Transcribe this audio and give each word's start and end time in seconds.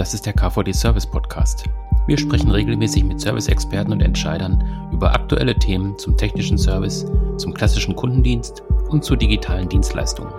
Das 0.00 0.14
ist 0.14 0.24
der 0.24 0.32
KVD 0.32 0.72
Service 0.72 1.04
Podcast. 1.04 1.64
Wir 2.06 2.16
sprechen 2.16 2.50
regelmäßig 2.50 3.04
mit 3.04 3.20
Service-Experten 3.20 3.92
und 3.92 4.00
Entscheidern 4.00 4.88
über 4.94 5.12
aktuelle 5.12 5.54
Themen 5.54 5.98
zum 5.98 6.16
technischen 6.16 6.56
Service, 6.56 7.04
zum 7.36 7.52
klassischen 7.52 7.94
Kundendienst 7.94 8.62
und 8.88 9.04
zu 9.04 9.14
digitalen 9.14 9.68
Dienstleistungen. 9.68 10.32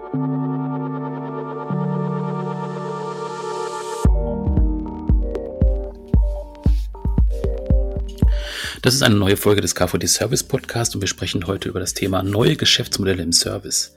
Das 8.81 8.95
ist 8.95 9.03
eine 9.03 9.13
neue 9.13 9.37
Folge 9.37 9.61
des 9.61 9.75
KVD 9.75 10.07
Service 10.07 10.41
Podcast 10.41 10.95
und 10.95 11.01
wir 11.01 11.07
sprechen 11.07 11.45
heute 11.45 11.69
über 11.69 11.79
das 11.79 11.93
Thema 11.93 12.23
neue 12.23 12.55
Geschäftsmodelle 12.55 13.21
im 13.21 13.31
Service. 13.31 13.93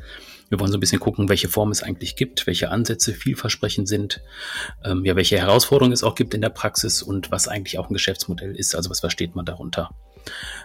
Wir 0.51 0.61
wollen 0.61 0.71
so 0.71 0.77
ein 0.77 0.81
bisschen 0.81 1.01
gucken, 1.01 1.29
welche 1.29 1.49
Form 1.49 1.71
es 1.71 1.83
eigentlich 1.83 2.17
gibt, 2.17 2.47
welche 2.47 2.71
Ansätze 2.71 3.13
vielversprechend 3.13 3.89
sind, 3.89 4.21
ähm, 4.85 5.05
ja, 5.05 5.17
welche 5.17 5.39
Herausforderungen 5.39 5.93
es 5.93 6.05
auch 6.05 6.15
gibt 6.15 6.35
in 6.35 6.41
der 6.41 6.51
Praxis 6.51 7.03
und 7.03 7.31
was 7.31 7.49
eigentlich 7.49 7.79
auch 7.79 7.89
ein 7.89 7.95
Geschäftsmodell 7.95 8.55
ist, 8.55 8.75
also 8.75 8.91
was 8.91 9.01
versteht 9.01 9.35
man 9.35 9.45
darunter. 9.45 9.91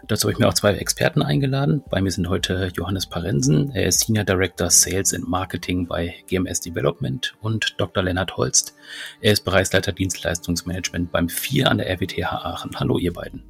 Dazu 0.08 0.24
habe 0.24 0.34
ich 0.34 0.40
mir 0.40 0.48
auch 0.48 0.54
zwei 0.54 0.74
Experten 0.74 1.22
eingeladen. 1.22 1.84
Bei 1.90 2.02
mir 2.02 2.12
sind 2.12 2.30
heute 2.30 2.72
Johannes 2.76 3.08
Parensen, 3.08 3.72
er 3.72 3.88
ist 3.88 4.02
Senior 4.02 4.24
Director 4.24 4.70
Sales 4.70 5.14
and 5.14 5.28
Marketing 5.28 5.88
bei 5.88 6.16
GMS 6.28 6.62
Development 6.62 7.36
und 7.42 7.76
Dr. 7.78 8.04
Lennart 8.04 8.38
Holst, 8.38 8.76
er 9.22 9.34
ist 9.34 9.44
Bereichsleiter 9.44 9.92
Dienstleistungsmanagement 9.92 11.12
beim 11.12 11.30
4 11.30 11.70
an 11.70 11.78
der 11.80 11.90
RWTH 11.90 12.32
Aachen. 12.32 12.80
Hallo 12.80 12.98
ihr 12.98 13.14
beiden. 13.14 13.44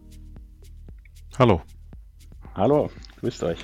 Hallo. 1.38 1.61
Hallo, 2.55 2.91
grüßt 3.21 3.43
euch. 3.43 3.59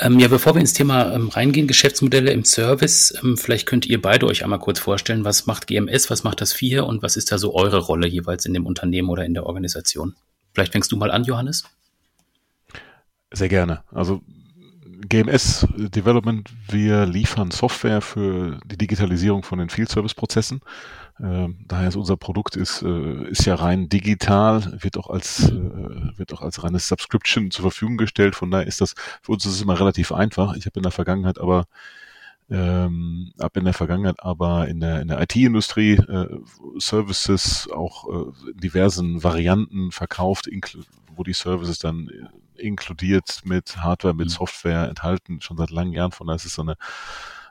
Ähm, 0.00 0.20
ja, 0.20 0.28
bevor 0.28 0.54
wir 0.54 0.60
ins 0.60 0.74
Thema 0.74 1.12
ähm, 1.12 1.28
reingehen, 1.28 1.66
Geschäftsmodelle 1.66 2.30
im 2.30 2.44
Service, 2.44 3.12
ähm, 3.22 3.36
vielleicht 3.36 3.66
könnt 3.66 3.84
ihr 3.86 4.00
beide 4.00 4.26
euch 4.26 4.44
einmal 4.44 4.60
kurz 4.60 4.78
vorstellen, 4.78 5.24
was 5.24 5.46
macht 5.46 5.66
GMS, 5.66 6.08
was 6.08 6.22
macht 6.22 6.40
das 6.40 6.52
FIR 6.52 6.86
und 6.86 7.02
was 7.02 7.16
ist 7.16 7.32
da 7.32 7.38
so 7.38 7.54
eure 7.54 7.78
Rolle 7.78 8.06
jeweils 8.06 8.46
in 8.46 8.54
dem 8.54 8.64
Unternehmen 8.64 9.08
oder 9.08 9.24
in 9.24 9.34
der 9.34 9.46
Organisation? 9.46 10.14
Vielleicht 10.54 10.72
fängst 10.72 10.92
du 10.92 10.96
mal 10.96 11.10
an, 11.10 11.24
Johannes? 11.24 11.64
Sehr 13.32 13.48
gerne. 13.48 13.82
Also 13.90 14.22
GMS 15.08 15.66
Development, 15.76 16.48
wir 16.68 17.06
liefern 17.06 17.50
Software 17.50 18.00
für 18.00 18.58
die 18.64 18.78
Digitalisierung 18.78 19.42
von 19.42 19.58
den 19.58 19.68
Field 19.68 19.88
Service 19.88 20.14
Prozessen. 20.14 20.60
Ähm, 20.60 20.66
daher 21.18 21.88
ist 21.88 21.96
unser 21.96 22.16
Produkt 22.16 22.54
ist, 22.54 22.82
äh, 22.82 23.28
ist 23.28 23.44
ja 23.44 23.56
rein 23.56 23.88
digital, 23.88 24.78
wird 24.80 24.96
auch 24.96 25.10
als, 25.10 25.50
äh, 25.50 26.16
wird 26.16 26.32
auch 26.32 26.42
als 26.42 26.62
reines 26.62 26.86
Subscription 26.86 27.50
zur 27.50 27.62
Verfügung 27.62 27.96
gestellt. 27.96 28.36
Von 28.36 28.52
daher 28.52 28.66
ist 28.66 28.80
das, 28.80 28.94
für 29.22 29.32
uns 29.32 29.44
ist 29.44 29.54
es 29.54 29.62
immer 29.62 29.80
relativ 29.80 30.12
einfach. 30.12 30.54
Ich 30.54 30.66
habe 30.66 30.78
in 30.78 30.84
der 30.84 30.92
Vergangenheit 30.92 31.40
aber 31.40 31.66
ähm, 32.50 33.32
ab 33.38 33.56
in 33.56 33.64
der 33.64 33.74
Vergangenheit 33.74 34.20
aber 34.20 34.68
in 34.68 34.80
der, 34.80 35.02
in 35.02 35.08
der 35.08 35.20
IT-Industrie 35.20 35.94
äh, 35.94 36.38
Services 36.78 37.68
auch 37.74 38.08
äh, 38.08 38.50
in 38.50 38.56
diversen 38.56 39.22
Varianten 39.22 39.90
verkauft, 39.92 40.48
wo 41.14 41.24
die 41.24 41.34
Services 41.34 41.78
dann 41.78 42.08
inkludiert 42.54 43.40
mit 43.44 43.78
Hardware, 43.78 44.14
mit 44.14 44.26
mhm. 44.26 44.32
Software 44.32 44.88
enthalten, 44.88 45.40
schon 45.40 45.56
seit 45.56 45.70
langen 45.70 45.92
Jahren. 45.92 46.12
Von 46.12 46.28
daher 46.28 46.36
ist 46.36 46.46
es 46.46 46.54
so 46.54 46.62
eine 46.62 46.76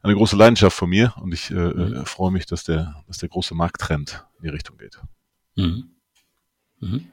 eine 0.04 0.16
große 0.16 0.36
Leidenschaft 0.36 0.76
von 0.76 0.90
mir 0.90 1.14
und 1.22 1.34
ich 1.34 1.52
äh, 1.52 1.54
mhm. 1.54 2.02
Äh, 2.02 2.06
freue 2.06 2.32
mich, 2.32 2.46
dass 2.46 2.64
der, 2.64 3.04
dass 3.08 3.18
der 3.18 3.30
große 3.30 3.56
Markttrend 3.56 4.26
in 4.38 4.44
die 4.44 4.50
Richtung 4.50 4.78
geht. 4.78 5.00
Mhm. 5.56 5.92
Mhm. 6.80 7.12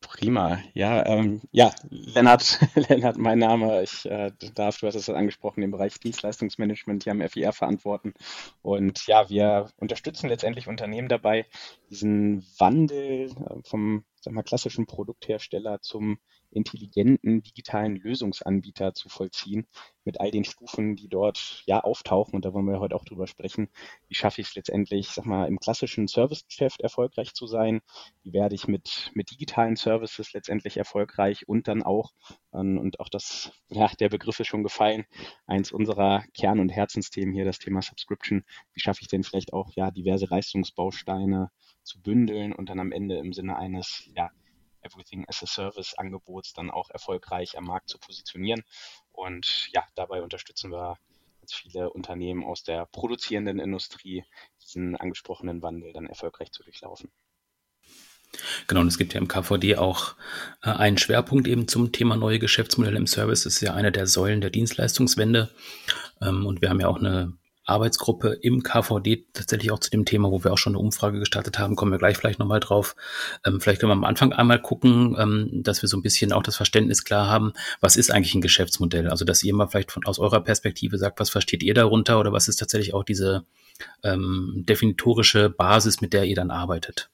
Prima. 0.00 0.58
Ja, 0.74 1.04
ähm, 1.06 1.42
ja, 1.52 1.72
Lennart, 1.88 2.58
Lennart, 2.88 3.18
mein 3.18 3.38
Name. 3.38 3.82
Ich 3.82 4.06
äh, 4.06 4.32
darf, 4.54 4.78
du 4.78 4.86
hast 4.86 4.94
es 4.94 5.08
angesprochen, 5.10 5.60
den 5.60 5.70
Bereich 5.70 6.00
Dienstleistungsmanagement 6.00 7.04
hier 7.04 7.12
am 7.12 7.20
FIR 7.28 7.52
verantworten. 7.52 8.14
Und 8.62 9.06
ja, 9.06 9.28
wir 9.28 9.70
unterstützen 9.76 10.28
letztendlich 10.28 10.68
Unternehmen 10.68 11.08
dabei, 11.08 11.46
diesen 11.90 12.44
Wandel 12.58 13.30
äh, 13.30 13.62
vom 13.62 14.04
sag 14.20 14.34
mal, 14.34 14.42
klassischen 14.42 14.86
Produkthersteller 14.86 15.80
zum 15.80 16.18
intelligenten 16.50 17.42
digitalen 17.42 17.96
Lösungsanbieter 17.96 18.94
zu 18.94 19.08
vollziehen, 19.08 19.66
mit 20.04 20.20
all 20.20 20.30
den 20.30 20.44
Stufen, 20.44 20.96
die 20.96 21.08
dort 21.08 21.62
ja 21.66 21.80
auftauchen. 21.80 22.34
Und 22.34 22.44
da 22.44 22.52
wollen 22.52 22.66
wir 22.66 22.80
heute 22.80 22.96
auch 22.96 23.04
drüber 23.04 23.26
sprechen. 23.26 23.68
Wie 24.08 24.14
schaffe 24.14 24.40
ich 24.40 24.48
es 24.48 24.54
letztendlich, 24.54 25.08
sag 25.08 25.26
mal, 25.26 25.46
im 25.46 25.58
klassischen 25.58 26.08
Servicegeschäft 26.08 26.80
erfolgreich 26.80 27.34
zu 27.34 27.46
sein? 27.46 27.80
Wie 28.22 28.32
werde 28.32 28.54
ich 28.54 28.66
mit, 28.66 29.10
mit 29.14 29.30
digitalen 29.30 29.76
Services 29.76 30.32
letztendlich 30.32 30.76
erfolgreich 30.76 31.46
und 31.48 31.68
dann 31.68 31.82
auch, 31.82 32.12
ähm, 32.52 32.78
und 32.78 33.00
auch 33.00 33.08
das, 33.08 33.52
ja, 33.68 33.88
der 34.00 34.08
Begriff 34.08 34.40
ist 34.40 34.48
schon 34.48 34.62
gefallen, 34.62 35.04
eins 35.46 35.72
unserer 35.72 36.24
Kern- 36.34 36.60
und 36.60 36.70
Herzensthemen 36.70 37.34
hier, 37.34 37.44
das 37.44 37.58
Thema 37.58 37.82
Subscription. 37.82 38.44
Wie 38.72 38.80
schaffe 38.80 39.02
ich 39.02 39.08
denn 39.08 39.22
vielleicht 39.22 39.52
auch, 39.52 39.72
ja, 39.74 39.90
diverse 39.90 40.26
Leistungsbausteine 40.26 41.50
zu 41.82 42.00
bündeln 42.02 42.52
und 42.52 42.68
dann 42.68 42.80
am 42.80 42.92
Ende 42.92 43.18
im 43.18 43.32
Sinne 43.32 43.56
eines, 43.56 44.08
ja, 44.16 44.30
Everything 44.82 45.24
as 45.28 45.42
a 45.42 45.46
Service 45.46 45.94
Angebots 45.94 46.52
dann 46.52 46.70
auch 46.70 46.90
erfolgreich 46.90 47.56
am 47.56 47.64
Markt 47.64 47.88
zu 47.88 47.98
positionieren. 47.98 48.62
Und 49.12 49.68
ja, 49.72 49.84
dabei 49.94 50.22
unterstützen 50.22 50.70
wir 50.70 50.96
ganz 51.40 51.54
viele 51.54 51.90
Unternehmen 51.90 52.44
aus 52.44 52.62
der 52.62 52.86
produzierenden 52.86 53.58
Industrie, 53.58 54.24
diesen 54.62 54.96
angesprochenen 54.96 55.62
Wandel 55.62 55.92
dann 55.92 56.06
erfolgreich 56.06 56.52
zu 56.52 56.62
durchlaufen. 56.62 57.10
Genau, 58.68 58.80
und 58.82 58.86
es 58.86 58.98
gibt 58.98 59.14
ja 59.14 59.20
im 59.20 59.26
KVD 59.26 59.76
auch 59.76 60.14
äh, 60.62 60.70
einen 60.70 60.98
Schwerpunkt 60.98 61.48
eben 61.48 61.66
zum 61.66 61.90
Thema 61.90 62.16
neue 62.16 62.38
Geschäftsmodelle 62.38 62.96
im 62.96 63.08
Service. 63.08 63.42
Das 63.42 63.54
ist 63.54 63.60
ja 63.60 63.74
eine 63.74 63.90
der 63.90 64.06
Säulen 64.06 64.40
der 64.40 64.50
Dienstleistungswende. 64.50 65.50
Ähm, 66.22 66.46
und 66.46 66.62
wir 66.62 66.70
haben 66.70 66.80
ja 66.80 66.86
auch 66.86 66.98
eine 66.98 67.36
Arbeitsgruppe 67.70 68.38
im 68.42 68.62
KVD 68.62 69.26
tatsächlich 69.32 69.70
auch 69.70 69.78
zu 69.78 69.90
dem 69.90 70.04
Thema, 70.04 70.30
wo 70.30 70.44
wir 70.44 70.52
auch 70.52 70.58
schon 70.58 70.74
eine 70.74 70.80
Umfrage 70.80 71.18
gestartet 71.18 71.58
haben, 71.58 71.76
kommen 71.76 71.92
wir 71.92 71.98
gleich 71.98 72.16
vielleicht 72.16 72.38
nochmal 72.38 72.60
drauf. 72.60 72.96
Ähm, 73.44 73.60
vielleicht 73.60 73.80
können 73.80 73.90
wir 73.90 73.94
am 73.94 74.04
Anfang 74.04 74.32
einmal 74.32 74.60
gucken, 74.60 75.16
ähm, 75.18 75.62
dass 75.62 75.82
wir 75.82 75.88
so 75.88 75.96
ein 75.96 76.02
bisschen 76.02 76.32
auch 76.32 76.42
das 76.42 76.56
Verständnis 76.56 77.04
klar 77.04 77.28
haben, 77.28 77.52
was 77.80 77.96
ist 77.96 78.10
eigentlich 78.10 78.34
ein 78.34 78.40
Geschäftsmodell? 78.40 79.08
Also, 79.08 79.24
dass 79.24 79.42
ihr 79.42 79.54
mal 79.54 79.68
vielleicht 79.68 79.92
von, 79.92 80.04
aus 80.04 80.18
eurer 80.18 80.40
Perspektive 80.40 80.98
sagt, 80.98 81.20
was 81.20 81.30
versteht 81.30 81.62
ihr 81.62 81.74
darunter 81.74 82.20
oder 82.20 82.32
was 82.32 82.48
ist 82.48 82.56
tatsächlich 82.56 82.94
auch 82.94 83.04
diese 83.04 83.44
ähm, 84.02 84.64
definitorische 84.68 85.50
Basis, 85.50 86.00
mit 86.00 86.12
der 86.12 86.24
ihr 86.24 86.36
dann 86.36 86.50
arbeitet? 86.50 87.10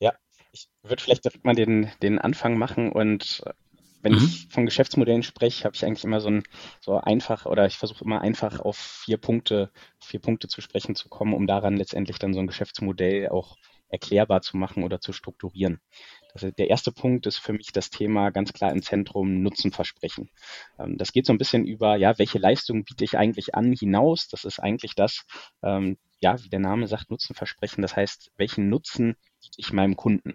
Ja, 0.00 0.12
ich 0.52 0.68
würde 0.82 1.02
vielleicht 1.02 1.24
direkt 1.24 1.44
mal 1.44 1.54
den, 1.54 1.90
den 2.02 2.18
Anfang 2.18 2.58
machen 2.58 2.90
und 2.90 3.42
wenn 4.04 4.12
mhm. 4.12 4.18
ich 4.18 4.48
von 4.50 4.66
Geschäftsmodellen 4.66 5.22
spreche, 5.22 5.64
habe 5.64 5.74
ich 5.74 5.84
eigentlich 5.84 6.04
immer 6.04 6.20
so 6.20 6.28
ein 6.28 6.44
so 6.80 6.98
einfach 6.98 7.46
oder 7.46 7.66
ich 7.66 7.76
versuche 7.78 8.04
immer 8.04 8.20
einfach 8.20 8.60
auf 8.60 8.76
vier 8.76 9.16
Punkte, 9.16 9.70
vier 9.98 10.20
Punkte 10.20 10.46
zu 10.46 10.60
sprechen 10.60 10.94
zu 10.94 11.08
kommen, 11.08 11.34
um 11.34 11.46
daran 11.46 11.76
letztendlich 11.76 12.18
dann 12.18 12.34
so 12.34 12.40
ein 12.40 12.46
Geschäftsmodell 12.46 13.30
auch 13.30 13.56
erklärbar 13.88 14.42
zu 14.42 14.56
machen 14.56 14.82
oder 14.82 15.00
zu 15.00 15.12
strukturieren. 15.12 15.80
Das, 16.34 16.42
der 16.42 16.68
erste 16.68 16.92
Punkt 16.92 17.26
ist 17.26 17.38
für 17.38 17.52
mich 17.52 17.72
das 17.72 17.90
Thema 17.90 18.30
ganz 18.30 18.52
klar 18.52 18.72
im 18.72 18.82
Zentrum 18.82 19.42
Nutzenversprechen. 19.42 20.30
Ähm, 20.78 20.98
das 20.98 21.12
geht 21.12 21.26
so 21.26 21.32
ein 21.32 21.38
bisschen 21.38 21.64
über, 21.64 21.96
ja, 21.96 22.18
welche 22.18 22.38
Leistungen 22.38 22.84
biete 22.84 23.04
ich 23.04 23.16
eigentlich 23.16 23.54
an 23.54 23.72
hinaus? 23.72 24.28
Das 24.28 24.44
ist 24.44 24.58
eigentlich 24.58 24.94
das, 24.94 25.24
ähm, 25.62 25.96
ja, 26.20 26.42
wie 26.42 26.48
der 26.48 26.60
Name 26.60 26.88
sagt, 26.88 27.10
Nutzenversprechen. 27.10 27.82
Das 27.82 27.96
heißt, 27.96 28.32
welchen 28.36 28.68
Nutzen 28.68 29.16
biete 29.40 29.58
ich 29.58 29.72
meinem 29.72 29.96
Kunden? 29.96 30.34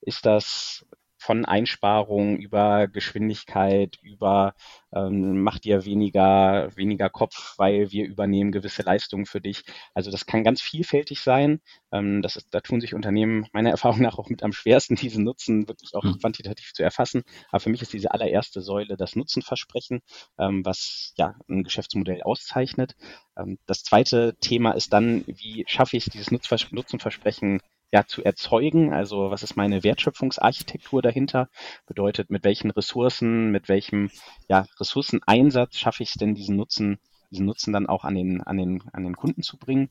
Ist 0.00 0.24
das 0.24 0.86
von 1.20 1.44
Einsparungen 1.44 2.38
über 2.38 2.88
Geschwindigkeit, 2.88 3.98
über 4.02 4.54
ähm, 4.92 5.42
mach 5.42 5.58
dir 5.58 5.84
weniger, 5.84 6.74
weniger 6.76 7.10
Kopf, 7.10 7.54
weil 7.58 7.92
wir 7.92 8.06
übernehmen 8.06 8.52
gewisse 8.52 8.82
Leistungen 8.82 9.26
für 9.26 9.40
dich. 9.40 9.62
Also 9.94 10.10
das 10.10 10.24
kann 10.24 10.44
ganz 10.44 10.62
vielfältig 10.62 11.20
sein. 11.20 11.60
Ähm, 11.92 12.22
das 12.22 12.36
ist, 12.36 12.54
da 12.54 12.60
tun 12.60 12.80
sich 12.80 12.94
Unternehmen 12.94 13.46
meiner 13.52 13.70
Erfahrung 13.70 14.00
nach 14.00 14.18
auch 14.18 14.30
mit 14.30 14.42
am 14.42 14.52
schwersten, 14.52 14.94
diesen 14.96 15.24
Nutzen 15.24 15.68
wirklich 15.68 15.94
auch 15.94 16.04
mhm. 16.04 16.18
quantitativ 16.18 16.72
zu 16.72 16.82
erfassen. 16.82 17.22
Aber 17.50 17.60
für 17.60 17.70
mich 17.70 17.82
ist 17.82 17.92
diese 17.92 18.12
allererste 18.12 18.62
Säule 18.62 18.96
das 18.96 19.14
Nutzenversprechen, 19.14 20.00
ähm, 20.38 20.64
was 20.64 21.12
ja 21.18 21.34
ein 21.50 21.64
Geschäftsmodell 21.64 22.22
auszeichnet. 22.22 22.96
Ähm, 23.36 23.58
das 23.66 23.82
zweite 23.82 24.36
Thema 24.40 24.72
ist 24.72 24.94
dann, 24.94 25.22
wie 25.26 25.64
schaffe 25.68 25.98
ich 25.98 26.06
es, 26.06 26.12
dieses 26.12 26.30
Nutzenversprechen 26.30 27.60
ja, 27.92 28.06
zu 28.06 28.24
erzeugen. 28.24 28.92
Also 28.92 29.30
was 29.30 29.42
ist 29.42 29.56
meine 29.56 29.82
Wertschöpfungsarchitektur 29.82 31.02
dahinter? 31.02 31.48
Bedeutet, 31.86 32.30
mit 32.30 32.44
welchen 32.44 32.70
Ressourcen, 32.70 33.50
mit 33.50 33.68
welchem 33.68 34.10
ja, 34.48 34.66
Ressourceneinsatz 34.78 35.76
schaffe 35.76 36.02
ich 36.02 36.10
es 36.10 36.14
denn, 36.14 36.34
diesen 36.34 36.56
Nutzen, 36.56 36.98
diesen 37.30 37.46
Nutzen 37.46 37.72
dann 37.72 37.86
auch 37.86 38.04
an 38.04 38.14
den, 38.14 38.40
an 38.42 38.56
den, 38.56 38.82
an 38.92 39.04
den 39.04 39.16
Kunden 39.16 39.42
zu 39.42 39.58
bringen? 39.58 39.90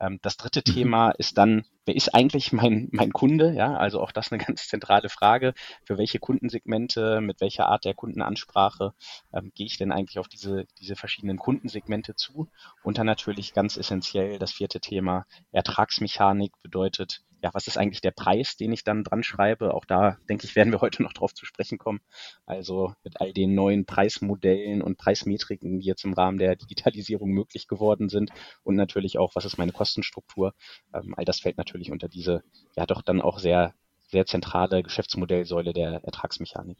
Ähm, 0.00 0.18
das 0.22 0.36
dritte 0.36 0.62
mhm. 0.66 0.74
Thema 0.74 1.10
ist 1.10 1.38
dann 1.38 1.64
wer 1.84 1.96
ist 1.96 2.14
eigentlich 2.14 2.52
mein, 2.52 2.88
mein 2.92 3.12
Kunde? 3.12 3.52
Ja, 3.54 3.74
also 3.74 4.00
auch 4.00 4.12
das 4.12 4.32
eine 4.32 4.42
ganz 4.44 4.68
zentrale 4.68 5.08
Frage. 5.08 5.54
Für 5.84 5.98
welche 5.98 6.18
Kundensegmente, 6.18 7.20
mit 7.20 7.40
welcher 7.40 7.66
Art 7.66 7.84
der 7.84 7.94
Kundenansprache 7.94 8.94
ähm, 9.32 9.52
gehe 9.54 9.66
ich 9.66 9.78
denn 9.78 9.92
eigentlich 9.92 10.18
auf 10.18 10.28
diese, 10.28 10.66
diese 10.80 10.96
verschiedenen 10.96 11.38
Kundensegmente 11.38 12.14
zu? 12.14 12.48
Und 12.82 12.98
dann 12.98 13.06
natürlich 13.06 13.52
ganz 13.54 13.76
essentiell 13.76 14.38
das 14.38 14.52
vierte 14.52 14.80
Thema 14.80 15.26
Ertragsmechanik 15.52 16.52
bedeutet, 16.62 17.22
ja, 17.42 17.50
was 17.54 17.66
ist 17.66 17.76
eigentlich 17.76 18.00
der 18.00 18.12
Preis, 18.12 18.56
den 18.56 18.72
ich 18.72 18.84
dann 18.84 19.02
dran 19.02 19.24
schreibe? 19.24 19.74
Auch 19.74 19.84
da, 19.84 20.16
denke 20.28 20.46
ich, 20.46 20.54
werden 20.54 20.72
wir 20.72 20.80
heute 20.80 21.02
noch 21.02 21.12
drauf 21.12 21.34
zu 21.34 21.44
sprechen 21.44 21.76
kommen. 21.76 22.00
Also 22.46 22.94
mit 23.02 23.20
all 23.20 23.32
den 23.32 23.54
neuen 23.54 23.84
Preismodellen 23.84 24.80
und 24.80 24.96
Preismetriken, 24.96 25.80
die 25.80 25.86
jetzt 25.86 26.04
im 26.04 26.12
Rahmen 26.12 26.38
der 26.38 26.54
Digitalisierung 26.54 27.30
möglich 27.30 27.66
geworden 27.66 28.08
sind 28.08 28.30
und 28.62 28.76
natürlich 28.76 29.18
auch, 29.18 29.34
was 29.34 29.44
ist 29.44 29.58
meine 29.58 29.72
Kostenstruktur? 29.72 30.54
Ähm, 30.94 31.14
all 31.16 31.24
das 31.24 31.40
fällt 31.40 31.58
natürlich 31.58 31.71
unter 31.90 32.08
diese, 32.08 32.42
ja, 32.76 32.86
doch 32.86 33.02
dann 33.02 33.20
auch 33.20 33.38
sehr, 33.38 33.74
sehr 34.08 34.26
zentrale 34.26 34.82
Geschäftsmodellsäule 34.82 35.72
der 35.72 36.04
Ertragsmechanik. 36.04 36.78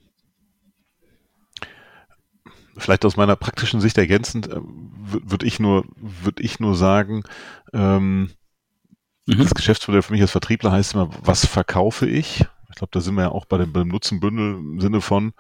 Vielleicht 2.77 3.05
aus 3.05 3.17
meiner 3.17 3.37
praktischen 3.37 3.81
Sicht 3.81 3.99
ergänzend, 3.99 4.49
äh, 4.49 4.61
würde 4.61 5.47
ich 5.47 5.61
nur, 5.61 5.85
würde 5.97 6.43
ich 6.43 6.59
nur 6.59 6.75
sagen, 6.75 7.23
ähm, 7.73 8.31
Mhm. 9.27 9.39
Das 9.39 9.55
Geschäftsmodell 9.55 10.03
für 10.03 10.13
mich 10.13 10.23
als 10.23 10.33
Vertriebler 10.33 10.73
heißt 10.73 10.95
immer, 10.95 11.09
was 11.23 11.47
verkaufe 11.47 12.07
ich? 12.09 12.45
Ich 12.71 12.77
glaube, 12.77 12.91
da 12.91 13.01
sind 13.01 13.15
wir 13.15 13.23
ja 13.23 13.31
auch 13.31 13.45
bei 13.45 13.59
dem, 13.59 13.73
beim 13.73 13.89
Nutzenbündel 13.89 14.55
im 14.55 14.81
Sinne 14.81 15.01
von, 15.01 15.33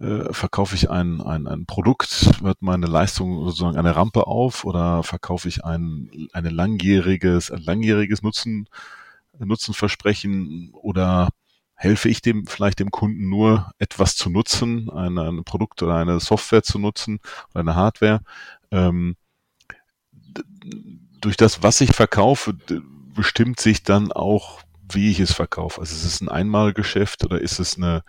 äh, 0.00 0.32
verkaufe 0.32 0.74
ich 0.74 0.90
ein, 0.90 1.20
ein, 1.20 1.46
ein 1.46 1.66
Produkt, 1.66 2.42
wird 2.42 2.62
meine 2.62 2.86
Leistung 2.86 3.44
sozusagen 3.44 3.76
eine 3.76 3.94
Rampe 3.96 4.26
auf 4.26 4.64
oder 4.64 5.02
verkaufe 5.02 5.48
ich 5.48 5.64
ein, 5.64 6.28
eine 6.32 6.50
langjähriges, 6.50 7.50
ein 7.50 7.62
langjähriges 7.62 8.22
Nutzen, 8.22 8.68
Nutzenversprechen 9.38 10.70
oder 10.72 11.30
helfe 11.74 12.08
ich 12.08 12.22
dem 12.22 12.46
vielleicht 12.46 12.78
dem 12.78 12.90
Kunden 12.90 13.28
nur 13.28 13.72
etwas 13.78 14.14
zu 14.14 14.30
nutzen, 14.30 14.88
ein, 14.90 15.18
ein 15.18 15.44
Produkt 15.44 15.82
oder 15.82 15.96
eine 15.96 16.20
Software 16.20 16.62
zu 16.62 16.78
nutzen 16.78 17.18
oder 17.50 17.60
eine 17.60 17.74
Hardware. 17.74 18.20
Ähm, 18.70 19.16
durch 21.20 21.36
das, 21.36 21.62
was 21.62 21.80
ich 21.80 21.92
verkaufe, 21.92 22.54
bestimmt 23.14 23.60
sich 23.60 23.82
dann 23.82 24.12
auch, 24.12 24.60
wie 24.88 25.10
ich 25.10 25.20
es 25.20 25.32
verkaufe. 25.32 25.80
Also 25.80 25.94
ist 25.94 26.04
es 26.04 26.20
ein 26.20 26.28
Einmalgeschäft 26.28 27.24
oder 27.24 27.40
ist 27.40 27.58
es 27.58 27.76
eine 27.76 28.02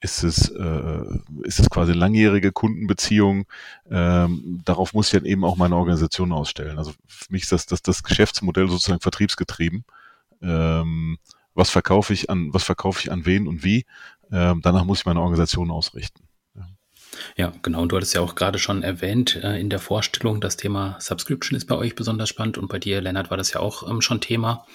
ist 0.00 0.22
es, 0.22 0.48
äh, 0.48 1.04
ist 1.42 1.60
es 1.60 1.68
quasi 1.68 1.92
langjährige 1.92 2.52
Kundenbeziehung? 2.52 3.46
Ähm, 3.90 4.62
darauf 4.64 4.94
muss 4.94 5.06
ich 5.12 5.20
dann 5.20 5.26
eben 5.26 5.44
auch 5.44 5.56
meine 5.56 5.76
Organisation 5.76 6.32
ausstellen. 6.32 6.78
Also 6.78 6.92
für 7.06 7.32
mich 7.32 7.42
ist 7.42 7.52
das, 7.52 7.66
das, 7.66 7.82
das 7.82 8.02
Geschäftsmodell 8.02 8.68
sozusagen 8.68 9.00
vertriebsgetrieben. 9.00 9.84
Ähm, 10.42 11.18
was 11.54 11.70
verkaufe 11.70 12.12
ich 12.12 12.30
an, 12.30 12.52
was 12.54 12.64
verkaufe 12.64 13.00
ich 13.00 13.12
an 13.12 13.26
wen 13.26 13.46
und 13.46 13.62
wie? 13.62 13.84
Ähm, 14.32 14.60
danach 14.62 14.84
muss 14.84 15.00
ich 15.00 15.06
meine 15.06 15.20
Organisation 15.20 15.70
ausrichten. 15.70 16.22
Ja, 17.36 17.52
genau. 17.62 17.82
Und 17.82 17.92
du 17.92 17.96
hattest 17.96 18.14
ja 18.14 18.20
auch 18.20 18.34
gerade 18.34 18.58
schon 18.58 18.82
erwähnt 18.82 19.36
äh, 19.42 19.58
in 19.60 19.68
der 19.68 19.80
Vorstellung, 19.80 20.40
das 20.40 20.56
Thema 20.56 20.96
Subscription 21.00 21.56
ist 21.56 21.66
bei 21.66 21.74
euch 21.74 21.94
besonders 21.94 22.28
spannend 22.28 22.56
und 22.56 22.68
bei 22.68 22.78
dir, 22.78 23.00
Lennart, 23.00 23.30
war 23.30 23.36
das 23.36 23.52
ja 23.52 23.60
auch 23.60 23.88
ähm, 23.88 24.00
schon 24.00 24.20
Thema. 24.20 24.66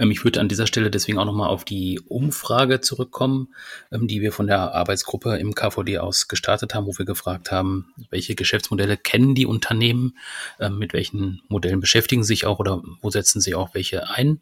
Ähm, 0.00 0.10
ich 0.10 0.24
würde 0.24 0.40
an 0.40 0.48
dieser 0.48 0.66
Stelle 0.66 0.90
deswegen 0.90 1.18
auch 1.18 1.24
nochmal 1.24 1.48
auf 1.48 1.64
die 1.64 2.00
Umfrage 2.08 2.80
zurückkommen, 2.80 3.54
ähm, 3.92 4.08
die 4.08 4.20
wir 4.20 4.32
von 4.32 4.46
der 4.46 4.74
Arbeitsgruppe 4.74 5.36
im 5.36 5.54
KVD 5.54 5.98
aus 5.98 6.26
gestartet 6.26 6.74
haben, 6.74 6.86
wo 6.86 6.98
wir 6.98 7.04
gefragt 7.04 7.52
haben, 7.52 7.92
welche 8.10 8.34
Geschäftsmodelle 8.34 8.96
kennen 8.96 9.34
die 9.34 9.46
Unternehmen, 9.46 10.18
ähm, 10.58 10.78
mit 10.78 10.92
welchen 10.92 11.42
Modellen 11.48 11.80
beschäftigen 11.80 12.24
sich 12.24 12.46
auch 12.46 12.58
oder 12.58 12.82
wo 13.02 13.10
setzen 13.10 13.40
sie 13.40 13.54
auch 13.54 13.74
welche 13.74 14.08
ein. 14.08 14.40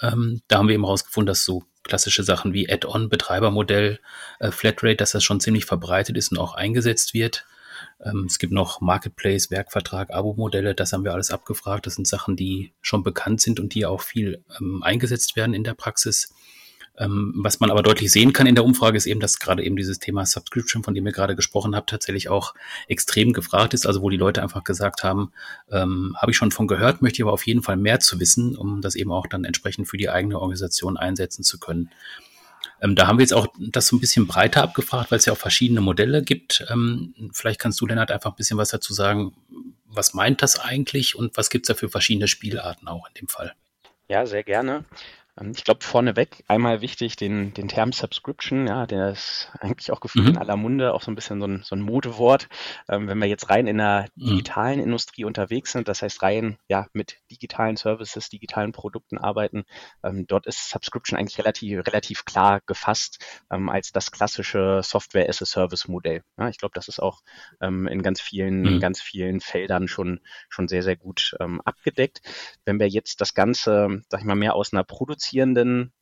Ähm, 0.00 0.40
da 0.48 0.58
haben 0.58 0.68
wir 0.68 0.74
eben 0.74 0.84
herausgefunden, 0.84 1.26
dass 1.26 1.44
so 1.44 1.64
klassische 1.82 2.24
Sachen 2.24 2.54
wie 2.54 2.70
Add-on, 2.70 3.10
Betreibermodell, 3.10 4.00
äh, 4.40 4.50
Flatrate, 4.50 4.96
dass 4.96 5.12
das 5.12 5.22
schon 5.22 5.40
ziemlich 5.40 5.66
verbreitet 5.66 6.16
ist 6.16 6.32
und 6.32 6.38
auch 6.38 6.54
eingesetzt 6.54 7.12
wird. 7.12 7.44
Ähm, 8.02 8.26
es 8.26 8.38
gibt 8.38 8.52
noch 8.52 8.80
Marketplace, 8.80 9.50
Werkvertrag, 9.50 10.12
Abo-Modelle, 10.12 10.74
das 10.74 10.92
haben 10.92 11.04
wir 11.04 11.12
alles 11.12 11.30
abgefragt. 11.30 11.86
Das 11.86 11.94
sind 11.94 12.06
Sachen, 12.06 12.36
die 12.36 12.72
schon 12.80 13.02
bekannt 13.02 13.40
sind 13.40 13.60
und 13.60 13.74
die 13.74 13.86
auch 13.86 14.02
viel 14.02 14.44
ähm, 14.60 14.82
eingesetzt 14.82 15.36
werden 15.36 15.54
in 15.54 15.64
der 15.64 15.74
Praxis. 15.74 16.34
Ähm, 16.96 17.32
was 17.36 17.58
man 17.58 17.70
aber 17.70 17.82
deutlich 17.82 18.12
sehen 18.12 18.32
kann 18.32 18.46
in 18.46 18.54
der 18.54 18.64
Umfrage 18.64 18.96
ist 18.96 19.06
eben, 19.06 19.18
dass 19.18 19.40
gerade 19.40 19.64
eben 19.64 19.74
dieses 19.74 19.98
Thema 19.98 20.24
Subscription, 20.26 20.84
von 20.84 20.94
dem 20.94 21.04
ihr 21.04 21.12
gerade 21.12 21.34
gesprochen 21.34 21.74
habt, 21.74 21.90
tatsächlich 21.90 22.28
auch 22.28 22.54
extrem 22.86 23.32
gefragt 23.32 23.74
ist. 23.74 23.86
Also 23.86 24.00
wo 24.00 24.10
die 24.10 24.16
Leute 24.16 24.42
einfach 24.42 24.62
gesagt 24.62 25.02
haben, 25.02 25.32
ähm, 25.72 26.14
habe 26.16 26.30
ich 26.30 26.36
schon 26.36 26.52
von 26.52 26.68
gehört, 26.68 27.02
möchte 27.02 27.22
aber 27.24 27.32
auf 27.32 27.46
jeden 27.46 27.62
Fall 27.62 27.76
mehr 27.76 27.98
zu 27.98 28.20
wissen, 28.20 28.56
um 28.56 28.80
das 28.80 28.94
eben 28.94 29.10
auch 29.10 29.26
dann 29.26 29.44
entsprechend 29.44 29.88
für 29.88 29.96
die 29.96 30.08
eigene 30.08 30.38
Organisation 30.38 30.96
einsetzen 30.96 31.42
zu 31.42 31.58
können. 31.58 31.90
Ähm, 32.84 32.94
da 32.94 33.06
haben 33.06 33.18
wir 33.18 33.22
jetzt 33.22 33.32
auch 33.32 33.46
das 33.58 33.86
so 33.86 33.96
ein 33.96 34.00
bisschen 34.00 34.26
breiter 34.26 34.62
abgefragt, 34.62 35.10
weil 35.10 35.18
es 35.18 35.24
ja 35.24 35.32
auch 35.32 35.38
verschiedene 35.38 35.80
Modelle 35.80 36.22
gibt. 36.22 36.64
Ähm, 36.70 37.14
vielleicht 37.32 37.58
kannst 37.58 37.80
du, 37.80 37.86
Lennart, 37.86 38.10
einfach 38.10 38.32
ein 38.32 38.36
bisschen 38.36 38.58
was 38.58 38.68
dazu 38.68 38.92
sagen. 38.92 39.32
Was 39.86 40.12
meint 40.12 40.42
das 40.42 40.60
eigentlich 40.60 41.16
und 41.16 41.36
was 41.36 41.48
gibt 41.48 41.64
es 41.64 41.68
da 41.68 41.78
für 41.78 41.88
verschiedene 41.88 42.28
Spielarten 42.28 42.86
auch 42.86 43.08
in 43.08 43.14
dem 43.14 43.28
Fall? 43.28 43.54
Ja, 44.08 44.26
sehr 44.26 44.42
gerne. 44.42 44.84
Ähm, 45.40 45.52
ich 45.56 45.64
glaube, 45.64 45.84
vorneweg 45.84 46.44
einmal 46.48 46.80
wichtig 46.80 47.16
den, 47.16 47.54
den 47.54 47.68
Term 47.68 47.92
Subscription, 47.92 48.66
ja, 48.66 48.86
der 48.86 49.10
ist 49.10 49.50
eigentlich 49.60 49.90
auch 49.90 50.00
gefühlt 50.00 50.26
mhm. 50.26 50.30
in 50.32 50.38
aller 50.38 50.56
Munde, 50.56 50.94
auch 50.94 51.02
so 51.02 51.10
ein 51.10 51.14
bisschen 51.14 51.40
so 51.40 51.46
ein, 51.46 51.62
so 51.64 51.74
ein 51.74 51.80
Modewort. 51.80 52.48
Ähm, 52.88 53.08
wenn 53.08 53.18
wir 53.18 53.28
jetzt 53.28 53.50
rein 53.50 53.66
in 53.66 53.78
der 53.78 54.08
mhm. 54.14 54.26
digitalen 54.26 54.78
mhm. 54.78 54.84
Industrie 54.84 55.24
unterwegs 55.24 55.72
sind, 55.72 55.88
das 55.88 56.02
heißt 56.02 56.22
rein 56.22 56.58
ja 56.68 56.86
mit 56.92 57.18
digitalen 57.30 57.76
Services, 57.76 58.28
digitalen 58.28 58.72
Produkten 58.72 59.18
arbeiten, 59.18 59.64
ähm, 60.02 60.26
dort 60.26 60.46
ist 60.46 60.70
Subscription 60.70 61.18
eigentlich 61.18 61.38
relativ, 61.38 61.86
relativ 61.86 62.24
klar 62.24 62.60
gefasst 62.66 63.24
ähm, 63.50 63.68
als 63.68 63.92
das 63.92 64.10
klassische 64.10 64.80
Software 64.82 65.28
as 65.28 65.42
a 65.42 65.46
Service 65.46 65.88
Modell. 65.88 66.22
Ja, 66.38 66.48
ich 66.48 66.58
glaube, 66.58 66.72
das 66.74 66.88
ist 66.88 67.00
auch 67.00 67.22
ähm, 67.60 67.86
in 67.86 68.02
ganz 68.02 68.20
vielen, 68.20 68.60
mhm. 68.60 68.66
in 68.66 68.80
ganz 68.80 69.00
vielen 69.00 69.40
Feldern 69.40 69.88
schon, 69.88 70.20
schon 70.48 70.68
sehr, 70.68 70.82
sehr 70.82 70.96
gut 70.96 71.34
ähm, 71.40 71.60
abgedeckt. 71.64 72.20
Wenn 72.64 72.78
wir 72.78 72.88
jetzt 72.88 73.20
das 73.20 73.34
Ganze, 73.34 74.02
sag 74.08 74.20
ich 74.20 74.26
mal, 74.26 74.34
mehr 74.34 74.54
aus 74.54 74.72
einer 74.72 74.84
Produktion 74.84 75.23
produzierenden 75.24 75.92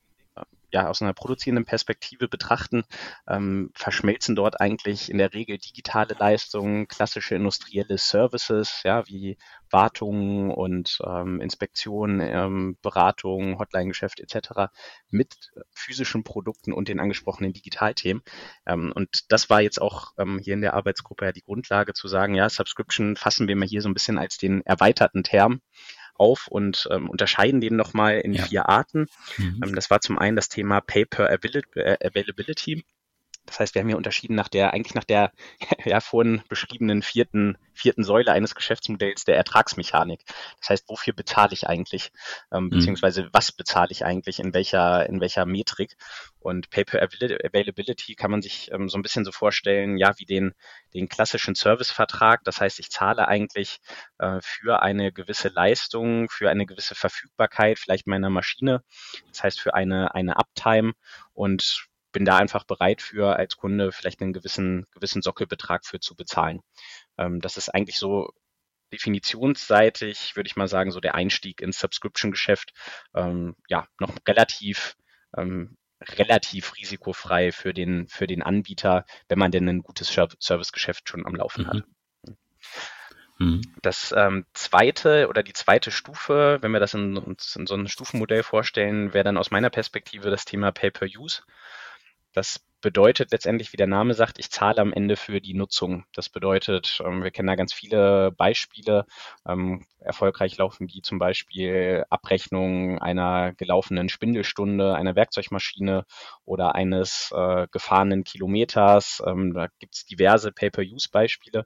ja, 0.75 0.89
aus 0.89 1.03
einer 1.03 1.13
produzierenden 1.13 1.67
Perspektive 1.67 2.29
betrachten, 2.29 2.85
ähm, 3.29 3.71
verschmelzen 3.75 4.35
dort 4.35 4.59
eigentlich 4.59 5.11
in 5.11 5.19
der 5.19 5.35
Regel 5.35 5.59
digitale 5.59 6.17
Leistungen, 6.19 6.89
klassische 6.89 7.35
industrielle 7.35 7.99
Services, 7.99 8.81
ja, 8.83 9.07
wie 9.07 9.37
Wartung 9.71 10.51
und 10.51 10.99
ähm, 11.07 11.43
Inspektion, 11.43 12.21
ähm, 12.21 12.79
Beratung, 12.81 13.59
Hotline-Geschäft 13.59 14.21
etc. 14.21 14.73
mit 15.11 15.53
physischen 15.73 16.25
Produkten 16.25 16.73
und 16.73 16.89
den 16.89 17.01
angesprochenen 17.01 17.53
Digitalthemen. 17.53 18.23
Ähm, 18.65 18.93
und 18.95 19.31
das 19.31 19.51
war 19.51 19.61
jetzt 19.61 19.81
auch 19.81 20.13
ähm, 20.17 20.39
hier 20.39 20.55
in 20.55 20.63
der 20.63 20.73
Arbeitsgruppe 20.73 21.27
ja 21.27 21.33
die 21.33 21.43
Grundlage 21.43 21.93
zu 21.93 22.09
sagen, 22.09 22.35
ja, 22.35 22.49
Subscription 22.49 23.17
fassen 23.17 23.47
wir 23.47 23.57
mal 23.57 23.69
hier 23.69 23.83
so 23.83 23.91
ein 23.91 23.95
bisschen 23.95 24.17
als 24.17 24.39
den 24.39 24.65
erweiterten 24.65 25.23
Term 25.23 25.61
auf 26.15 26.47
und 26.49 26.89
ähm, 26.91 27.09
unterscheiden 27.09 27.61
den 27.61 27.77
nochmal 27.77 28.19
in 28.21 28.35
ja. 28.35 28.45
vier 28.45 28.69
Arten. 28.69 29.07
Mhm. 29.39 29.61
Ähm, 29.65 29.75
das 29.75 29.91
war 29.91 30.01
zum 30.01 30.19
einen 30.19 30.37
das 30.37 30.49
Thema 30.49 30.81
Paper 30.81 31.31
Availability. 31.31 32.85
Das 33.47 33.59
heißt, 33.59 33.75
wir 33.75 33.81
haben 33.81 33.89
hier 33.89 33.97
unterschieden 33.97 34.35
nach 34.35 34.49
der, 34.49 34.73
eigentlich 34.73 34.95
nach 34.95 35.05
der 35.05 35.33
ja, 35.85 36.01
vorhin 36.01 36.43
beschriebenen 36.49 37.03
vierten, 37.03 37.59
vierten 37.75 38.05
Säule 38.05 38.33
eines 38.33 38.55
Geschäftsmodells 38.55 39.25
der 39.25 39.37
Ertragsmechanik. 39.37 40.23
Das 40.61 40.71
heißt, 40.71 40.89
wofür 40.89 41.13
bezahle 41.13 41.53
ich 41.53 41.67
eigentlich, 41.67 42.13
ähm, 42.53 42.65
mhm. 42.65 42.71
beziehungsweise 42.71 43.29
was 43.33 43.53
bezahle 43.53 43.91
ich 43.91 44.05
eigentlich, 44.05 44.39
in 44.39 44.55
welcher, 44.55 45.09
in 45.09 45.21
welcher 45.21 45.45
Metrik? 45.45 45.97
Und 46.39 46.71
Paper 46.71 47.03
Availability 47.03 48.15
kann 48.15 48.31
man 48.31 48.43
sich 48.43 48.71
ähm, 48.73 48.89
so 48.89 48.99
ein 48.99 49.03
bisschen 49.03 49.25
so 49.25 49.33
vorstellen, 49.33 49.97
ja, 49.97 50.13
wie 50.19 50.27
den, 50.27 50.55
den 50.95 51.09
klassischen 51.09 51.55
Servicevertrag. 51.55 52.43
Das 52.45 52.61
heißt, 52.61 52.81
ich 52.81 52.91
zahle 52.91 53.29
eigentlich 53.29 53.81
äh, 54.19 54.41
für 54.43 54.83
eine 54.83 55.13
gewisse 55.13 55.49
Leistung, 55.49 56.29
für 56.29 56.51
eine 56.51 56.67
gewisse 56.67 56.95
Verfügbarkeit, 56.95 57.79
vielleicht 57.79 58.07
meiner 58.07 58.31
Maschine. 58.31 58.83
Das 59.29 59.45
heißt, 59.45 59.61
für 59.61 59.75
eine, 59.75 60.15
eine 60.15 60.37
Uptime 60.37 60.93
und 61.33 61.89
bin 62.13 62.25
da 62.25 62.37
einfach 62.37 62.65
bereit 62.65 63.03
für 63.03 63.37
als 63.37 63.57
Kunde 63.57 63.93
vielleicht 63.93 64.23
einen 64.23 64.33
gewissen, 64.33 64.87
gewissen 64.93 65.23
Sockelbetrag 65.23 65.85
für 65.85 66.01
zu 66.01 66.15
bezahlen. 66.15 66.61
Ähm, 67.19 67.41
das 67.41 67.57
ist 67.57 67.69
eigentlich 67.69 67.99
so 67.99 68.33
definitionsseitig, 68.93 70.37
würde 70.37 70.47
ich 70.47 70.57
mal 70.57 70.69
sagen, 70.69 70.91
so 70.91 71.01
der 71.01 71.15
Einstieg 71.15 71.61
ins 71.61 71.81
Subscription-Geschäft, 71.81 72.75
ähm, 73.15 73.57
ja, 73.69 73.87
noch 73.99 74.15
relativ, 74.29 74.97
ähm, 75.37 75.77
relativ 76.03 76.77
risikofrei 76.77 77.53
für 77.53 77.73
den, 77.73 78.07
für 78.09 78.27
den 78.27 78.43
Anbieter, 78.43 79.07
wenn 79.29 79.39
man 79.39 79.51
denn 79.51 79.69
ein 79.69 79.83
gutes 79.83 80.09
Servicegeschäft 80.09 81.09
schon 81.09 81.27
am 81.27 81.35
Laufen 81.35 81.65
mhm. 81.65 81.69
hat. 81.69 81.85
Mhm. 83.39 83.63
Das 83.81 84.15
ähm, 84.17 84.45
zweite 84.53 85.29
oder 85.29 85.43
die 85.43 85.53
zweite 85.53 85.91
Stufe, 85.91 86.59
wenn 86.61 86.73
wir 86.73 86.81
das 86.81 86.95
in, 86.95 87.17
uns 87.17 87.57
in 87.57 87.67
so 87.67 87.75
einem 87.75 87.89
Stufenmodell 87.89 88.43
vorstellen, 88.43 89.15
wäre 89.15 89.25
dann 89.25 89.39
aus 89.39 89.51
meiner 89.51 89.71
Perspektive 89.71 90.31
das 90.31 90.45
Thema 90.45 90.71
Pay-per-Use. 90.71 91.43
Das 92.33 92.61
bedeutet 92.83 93.33
letztendlich, 93.33 93.73
wie 93.73 93.79
der 93.79 93.87
Name 93.87 94.13
sagt, 94.13 94.39
ich 94.39 94.51
zahle 94.51 94.79
am 94.79 94.93
Ende 94.93 95.17
für 95.17 95.41
die 95.41 95.55
Nutzung. 95.55 96.05
Das 96.13 96.29
bedeutet, 96.29 97.01
ähm, 97.05 97.23
wir 97.23 97.31
kennen 97.31 97.49
da 97.49 97.55
ganz 97.55 97.73
viele 97.73 98.33
Beispiele. 98.33 99.07
Ähm, 99.47 99.87
erfolgreich 100.01 100.59
laufen 100.59 100.87
die 100.89 101.01
zum 101.01 101.19
Beispiel 101.19 102.05
Abrechnung 102.11 102.99
einer 102.99 103.55
gelaufenen 103.55 104.11
Spindelstunde, 104.11 104.95
einer 104.95 105.17
Werkzeugmaschine 105.17 106.05
oder 106.45 106.75
eines 106.75 107.33
äh, 107.35 107.67
gefahrenen 107.71 108.25
Kilometers. 108.25 109.23
Ähm, 109.27 109.55
da 109.55 109.69
gibt 109.79 109.95
es 109.95 110.05
diverse 110.05 110.53
Pay-per-Use-Beispiele. 110.53 111.65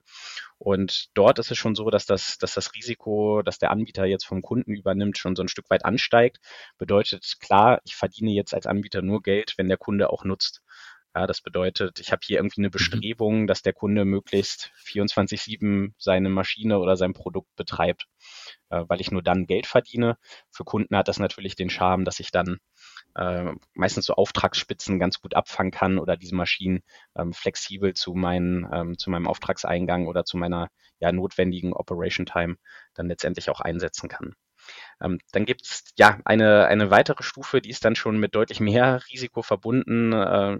Und 0.58 1.08
dort 1.14 1.38
ist 1.38 1.50
es 1.50 1.58
schon 1.58 1.75
so, 1.75 1.90
dass 1.90 2.06
das, 2.06 2.38
dass 2.38 2.54
das 2.54 2.75
Risiko, 2.75 3.42
das 3.42 3.58
der 3.58 3.70
Anbieter 3.70 4.04
jetzt 4.06 4.26
vom 4.26 4.42
Kunden 4.42 4.75
übernimmt, 4.75 5.18
schon 5.18 5.37
so 5.37 5.42
ein 5.42 5.49
Stück 5.49 5.68
weit 5.70 5.85
ansteigt. 5.85 6.38
Bedeutet 6.78 7.37
klar, 7.40 7.80
ich 7.85 7.96
verdiene 7.96 8.32
jetzt 8.32 8.54
als 8.54 8.66
Anbieter 8.66 9.02
nur 9.02 9.23
Geld, 9.23 9.54
wenn 9.56 9.68
der 9.68 9.76
Kunde 9.76 10.11
auch 10.11 10.25
nutzt. 10.25 10.62
Ja, 11.16 11.26
das 11.26 11.40
bedeutet, 11.40 11.99
ich 11.99 12.12
habe 12.12 12.21
hier 12.23 12.37
irgendwie 12.37 12.61
eine 12.61 12.68
mhm. 12.68 12.73
Bestrebung, 12.73 13.47
dass 13.47 13.62
der 13.62 13.73
Kunde 13.73 14.04
möglichst 14.04 14.71
24-7 14.85 15.95
seine 15.97 16.28
Maschine 16.28 16.78
oder 16.78 16.99
sein 16.99 17.14
Produkt 17.14 17.56
betreibt, 17.56 18.06
äh, 18.68 18.85
weil 18.87 19.00
ich 19.00 19.11
nur 19.11 19.23
dann 19.23 19.47
Geld 19.47 19.66
verdiene. 19.66 20.18
Für 20.50 20.64
Kunden 20.64 20.95
hat 20.95 21.09
das 21.09 21.18
natürlich 21.18 21.56
den 21.56 21.71
Charme, 21.71 22.04
dass 22.04 22.21
ich 22.21 22.33
dann 22.33 22.59
äh, 23.14 23.50
meistens 23.73 24.04
so 24.04 24.12
Auftragsspitzen 24.12 24.99
ganz 24.99 25.18
gut 25.23 25.35
abfangen 25.35 25.73
kann 25.73 25.99
oder 25.99 26.18
diese 26.18 26.35
Maschinen 26.35 26.83
ähm, 27.16 27.33
flexibel 27.33 27.95
zu, 27.95 28.12
meinen, 28.12 28.68
ähm, 28.71 28.99
zu 28.99 29.09
meinem 29.09 29.26
Auftragseingang 29.26 30.09
oder 30.09 30.26
zu 30.26 30.37
meiner 30.37 30.68
ja, 30.99 31.12
notwendigen 31.12 31.73
Operation 31.73 32.26
Time 32.26 32.56
dann 32.92 33.09
letztendlich 33.09 33.49
auch 33.49 33.61
einsetzen 33.62 34.11
kann. 34.11 34.35
Ähm, 35.03 35.19
dann 35.33 35.45
gibt 35.45 35.62
es 35.62 35.85
ja 35.97 36.21
eine, 36.25 36.67
eine 36.67 36.91
weitere 36.91 37.23
Stufe, 37.23 37.61
die 37.61 37.71
ist 37.71 37.85
dann 37.85 37.97
schon 37.97 38.19
mit 38.19 38.35
deutlich 38.35 38.61
mehr 38.61 39.03
Risiko 39.11 39.43
verbunden. 39.43 40.12
Äh, 40.12 40.59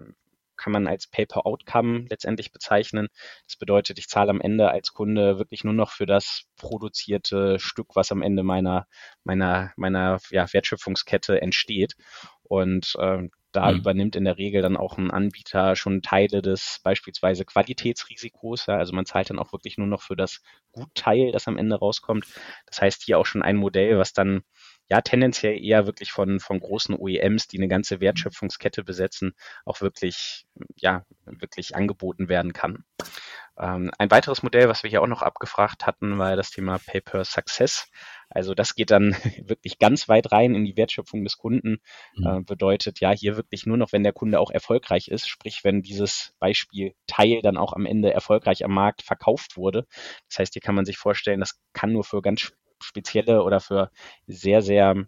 kann 0.57 0.73
man 0.73 0.87
als 0.87 1.07
Pay-per-Outcome 1.07 2.07
letztendlich 2.09 2.53
bezeichnen. 2.53 3.09
Das 3.47 3.57
bedeutet, 3.57 3.99
ich 3.99 4.09
zahle 4.09 4.31
am 4.31 4.41
Ende 4.41 4.71
als 4.71 4.93
Kunde 4.93 5.39
wirklich 5.39 5.65
nur 5.65 5.75
noch 5.75 5.91
für 5.91 6.07
das 6.07 6.45
produzierte 6.57 7.59
Stück, 7.59 7.95
was 7.95 8.11
am 8.11 8.23
Ende 8.23 8.43
meiner, 8.43 8.87
meiner, 9.23 9.73
meiner 9.77 10.19
ja, 10.31 10.51
Wertschöpfungskette 10.53 11.41
entsteht. 11.43 11.95
Und 12.43 12.95
äh, 12.99 13.29
da 13.57 13.73
mhm. 13.73 13.79
übernimmt 13.79 14.17
in 14.17 14.25
der 14.25 14.37
Regel 14.37 14.63
dann 14.63 14.77
auch 14.77 14.99
ein 14.99 15.11
Anbieter 15.11 15.77
schon 15.77 16.03
Teile 16.03 16.43
des 16.43 16.81
beispielsweise 16.85 17.45
Qualitätsrisikos. 17.45 18.67
Ja, 18.67 18.77
also 18.77 18.95
man 18.95 19.07
zahlt 19.07 19.31
dann 19.31 19.39
auch 19.39 19.53
wirklich 19.53 19.79
nur 19.79 19.87
noch 19.87 20.03
für 20.03 20.17
das 20.17 20.43
Gutteil, 20.73 21.33
das 21.33 21.49
am 21.49 21.57
Ende 21.57 21.77
rauskommt. 21.77 22.27
Das 22.67 22.83
heißt 22.83 23.03
hier 23.03 23.19
auch 23.19 23.27
schon 23.27 23.43
ein 23.43 23.57
Modell, 23.57 23.99
was 23.99 24.13
dann 24.13 24.43
ja 24.89 25.01
tendenziell 25.01 25.59
eher 25.59 25.87
wirklich 25.87 26.13
von, 26.13 26.39
von 26.39 26.61
großen 26.61 26.95
OEMs, 26.95 27.49
die 27.49 27.59
eine 27.59 27.69
ganze 27.69 28.01
Wertschöpfungskette 28.01 28.85
besetzen, 28.85 29.33
auch 29.65 29.81
wirklich, 29.81 30.47
ja, 30.77 31.05
wirklich 31.25 31.75
angeboten 31.75 32.29
werden 32.29 32.53
kann. 32.53 32.85
Ähm, 33.59 33.91
ein 33.99 34.11
weiteres 34.11 34.43
Modell, 34.43 34.69
was 34.69 34.83
wir 34.83 34.91
hier 34.91 35.03
auch 35.03 35.07
noch 35.07 35.23
abgefragt 35.23 35.87
hatten, 35.87 36.19
war 36.19 36.37
das 36.37 36.51
Thema 36.51 36.79
Pay 36.79 37.03
Success. 37.25 37.89
Also 38.29 38.55
das 38.55 38.75
geht 38.75 38.91
dann 38.91 39.13
wirklich 39.45 39.79
ganz 39.79 40.09
weit 40.09 40.33
rein 40.33 40.55
in 40.55 40.65
die 40.65 40.77
Wertschöpfung 40.77 41.25
des 41.25 41.39
Kunden. 41.39 41.79
Mhm. 42.15 42.27
Äh, 42.27 42.41
bedeutet 42.43 43.01
ja 43.01 43.13
hier 43.13 43.37
wirklich 43.37 43.67
nur 43.67 43.77
noch, 43.77 43.93
wenn 43.93 44.03
der 44.03 44.13
Kunde 44.13 44.41
auch 44.41 44.51
erfolgreich 44.51 45.09
ist, 45.09 45.29
sprich 45.29 45.65
wenn 45.65 45.83
dieses 45.83 46.35
Beispiel 46.39 46.95
Teil 47.07 47.41
dann 47.43 47.57
auch 47.57 47.73
am 47.73 47.87
Ende 47.87 48.13
erfolgreich 48.13 48.65
am 48.65 48.73
Markt 48.73 49.03
verkauft 49.03 49.57
wurde. 49.57 49.87
Das 50.29 50.39
heißt, 50.39 50.53
hier 50.55 50.63
kann 50.63 50.75
man 50.75 50.85
sich 50.85 50.99
vorstellen, 50.99 51.41
das 51.41 51.61
kann 51.73 51.93
nur 51.93 52.05
für 52.05 52.23
ganz 52.23 52.53
spezielle 52.83 53.43
oder 53.43 53.61
für 53.61 53.91
sehr, 54.27 54.63
sehr, 54.63 55.07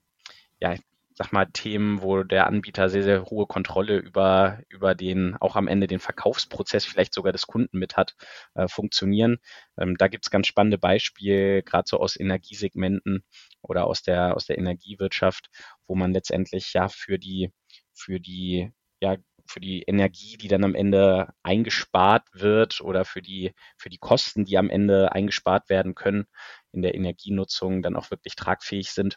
ja, 0.61 0.77
sag 1.19 1.33
mal, 1.33 1.47
Themen, 1.47 2.01
wo 2.01 2.23
der 2.23 2.47
Anbieter 2.47 2.89
sehr, 2.89 3.03
sehr 3.03 3.25
hohe 3.25 3.47
Kontrolle 3.47 3.99
über, 3.99 4.61
über 4.69 4.95
den, 4.95 5.37
auch 5.41 5.57
am 5.57 5.67
Ende 5.67 5.89
den 5.89 5.99
Verkaufsprozess 5.99 6.85
vielleicht 6.85 7.13
sogar 7.13 7.33
des 7.33 7.49
Kunden 7.49 7.79
mit 7.79 7.97
hat, 7.97 8.15
äh, 8.55 8.69
funktionieren. 8.69 9.39
Ähm, 9.77 9.97
da 9.99 10.07
gibt's 10.07 10.31
ganz 10.31 10.47
spannende 10.47 10.79
Beispiele, 10.79 11.65
gerade 11.65 11.89
so 11.89 11.99
aus 11.99 12.19
Energiesegmenten 12.19 13.25
oder 13.63 13.87
aus 13.89 14.03
der, 14.03 14.37
aus 14.37 14.47
der 14.47 14.59
Energiewirtschaft, 14.59 15.51
wo 15.89 15.97
man 15.97 16.13
letztendlich 16.13 16.73
ja 16.73 16.89
für 16.89 17.19
die, 17.19 17.53
für 17.93 18.21
die 18.21 18.71
ja, 19.01 19.17
für 19.47 19.61
die 19.61 19.83
Energie, 19.83 20.37
die 20.37 20.49
dann 20.49 20.65
am 20.65 20.75
Ende 20.75 21.33
eingespart 21.43 22.27
wird 22.33 22.81
oder 22.81 23.05
für 23.05 23.23
die, 23.23 23.55
für 23.79 23.89
die 23.89 23.99
Kosten, 23.99 24.45
die 24.45 24.59
am 24.59 24.69
Ende 24.69 25.13
eingespart 25.13 25.71
werden 25.71 25.95
können 25.95 26.27
in 26.73 26.83
der 26.83 26.95
Energienutzung, 26.95 27.83
dann 27.83 27.97
auch 27.97 28.11
wirklich 28.11 28.37
tragfähig 28.37 28.91
sind. 28.91 29.17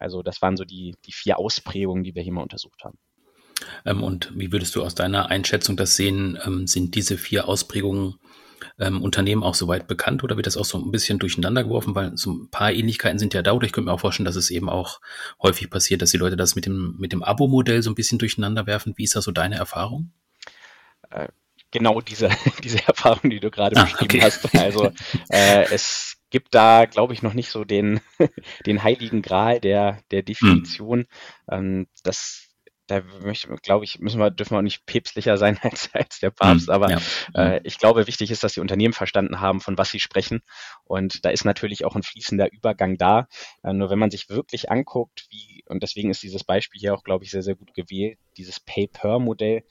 Also 0.00 0.22
das 0.22 0.42
waren 0.42 0.56
so 0.56 0.64
die, 0.64 0.96
die 1.06 1.12
vier 1.12 1.38
Ausprägungen, 1.38 2.02
die 2.02 2.14
wir 2.14 2.22
hier 2.22 2.32
mal 2.32 2.42
untersucht 2.42 2.82
haben. 2.84 2.98
Ähm, 3.84 4.02
und 4.02 4.32
wie 4.34 4.52
würdest 4.52 4.74
du 4.74 4.82
aus 4.82 4.94
deiner 4.94 5.30
Einschätzung 5.30 5.76
das 5.76 5.96
sehen? 5.96 6.38
Ähm, 6.44 6.66
sind 6.66 6.94
diese 6.94 7.18
vier 7.18 7.48
Ausprägungen 7.48 8.16
ähm, 8.78 9.02
Unternehmen 9.02 9.42
auch 9.42 9.54
soweit 9.54 9.86
bekannt 9.86 10.24
oder 10.24 10.36
wird 10.36 10.46
das 10.46 10.56
auch 10.56 10.64
so 10.64 10.78
ein 10.78 10.90
bisschen 10.90 11.18
durcheinander 11.18 11.64
geworfen? 11.64 11.94
Weil 11.94 12.16
so 12.16 12.32
ein 12.32 12.50
paar 12.50 12.72
Ähnlichkeiten 12.72 13.18
sind 13.18 13.34
ja 13.34 13.42
da. 13.42 13.52
Oder 13.52 13.66
ich 13.66 13.72
könnte 13.72 13.86
mir 13.86 13.92
auch 13.92 14.00
vorstellen, 14.00 14.24
dass 14.24 14.36
es 14.36 14.50
eben 14.50 14.68
auch 14.68 15.00
häufig 15.42 15.70
passiert, 15.70 16.02
dass 16.02 16.10
die 16.10 16.18
Leute 16.18 16.36
das 16.36 16.54
mit 16.54 16.66
dem, 16.66 16.96
mit 16.98 17.12
dem 17.12 17.22
Abo-Modell 17.22 17.82
so 17.82 17.90
ein 17.90 17.94
bisschen 17.94 18.18
durcheinander 18.18 18.66
werfen. 18.66 18.94
Wie 18.96 19.04
ist 19.04 19.16
da 19.16 19.22
so 19.22 19.32
deine 19.32 19.56
Erfahrung? 19.56 20.12
Äh, 21.10 21.28
genau 21.70 22.00
diese, 22.00 22.30
diese 22.64 22.86
Erfahrung, 22.86 23.30
die 23.30 23.40
du 23.40 23.50
gerade 23.50 23.76
ah, 23.76 23.84
beschrieben 23.84 24.04
okay. 24.04 24.22
hast. 24.22 24.54
Also 24.56 24.92
äh, 25.28 25.64
es 25.70 26.09
gibt 26.30 26.54
da, 26.54 26.86
glaube 26.86 27.12
ich, 27.12 27.22
noch 27.22 27.34
nicht 27.34 27.50
so 27.50 27.64
den, 27.64 28.00
den 28.66 28.82
heiligen 28.82 29.22
Gral 29.22 29.60
der, 29.60 30.00
der 30.10 30.22
Definition. 30.22 31.00
Hm. 31.00 31.06
Ähm, 31.50 31.86
das 32.02 32.50
da 32.90 33.02
möchte, 33.22 33.48
glaube 33.62 33.84
ich, 33.84 34.00
müssen 34.00 34.18
wir, 34.18 34.30
dürfen 34.30 34.52
wir 34.52 34.58
auch 34.58 34.62
nicht 34.62 34.84
päpstlicher 34.84 35.36
sein 35.36 35.58
als, 35.62 35.90
als 35.92 36.18
der 36.18 36.30
Papst. 36.30 36.68
Mhm, 36.68 36.74
aber 36.74 36.90
ja. 36.90 37.00
äh, 37.34 37.60
ich 37.62 37.78
glaube, 37.78 38.06
wichtig 38.06 38.30
ist, 38.30 38.42
dass 38.42 38.54
die 38.54 38.60
Unternehmen 38.60 38.94
verstanden 38.94 39.40
haben, 39.40 39.60
von 39.60 39.78
was 39.78 39.90
sie 39.90 40.00
sprechen. 40.00 40.40
Und 40.84 41.24
da 41.24 41.30
ist 41.30 41.44
natürlich 41.44 41.84
auch 41.84 41.94
ein 41.94 42.02
fließender 42.02 42.52
Übergang 42.52 42.96
da. 42.96 43.28
Äh, 43.62 43.72
nur 43.72 43.90
wenn 43.90 43.98
man 43.98 44.10
sich 44.10 44.28
wirklich 44.28 44.70
anguckt, 44.70 45.26
wie, 45.30 45.59
und 45.70 45.82
deswegen 45.82 46.10
ist 46.10 46.22
dieses 46.22 46.44
Beispiel 46.44 46.80
hier 46.80 46.94
auch, 46.94 47.04
glaube 47.04 47.24
ich, 47.24 47.30
sehr, 47.30 47.42
sehr 47.42 47.54
gut 47.54 47.74
gewählt, 47.74 48.18
dieses 48.36 48.60
Pay-Per-Modell, 48.60 49.62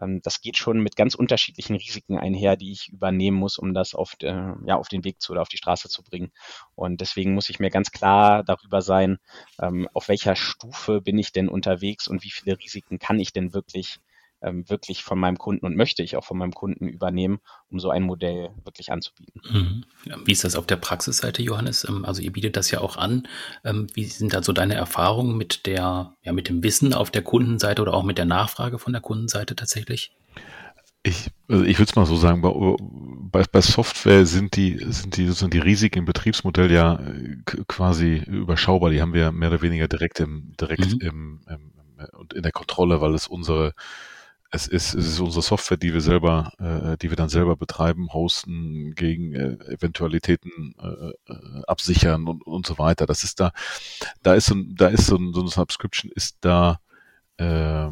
ähm, 0.00 0.20
das 0.22 0.40
geht 0.40 0.56
schon 0.56 0.80
mit 0.80 0.96
ganz 0.96 1.14
unterschiedlichen 1.14 1.76
Risiken 1.76 2.18
einher, 2.18 2.56
die 2.56 2.72
ich 2.72 2.88
übernehmen 2.88 3.36
muss, 3.36 3.58
um 3.58 3.74
das 3.74 3.94
auf, 3.94 4.14
äh, 4.22 4.52
ja, 4.66 4.76
auf 4.76 4.88
den 4.88 5.04
Weg 5.04 5.20
zu 5.20 5.32
oder 5.32 5.42
auf 5.42 5.48
die 5.48 5.56
Straße 5.56 5.88
zu 5.88 6.02
bringen. 6.02 6.32
Und 6.74 7.00
deswegen 7.00 7.34
muss 7.34 7.50
ich 7.50 7.58
mir 7.58 7.70
ganz 7.70 7.90
klar 7.90 8.44
darüber 8.44 8.82
sein, 8.82 9.18
ähm, 9.60 9.88
auf 9.94 10.08
welcher 10.08 10.36
Stufe 10.36 11.00
bin 11.00 11.18
ich 11.18 11.32
denn 11.32 11.48
unterwegs 11.48 12.08
und 12.08 12.24
wie 12.24 12.30
viele 12.30 12.58
Risiken 12.58 12.98
kann 12.98 13.18
ich 13.18 13.32
denn 13.32 13.52
wirklich 13.54 13.98
ähm, 14.42 14.68
wirklich 14.68 15.02
von 15.02 15.18
meinem 15.18 15.38
Kunden 15.38 15.66
und 15.66 15.76
möchte 15.76 16.02
ich 16.02 16.16
auch 16.16 16.24
von 16.24 16.38
meinem 16.38 16.52
Kunden 16.52 16.88
übernehmen, 16.88 17.40
um 17.70 17.80
so 17.80 17.90
ein 17.90 18.02
Modell 18.02 18.50
wirklich 18.64 18.92
anzubieten. 18.92 19.40
Mhm. 19.50 19.84
Wie 20.24 20.32
ist 20.32 20.44
das 20.44 20.54
auf 20.54 20.66
der 20.66 20.76
Praxisseite, 20.76 21.42
Johannes? 21.42 21.86
Ähm, 21.88 22.04
also 22.04 22.22
ihr 22.22 22.32
bietet 22.32 22.56
das 22.56 22.70
ja 22.70 22.80
auch 22.80 22.96
an. 22.96 23.26
Ähm, 23.64 23.86
wie 23.94 24.04
sind 24.04 24.32
da 24.32 24.42
so 24.42 24.52
deine 24.52 24.74
Erfahrungen 24.74 25.36
mit 25.36 25.66
der, 25.66 26.14
ja, 26.22 26.32
mit 26.32 26.48
dem 26.48 26.62
Wissen 26.62 26.94
auf 26.94 27.10
der 27.10 27.22
Kundenseite 27.22 27.82
oder 27.82 27.94
auch 27.94 28.04
mit 28.04 28.18
der 28.18 28.26
Nachfrage 28.26 28.78
von 28.78 28.92
der 28.92 29.02
Kundenseite 29.02 29.56
tatsächlich? 29.56 30.12
Ich, 31.04 31.30
also 31.48 31.64
ich 31.64 31.78
würde 31.78 31.90
es 31.90 31.96
mal 31.96 32.06
so 32.06 32.16
sagen, 32.16 32.42
bei, 33.30 33.44
bei, 33.50 33.60
Software 33.60 34.26
sind 34.26 34.56
die, 34.56 34.78
sind 34.88 35.16
die 35.16 35.26
sozusagen 35.26 35.52
die 35.52 35.58
Risiken 35.58 36.00
im 36.00 36.04
Betriebsmodell 36.04 36.70
ja 36.70 36.94
äh, 36.94 37.36
quasi 37.66 38.22
überschaubar. 38.26 38.90
Die 38.90 39.00
haben 39.00 39.14
wir 39.14 39.32
mehr 39.32 39.48
oder 39.48 39.62
weniger 39.62 39.88
direkt 39.88 40.20
im, 40.20 40.54
direkt 40.60 40.94
mhm. 40.94 41.00
im, 41.00 41.40
im, 41.48 41.72
und 42.12 42.34
in 42.34 42.42
der 42.42 42.52
Kontrolle, 42.52 43.00
weil 43.00 43.14
es 43.14 43.26
unsere 43.26 43.74
es 44.50 44.66
ist, 44.66 44.94
es 44.94 45.06
ist 45.06 45.20
unsere 45.20 45.42
Software, 45.42 45.76
die 45.76 45.92
wir 45.92 46.00
selber, 46.00 46.52
äh, 46.58 46.96
die 46.98 47.10
wir 47.10 47.16
dann 47.16 47.28
selber 47.28 47.56
betreiben, 47.56 48.12
hosten, 48.12 48.94
gegen 48.94 49.34
äh, 49.34 49.56
Eventualitäten 49.72 50.74
äh, 50.80 51.32
äh, 51.32 51.62
absichern 51.66 52.26
und, 52.26 52.46
und 52.46 52.66
so 52.66 52.78
weiter. 52.78 53.04
Das 53.06 53.24
ist 53.24 53.40
da, 53.40 53.52
da 54.22 54.34
ist 54.34 54.46
so, 54.46 54.54
da 54.68 54.88
ist 54.88 55.06
so, 55.06 55.18
so 55.32 55.40
eine 55.40 55.50
Subscription 55.50 56.10
ist 56.14 56.38
da, 56.40 56.80
äh, 57.36 57.88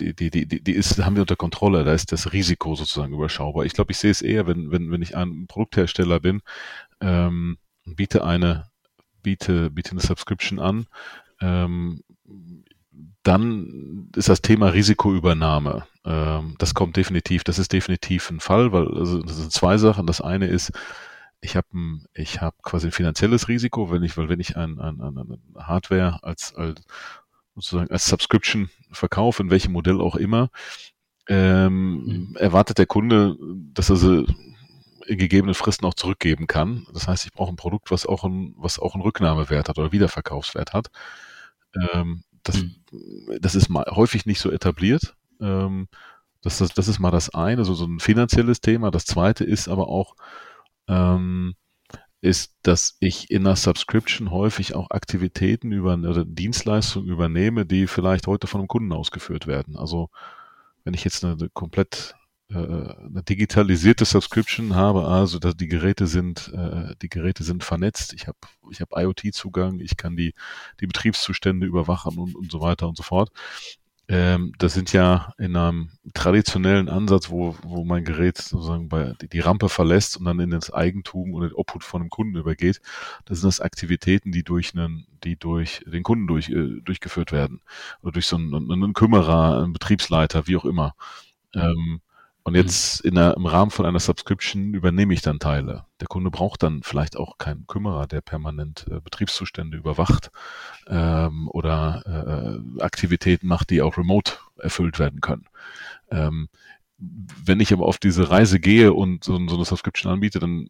die, 0.00 0.14
die, 0.14 0.30
die, 0.30 0.46
die 0.46 0.72
ist, 0.72 0.98
haben 1.04 1.16
wir 1.16 1.22
unter 1.22 1.36
Kontrolle. 1.36 1.84
Da 1.84 1.92
ist 1.92 2.12
das 2.12 2.32
Risiko 2.32 2.74
sozusagen 2.74 3.12
überschaubar. 3.12 3.66
Ich 3.66 3.74
glaube, 3.74 3.92
ich 3.92 3.98
sehe 3.98 4.10
es 4.10 4.22
eher, 4.22 4.46
wenn, 4.46 4.70
wenn, 4.70 4.90
wenn 4.90 5.02
ich 5.02 5.16
ein 5.16 5.46
Produkthersteller 5.48 6.18
bin, 6.20 6.40
ähm, 7.02 7.58
biete 7.84 8.24
eine, 8.24 8.70
biete, 9.22 9.70
biete 9.70 9.90
eine 9.92 10.00
Subscription 10.00 10.58
an. 10.60 10.86
Ähm, 11.42 12.02
dann 13.22 14.08
ist 14.16 14.28
das 14.30 14.40
Thema 14.40 14.68
Risikoübernahme. 14.68 15.86
Ähm, 16.04 16.54
das 16.58 16.74
kommt 16.74 16.96
definitiv, 16.96 17.44
das 17.44 17.58
ist 17.58 17.72
definitiv 17.72 18.30
ein 18.30 18.40
Fall, 18.40 18.72
weil 18.72 18.88
also 18.88 19.22
das 19.22 19.36
sind 19.36 19.52
zwei 19.52 19.76
Sachen. 19.78 20.06
Das 20.06 20.20
eine 20.20 20.46
ist, 20.46 20.72
ich 21.40 21.56
habe 21.56 21.68
ich 22.14 22.40
hab 22.40 22.62
quasi 22.62 22.88
ein 22.88 22.92
finanzielles 22.92 23.48
Risiko, 23.48 23.90
wenn 23.90 24.02
ich, 24.02 24.16
weil 24.16 24.28
wenn 24.28 24.40
ich 24.40 24.56
ein, 24.56 24.78
ein, 24.78 25.00
ein 25.00 25.38
Hardware 25.56 26.20
als, 26.22 26.54
als 26.54 26.82
sozusagen 27.54 27.90
als 27.90 28.06
Subscription 28.06 28.70
verkaufe, 28.90 29.42
in 29.42 29.50
welchem 29.50 29.72
Modell 29.72 30.00
auch 30.00 30.16
immer, 30.16 30.50
ähm, 31.28 32.04
mhm. 32.04 32.36
erwartet 32.36 32.78
der 32.78 32.86
Kunde, 32.86 33.36
dass 33.72 33.90
er 33.90 33.96
sie 33.96 34.26
in 35.06 35.18
gegebenen 35.18 35.54
Fristen 35.54 35.86
auch 35.86 35.94
zurückgeben 35.94 36.46
kann. 36.46 36.86
Das 36.92 37.08
heißt, 37.08 37.24
ich 37.26 37.32
brauche 37.32 37.52
ein 37.52 37.56
Produkt, 37.56 37.90
was 37.90 38.06
auch 38.06 38.24
ein, 38.24 38.54
was 38.56 38.78
auch 38.78 38.94
einen 38.94 39.02
Rücknahmewert 39.02 39.68
hat 39.68 39.78
oder 39.78 39.92
Wiederverkaufswert 39.92 40.72
hat. 40.72 40.88
Ähm, 41.92 42.22
das, 42.42 42.62
mhm. 42.62 42.76
das 43.40 43.54
ist 43.54 43.68
häufig 43.70 44.26
nicht 44.26 44.40
so 44.40 44.50
etabliert. 44.50 45.14
Ähm, 45.40 45.88
Das, 46.42 46.58
das, 46.58 46.70
das 46.74 46.88
ist 46.88 46.98
mal 47.00 47.10
das 47.10 47.30
eine, 47.34 47.58
also 47.60 47.74
so 47.74 47.86
ein 47.86 48.00
finanzielles 48.00 48.60
Thema. 48.62 48.90
Das 48.90 49.04
zweite 49.06 49.44
ist 49.44 49.68
aber 49.68 49.88
auch, 49.88 50.16
ähm, 50.88 51.54
ist, 52.22 52.54
dass 52.62 52.96
ich 53.00 53.30
in 53.30 53.44
der 53.44 53.56
Subscription 53.56 54.30
häufig 54.30 54.74
auch 54.74 54.90
Aktivitäten 54.90 55.72
über 55.72 55.94
oder 55.94 56.24
Dienstleistungen 56.24 57.08
übernehme, 57.08 57.66
die 57.66 57.86
vielleicht 57.86 58.26
heute 58.26 58.46
von 58.46 58.60
einem 58.60 58.68
Kunden 58.68 58.92
ausgeführt 58.92 59.46
werden. 59.46 59.76
Also 59.76 60.10
wenn 60.84 60.94
ich 60.94 61.04
jetzt 61.04 61.24
eine, 61.24 61.34
eine 61.34 61.48
komplett 61.50 62.16
äh, 62.50 62.54
eine 62.56 63.22
digitalisierte 63.22 64.04
Subscription 64.04 64.74
habe, 64.74 65.06
also 65.08 65.38
dass 65.38 65.56
die 65.56 65.68
Geräte 65.68 66.06
sind, 66.06 66.52
äh, 66.54 66.94
die 67.02 67.08
Geräte 67.08 67.44
sind 67.44 67.64
vernetzt, 67.64 68.12
ich 68.14 68.26
habe 68.28 68.38
ich 68.70 68.80
hab 68.80 68.96
IoT-Zugang, 68.96 69.80
ich 69.80 69.96
kann 69.96 70.16
die, 70.16 70.34
die 70.80 70.86
Betriebszustände 70.86 71.66
überwachen 71.66 72.18
und, 72.18 72.34
und 72.36 72.50
so 72.52 72.60
weiter 72.60 72.88
und 72.88 72.96
so 72.96 73.02
fort. 73.04 73.30
Ähm, 74.10 74.52
das 74.58 74.74
sind 74.74 74.92
ja 74.92 75.32
in 75.38 75.54
einem 75.54 75.90
traditionellen 76.14 76.88
Ansatz, 76.88 77.30
wo, 77.30 77.56
wo 77.62 77.84
mein 77.84 78.04
Gerät 78.04 78.38
sozusagen 78.38 78.88
bei, 78.88 79.14
die, 79.20 79.28
die 79.28 79.38
Rampe 79.38 79.68
verlässt 79.68 80.16
und 80.16 80.24
dann 80.24 80.40
in 80.40 80.50
das 80.50 80.72
Eigentum 80.72 81.32
oder 81.32 81.48
den 81.48 81.54
Obhut 81.54 81.84
von 81.84 82.00
einem 82.00 82.10
Kunden 82.10 82.36
übergeht. 82.36 82.80
Das 83.26 83.38
sind 83.38 83.46
das 83.46 83.60
Aktivitäten, 83.60 84.32
die 84.32 84.42
durch 84.42 84.74
einen, 84.74 85.06
die 85.22 85.36
durch 85.36 85.84
den 85.86 86.02
Kunden 86.02 86.26
durch, 86.26 86.48
äh, 86.48 86.80
durchgeführt 86.82 87.30
werden. 87.30 87.60
Oder 88.02 88.10
durch 88.10 88.26
so 88.26 88.34
einen, 88.34 88.72
einen 88.72 88.94
Kümmerer, 88.94 89.62
einen 89.62 89.74
Betriebsleiter, 89.74 90.48
wie 90.48 90.56
auch 90.56 90.64
immer. 90.64 90.96
Ähm, 91.54 92.00
und 92.42 92.54
mhm. 92.54 92.58
jetzt 92.58 93.00
in 93.00 93.14
der, 93.14 93.36
im 93.36 93.46
Rahmen 93.46 93.70
von 93.70 93.86
einer 93.86 94.00
Subscription 94.00 94.74
übernehme 94.74 95.12
ich 95.12 95.22
dann 95.22 95.38
Teile. 95.38 95.84
Der 96.00 96.08
Kunde 96.08 96.30
braucht 96.30 96.62
dann 96.62 96.82
vielleicht 96.82 97.16
auch 97.16 97.38
keinen 97.38 97.66
Kümmerer, 97.66 98.06
der 98.06 98.20
permanent 98.22 98.86
äh, 98.90 99.00
Betriebszustände 99.00 99.76
überwacht 99.76 100.30
ähm, 100.86 101.48
oder 101.48 102.62
äh, 102.78 102.82
Aktivitäten 102.82 103.46
macht, 103.46 103.70
die 103.70 103.82
auch 103.82 103.98
remote 103.98 104.34
erfüllt 104.58 104.98
werden 104.98 105.20
können. 105.20 105.46
Ähm, 106.10 106.48
wenn 106.98 107.60
ich 107.60 107.72
aber 107.72 107.86
auf 107.86 107.98
diese 107.98 108.30
Reise 108.30 108.60
gehe 108.60 108.92
und 108.92 109.24
so, 109.24 109.32
so 109.48 109.56
eine 109.56 109.64
Subscription 109.64 110.12
anbiete, 110.12 110.38
dann 110.38 110.68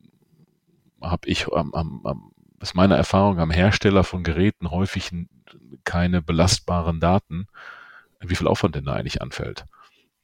habe 1.01 1.29
ich 1.29 1.53
am, 1.53 1.73
am, 1.75 2.01
am, 2.05 2.33
ist 2.61 2.75
meine 2.75 2.97
Erfahrung 2.97 3.39
am 3.39 3.51
Hersteller 3.51 4.05
von 4.05 4.23
Geräten 4.23 4.71
häufig 4.71 5.11
keine 5.85 6.23
belastbaren 6.23 7.01
Daten, 7.01 7.47
wie 8.21 8.37
viel 8.37 8.49
Aufwand 8.49 8.75
denn 8.75 8.85
da 8.85 8.93
eigentlich 8.93 9.23
anfällt. 9.23 9.65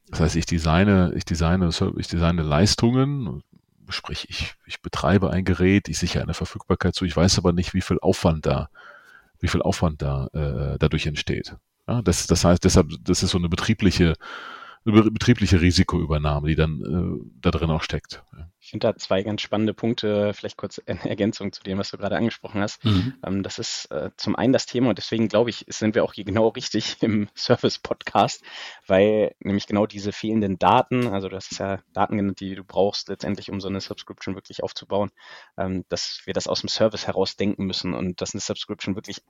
Das 0.09 0.21
heißt, 0.21 0.37
ich 0.37 0.47
designe, 0.47 1.13
ich 1.17 1.25
designe, 1.25 1.69
ich 1.97 2.07
designe 2.09 2.43
Leistungen, 2.43 3.43
sprich, 3.89 4.29
ich, 4.29 4.55
ich 4.67 4.81
betreibe 4.81 5.31
ein 5.31 5.45
Gerät, 5.45 5.89
ich 5.89 5.99
sichere 5.99 6.23
eine 6.23 6.35
Verfügbarkeit 6.35 6.95
zu, 6.95 7.05
ich 7.05 7.17
weiß 7.17 7.39
aber 7.39 7.53
nicht, 7.53 7.75
wie 7.75 7.81
viel 7.81 7.99
Aufwand 8.01 8.47
da, 8.47 8.69
wie 9.41 9.49
viel 9.49 9.63
Aufwand 9.63 10.03
da 10.03 10.29
äh, 10.33 10.79
dadurch 10.79 11.07
entsteht. 11.07 11.57
Ja, 11.89 12.03
das, 12.03 12.27
das 12.27 12.45
heißt, 12.45 12.65
deshalb, 12.65 12.89
das 13.03 13.23
ist 13.23 13.31
so 13.31 13.39
eine 13.39 13.49
betriebliche 13.49 14.15
betriebliche 14.93 15.61
Risikoübernahme, 15.61 16.49
die 16.49 16.55
dann 16.55 16.81
äh, 16.81 17.31
da 17.41 17.51
drin 17.51 17.71
auch 17.71 17.83
steckt. 17.83 18.23
Ich 18.61 18.71
finde 18.71 18.89
da 18.89 18.97
zwei 18.97 19.23
ganz 19.23 19.43
spannende 19.43 19.75
Punkte, 19.75 20.33
vielleicht 20.33 20.57
kurz 20.57 20.79
in 20.79 20.99
Ergänzung 20.99 21.53
zu 21.53 21.63
dem, 21.63 21.79
was 21.79 21.91
du 21.91 21.99
gerade 21.99 22.17
angesprochen 22.17 22.61
hast. 22.61 22.85
Mhm. 22.85 23.15
Ähm, 23.25 23.43
das 23.43 23.59
ist 23.59 23.91
äh, 23.91 24.11
zum 24.17 24.37
einen 24.37 24.53
das 24.53 24.67
Thema 24.67 24.89
und 24.89 24.99
deswegen 24.99 25.29
glaube 25.29 25.51
ich, 25.51 25.65
sind 25.69 25.95
wir 25.95 26.05
auch 26.05 26.13
hier 26.15 26.25
genau 26.25 26.49
richtig 26.49 26.97
im 27.03 27.29
Service-Podcast, 27.35 28.43
weil 28.87 29.35
nämlich 29.41 29.67
genau 29.67 29.87
diese 29.87 30.13
fehlenden 30.13 30.59
Daten, 30.59 31.09
also 31.09 31.29
du 31.29 31.37
hast 31.37 31.59
ja 31.59 31.81
Daten 31.93 32.17
genannt, 32.17 32.41
die 32.41 32.55
du 32.55 32.65
brauchst 32.65 33.09
letztendlich, 33.09 33.51
um 33.51 33.61
so 33.61 33.69
eine 33.69 33.81
Subscription 33.81 34.35
wirklich 34.35 34.63
aufzubauen, 34.63 35.11
ähm, 35.57 35.85
dass 35.89 36.23
wir 36.25 36.35
das 36.35 36.47
aus 36.47 36.61
dem 36.61 36.69
Service 36.69 37.07
heraus 37.07 37.37
denken 37.37 37.67
müssen 37.67 37.95
und 37.95 38.21
dass 38.21 38.35
eine 38.35 38.41
Subscription 38.41 38.95
wirklich 38.95 39.23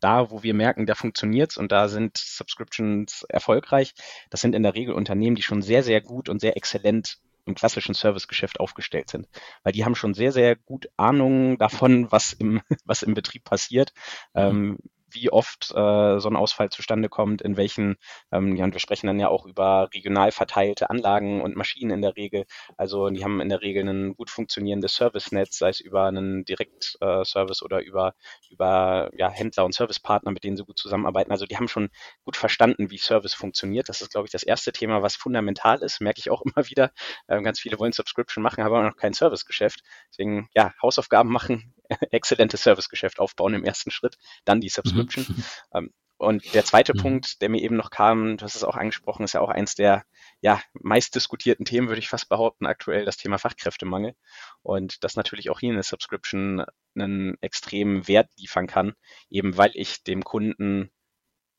da, 0.00 0.30
wo 0.30 0.42
wir 0.42 0.54
merken, 0.54 0.86
da 0.86 0.94
funktioniert's 0.94 1.56
und 1.56 1.72
da 1.72 1.88
sind 1.88 2.16
Subscriptions 2.18 3.24
erfolgreich, 3.28 3.94
das 4.30 4.40
sind 4.40 4.54
in 4.54 4.62
der 4.62 4.74
Regel 4.74 4.94
Unternehmen, 4.94 5.36
die 5.36 5.42
schon 5.42 5.62
sehr, 5.62 5.82
sehr 5.82 6.00
gut 6.00 6.28
und 6.28 6.40
sehr 6.40 6.56
exzellent 6.56 7.18
im 7.46 7.54
klassischen 7.54 7.94
Servicegeschäft 7.94 8.60
aufgestellt 8.60 9.08
sind. 9.08 9.28
Weil 9.62 9.72
die 9.72 9.84
haben 9.84 9.94
schon 9.94 10.14
sehr, 10.14 10.32
sehr 10.32 10.56
gut 10.56 10.88
Ahnung 10.96 11.58
davon, 11.58 12.10
was 12.10 12.32
im, 12.32 12.60
was 12.84 13.02
im 13.02 13.14
Betrieb 13.14 13.44
passiert, 13.44 13.92
mhm. 14.34 14.40
ähm, 14.40 14.78
wie 15.10 15.30
oft 15.30 15.70
äh, 15.74 16.18
so 16.18 16.28
ein 16.28 16.36
Ausfall 16.36 16.70
zustande 16.70 17.08
kommt, 17.08 17.42
in 17.42 17.56
welchen, 17.56 17.96
ähm, 18.32 18.56
ja, 18.56 18.64
und 18.64 18.72
wir 18.72 18.80
sprechen 18.80 19.06
dann 19.06 19.20
ja 19.20 19.28
auch 19.28 19.46
über 19.46 19.88
regional 19.94 20.32
verteilte 20.32 20.90
Anlagen 20.90 21.40
und 21.40 21.56
Maschinen 21.56 21.90
in 21.90 22.02
der 22.02 22.16
Regel. 22.16 22.44
Also 22.76 23.08
die 23.10 23.24
haben 23.24 23.40
in 23.40 23.48
der 23.48 23.62
Regel 23.62 23.88
ein 23.88 24.14
gut 24.14 24.30
funktionierendes 24.30 24.96
Servicenetz, 24.96 25.58
sei 25.58 25.68
es 25.70 25.80
über 25.80 26.04
einen 26.04 26.44
Direktservice 26.44 27.62
äh, 27.62 27.64
oder 27.64 27.82
über, 27.82 28.14
über 28.50 29.10
ja, 29.16 29.30
Händler 29.30 29.64
und 29.64 29.74
Servicepartner, 29.74 30.32
mit 30.32 30.44
denen 30.44 30.56
sie 30.56 30.64
gut 30.64 30.78
zusammenarbeiten. 30.78 31.30
Also 31.30 31.46
die 31.46 31.56
haben 31.56 31.68
schon 31.68 31.90
gut 32.24 32.36
verstanden, 32.36 32.90
wie 32.90 32.98
Service 32.98 33.34
funktioniert. 33.34 33.88
Das 33.88 34.00
ist, 34.00 34.10
glaube 34.10 34.26
ich, 34.26 34.32
das 34.32 34.42
erste 34.42 34.72
Thema, 34.72 35.02
was 35.02 35.16
fundamental 35.16 35.82
ist, 35.82 36.00
merke 36.00 36.18
ich 36.18 36.30
auch 36.30 36.42
immer 36.42 36.66
wieder. 36.68 36.90
Ähm, 37.28 37.44
ganz 37.44 37.60
viele 37.60 37.78
wollen 37.78 37.92
Subscription 37.92 38.42
machen, 38.42 38.64
haben 38.64 38.74
aber 38.74 38.88
noch 38.88 38.96
kein 38.96 39.12
Servicegeschäft. 39.12 39.80
Deswegen, 40.10 40.48
ja, 40.54 40.72
Hausaufgaben 40.82 41.30
machen, 41.30 41.74
exzellentes 42.10 42.62
Servicegeschäft 42.62 43.18
aufbauen 43.18 43.54
im 43.54 43.64
ersten 43.64 43.90
Schritt, 43.90 44.16
dann 44.44 44.60
die 44.60 44.68
Subscription. 44.68 45.26
Mhm. 45.28 45.44
Ähm, 45.74 45.90
und 46.18 46.54
der 46.54 46.64
zweite 46.64 46.94
mhm. 46.94 47.02
Punkt, 47.02 47.42
der 47.42 47.50
mir 47.50 47.60
eben 47.60 47.76
noch 47.76 47.90
kam, 47.90 48.38
du 48.38 48.44
hast 48.44 48.54
es 48.54 48.64
auch 48.64 48.76
angesprochen, 48.76 49.24
ist 49.24 49.34
ja 49.34 49.40
auch 49.40 49.50
eins 49.50 49.74
der 49.74 50.04
ja, 50.40 50.62
meist 50.72 51.14
diskutierten 51.14 51.66
Themen, 51.66 51.88
würde 51.88 51.98
ich 51.98 52.08
fast 52.08 52.28
behaupten, 52.28 52.66
aktuell 52.66 53.04
das 53.04 53.18
Thema 53.18 53.38
Fachkräftemangel. 53.38 54.14
Und 54.62 55.04
das 55.04 55.16
natürlich 55.16 55.50
auch 55.50 55.60
hier 55.60 55.72
eine 55.72 55.82
Subscription 55.82 56.64
einen 56.94 57.36
extremen 57.42 58.08
Wert 58.08 58.30
liefern 58.38 58.66
kann, 58.66 58.94
eben 59.28 59.58
weil 59.58 59.72
ich 59.74 60.04
dem 60.04 60.24
Kunden 60.24 60.90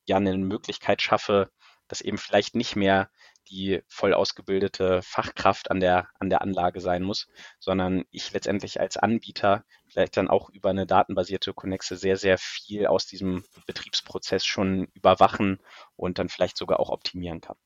ja 0.06 0.17
eine 0.17 0.36
Möglichkeit 0.38 1.02
schaffe, 1.02 1.52
dass 1.88 2.02
eben 2.02 2.17
vielleicht 2.17 2.56
nicht 2.56 2.76
mehr 2.76 3.12
die 3.49 3.81
voll 3.88 4.13
ausgebildete 4.13 5.01
Fachkraft 5.01 5.71
an 5.71 5.79
der, 5.79 6.07
an 6.19 6.29
der 6.29 6.41
Anlage 6.41 6.81
sein 6.81 7.03
muss, 7.03 7.27
sondern 7.60 8.05
ich 8.12 8.31
letztendlich 8.33 8.79
als 8.79 8.97
Anbieter 8.97 9.63
vielleicht 9.88 10.17
dann 10.17 10.29
auch 10.29 10.49
über 10.49 10.69
eine 10.69 10.86
datenbasierte 10.86 11.53
Connexe 11.53 11.97
sehr, 11.97 12.17
sehr 12.17 12.38
viel 12.38 12.88
aus 12.88 13.07
diesem 13.07 13.43
Betriebsprozess 13.65 14.45
schon 14.45 14.88
überwachen 14.93 15.60
und 15.95 16.19
dann 16.19 16.29
vielleicht 16.29 16.57
sogar 16.57 16.79
auch 16.79 16.89
optimieren 16.89 17.41
kann. 17.41 17.57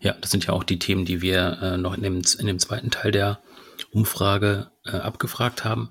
Ja, 0.00 0.12
das 0.12 0.30
sind 0.30 0.46
ja 0.46 0.52
auch 0.52 0.64
die 0.64 0.78
Themen, 0.78 1.04
die 1.04 1.20
wir 1.20 1.58
äh, 1.62 1.76
noch 1.76 1.94
in 1.94 2.02
dem, 2.02 2.22
in 2.38 2.46
dem 2.46 2.58
zweiten 2.58 2.90
Teil 2.90 3.10
der 3.10 3.40
Umfrage 3.90 4.70
äh, 4.84 4.96
abgefragt 4.96 5.64
haben, 5.64 5.90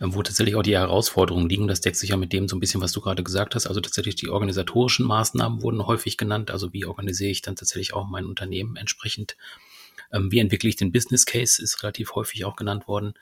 äh, 0.00 0.06
wo 0.08 0.22
tatsächlich 0.22 0.56
auch 0.56 0.62
die 0.62 0.76
Herausforderungen 0.76 1.48
liegen. 1.48 1.68
Das 1.68 1.80
deckt 1.80 1.96
sich 1.96 2.10
ja 2.10 2.16
mit 2.16 2.32
dem 2.32 2.48
so 2.48 2.56
ein 2.56 2.60
bisschen, 2.60 2.80
was 2.80 2.92
du 2.92 3.00
gerade 3.00 3.22
gesagt 3.22 3.54
hast. 3.54 3.66
Also 3.66 3.80
tatsächlich 3.80 4.14
die 4.16 4.28
organisatorischen 4.28 5.06
Maßnahmen 5.06 5.62
wurden 5.62 5.86
häufig 5.86 6.16
genannt. 6.16 6.50
Also 6.50 6.72
wie 6.72 6.84
organisiere 6.84 7.30
ich 7.30 7.42
dann 7.42 7.56
tatsächlich 7.56 7.94
auch 7.94 8.08
mein 8.08 8.26
Unternehmen 8.26 8.76
entsprechend? 8.76 9.36
Ähm, 10.12 10.32
wie 10.32 10.38
entwickle 10.38 10.68
ich 10.68 10.76
den 10.76 10.92
Business 10.92 11.26
Case, 11.26 11.62
ist 11.62 11.82
relativ 11.82 12.14
häufig 12.14 12.44
auch 12.44 12.56
genannt 12.56 12.88
worden. 12.88 13.14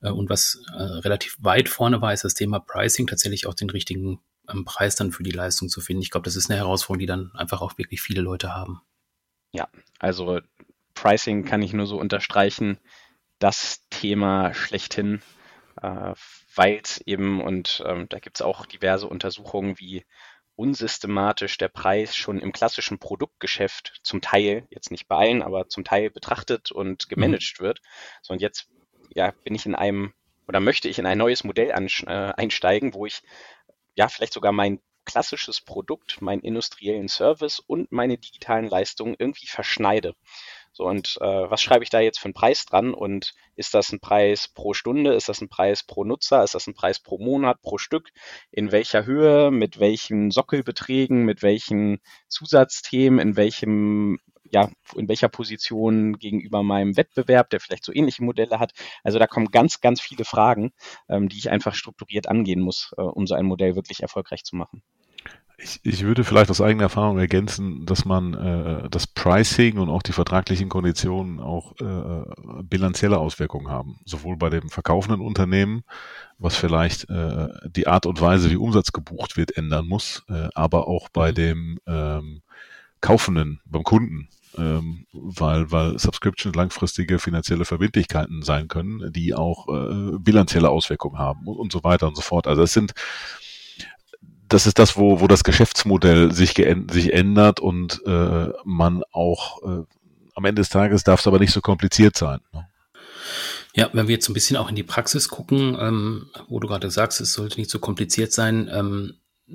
Äh, 0.00 0.10
und 0.10 0.30
was 0.30 0.62
äh, 0.76 0.82
relativ 0.82 1.36
weit 1.40 1.68
vorne 1.68 2.00
war, 2.00 2.12
ist 2.12 2.24
das 2.24 2.34
Thema 2.34 2.58
Pricing, 2.58 3.06
tatsächlich 3.06 3.46
auch 3.46 3.54
den 3.54 3.70
richtigen 3.70 4.20
ähm, 4.48 4.64
Preis 4.64 4.96
dann 4.96 5.12
für 5.12 5.22
die 5.22 5.30
Leistung 5.30 5.68
zu 5.68 5.80
finden. 5.80 6.02
Ich 6.02 6.10
glaube, 6.10 6.24
das 6.24 6.36
ist 6.36 6.50
eine 6.50 6.58
Herausforderung, 6.58 7.00
die 7.00 7.06
dann 7.06 7.32
einfach 7.34 7.60
auch 7.60 7.78
wirklich 7.78 8.02
viele 8.02 8.22
Leute 8.22 8.54
haben. 8.54 8.80
Ja, 9.52 9.68
also 9.98 10.40
Pricing 10.94 11.44
kann 11.44 11.62
ich 11.62 11.72
nur 11.72 11.86
so 11.86 11.98
unterstreichen 11.98 12.78
das 13.42 13.82
Thema 13.90 14.54
schlechthin, 14.54 15.20
äh, 15.80 16.14
weil 16.54 16.80
es 16.82 17.00
eben, 17.06 17.42
und 17.42 17.82
ähm, 17.86 18.08
da 18.08 18.20
gibt 18.20 18.36
es 18.36 18.42
auch 18.42 18.66
diverse 18.66 19.08
Untersuchungen, 19.08 19.78
wie 19.80 20.04
unsystematisch 20.54 21.58
der 21.58 21.68
Preis 21.68 22.14
schon 22.14 22.38
im 22.38 22.52
klassischen 22.52 22.98
Produktgeschäft 22.98 24.00
zum 24.04 24.20
Teil, 24.20 24.66
jetzt 24.70 24.92
nicht 24.92 25.08
bei 25.08 25.16
allen, 25.16 25.42
aber 25.42 25.68
zum 25.68 25.82
Teil 25.82 26.10
betrachtet 26.10 26.70
und 26.70 27.08
gemanagt 27.08 27.56
mhm. 27.58 27.64
wird. 27.64 27.80
So, 28.20 28.32
und 28.32 28.40
jetzt 28.40 28.68
ja, 29.14 29.32
bin 29.42 29.54
ich 29.54 29.66
in 29.66 29.74
einem 29.74 30.12
oder 30.46 30.60
möchte 30.60 30.88
ich 30.88 30.98
in 30.98 31.06
ein 31.06 31.18
neues 31.18 31.44
Modell 31.44 31.70
äh, 31.70 32.32
einsteigen, 32.36 32.94
wo 32.94 33.06
ich 33.06 33.22
ja 33.94 34.08
vielleicht 34.08 34.34
sogar 34.34 34.52
mein 34.52 34.80
klassisches 35.04 35.60
Produkt, 35.60 36.20
meinen 36.20 36.42
industriellen 36.42 37.08
Service 37.08 37.58
und 37.58 37.90
meine 37.90 38.18
digitalen 38.18 38.68
Leistungen 38.68 39.16
irgendwie 39.18 39.46
verschneide. 39.46 40.14
So, 40.72 40.84
und 40.84 41.18
äh, 41.20 41.50
was 41.50 41.60
schreibe 41.60 41.84
ich 41.84 41.90
da 41.90 42.00
jetzt 42.00 42.18
für 42.18 42.26
einen 42.26 42.34
Preis 42.34 42.64
dran? 42.64 42.94
Und 42.94 43.34
ist 43.56 43.74
das 43.74 43.92
ein 43.92 44.00
Preis 44.00 44.48
pro 44.48 44.72
Stunde? 44.72 45.12
Ist 45.12 45.28
das 45.28 45.40
ein 45.42 45.48
Preis 45.48 45.82
pro 45.84 46.04
Nutzer? 46.04 46.42
Ist 46.42 46.54
das 46.54 46.66
ein 46.66 46.74
Preis 46.74 46.98
pro 46.98 47.18
Monat, 47.18 47.60
pro 47.60 47.76
Stück? 47.76 48.10
In 48.50 48.72
welcher 48.72 49.04
Höhe? 49.04 49.50
Mit 49.50 49.80
welchen 49.80 50.30
Sockelbeträgen? 50.30 51.24
Mit 51.24 51.42
welchen 51.42 52.00
Zusatzthemen? 52.28 53.18
In 53.20 53.36
welchem 53.36 54.18
ja, 54.44 54.70
in 54.96 55.08
welcher 55.08 55.28
Position 55.28 56.18
gegenüber 56.18 56.62
meinem 56.62 56.96
Wettbewerb, 56.96 57.48
der 57.50 57.60
vielleicht 57.60 57.84
so 57.84 57.92
ähnliche 57.92 58.22
Modelle 58.22 58.58
hat. 58.58 58.72
Also 59.02 59.18
da 59.18 59.26
kommen 59.26 59.46
ganz, 59.46 59.80
ganz 59.80 60.00
viele 60.00 60.24
Fragen, 60.24 60.72
ähm, 61.08 61.28
die 61.28 61.38
ich 61.38 61.50
einfach 61.50 61.74
strukturiert 61.74 62.28
angehen 62.28 62.60
muss, 62.60 62.92
äh, 62.98 63.02
um 63.02 63.26
so 63.26 63.34
ein 63.34 63.46
Modell 63.46 63.76
wirklich 63.76 64.00
erfolgreich 64.00 64.44
zu 64.44 64.56
machen. 64.56 64.82
Ich, 65.58 65.78
ich 65.84 66.02
würde 66.02 66.24
vielleicht 66.24 66.50
aus 66.50 66.60
eigener 66.60 66.84
Erfahrung 66.84 67.18
ergänzen, 67.18 67.86
dass 67.86 68.04
man 68.04 68.34
äh, 68.34 68.90
das 68.90 69.06
Pricing 69.06 69.78
und 69.78 69.90
auch 69.90 70.02
die 70.02 70.12
vertraglichen 70.12 70.68
Konditionen 70.68 71.38
auch 71.38 71.78
äh, 71.80 72.62
bilanzielle 72.64 73.18
Auswirkungen 73.18 73.68
haben. 73.68 74.00
Sowohl 74.04 74.36
bei 74.36 74.50
dem 74.50 74.70
verkaufenden 74.70 75.20
Unternehmen, 75.20 75.84
was 76.38 76.56
vielleicht 76.56 77.08
äh, 77.10 77.48
die 77.64 77.86
Art 77.86 78.06
und 78.06 78.20
Weise, 78.20 78.50
wie 78.50 78.56
Umsatz 78.56 78.90
gebucht 78.90 79.36
wird, 79.36 79.56
ändern 79.56 79.86
muss, 79.86 80.24
äh, 80.28 80.48
aber 80.54 80.88
auch 80.88 81.08
bei 81.10 81.30
mhm. 81.30 81.34
dem 81.36 81.78
ähm, 81.86 82.42
Kaufenden, 83.00 83.60
beim 83.64 83.84
Kunden, 83.84 84.28
ähm, 84.58 85.06
weil, 85.12 85.70
weil 85.70 85.98
Subscription 85.98 86.52
langfristige 86.52 87.18
finanzielle 87.18 87.64
Verbindlichkeiten 87.64 88.42
sein 88.42 88.68
können, 88.68 89.12
die 89.12 89.34
auch 89.34 89.68
äh, 89.68 90.18
bilanzielle 90.18 90.70
Auswirkungen 90.70 91.18
haben 91.18 91.46
und, 91.46 91.56
und 91.56 91.72
so 91.72 91.84
weiter 91.84 92.08
und 92.08 92.16
so 92.16 92.22
fort. 92.22 92.46
Also 92.46 92.62
es 92.62 92.72
sind 92.72 92.92
das 94.52 94.66
ist 94.66 94.78
das, 94.78 94.96
wo, 94.96 95.20
wo 95.20 95.26
das 95.26 95.44
Geschäftsmodell 95.44 96.32
sich, 96.32 96.54
sich 96.90 97.12
ändert 97.12 97.60
und 97.60 98.02
äh, 98.06 98.48
man 98.64 99.02
auch 99.12 99.62
äh, 99.62 99.84
am 100.34 100.44
Ende 100.44 100.60
des 100.60 100.68
Tages 100.68 101.04
darf 101.04 101.20
es 101.20 101.26
aber 101.26 101.38
nicht 101.38 101.52
so 101.52 101.60
kompliziert 101.60 102.16
sein. 102.16 102.40
Ne? 102.52 102.66
Ja, 103.74 103.88
wenn 103.92 104.08
wir 104.08 104.14
jetzt 104.14 104.28
ein 104.28 104.34
bisschen 104.34 104.56
auch 104.56 104.68
in 104.68 104.76
die 104.76 104.82
Praxis 104.82 105.28
gucken, 105.28 105.76
ähm, 105.80 106.30
wo 106.48 106.60
du 106.60 106.68
gerade 106.68 106.90
sagst, 106.90 107.20
es 107.20 107.32
sollte 107.32 107.58
nicht 107.58 107.70
so 107.70 107.78
kompliziert 107.78 108.32
sein, 108.32 108.68
ähm, 108.70 109.14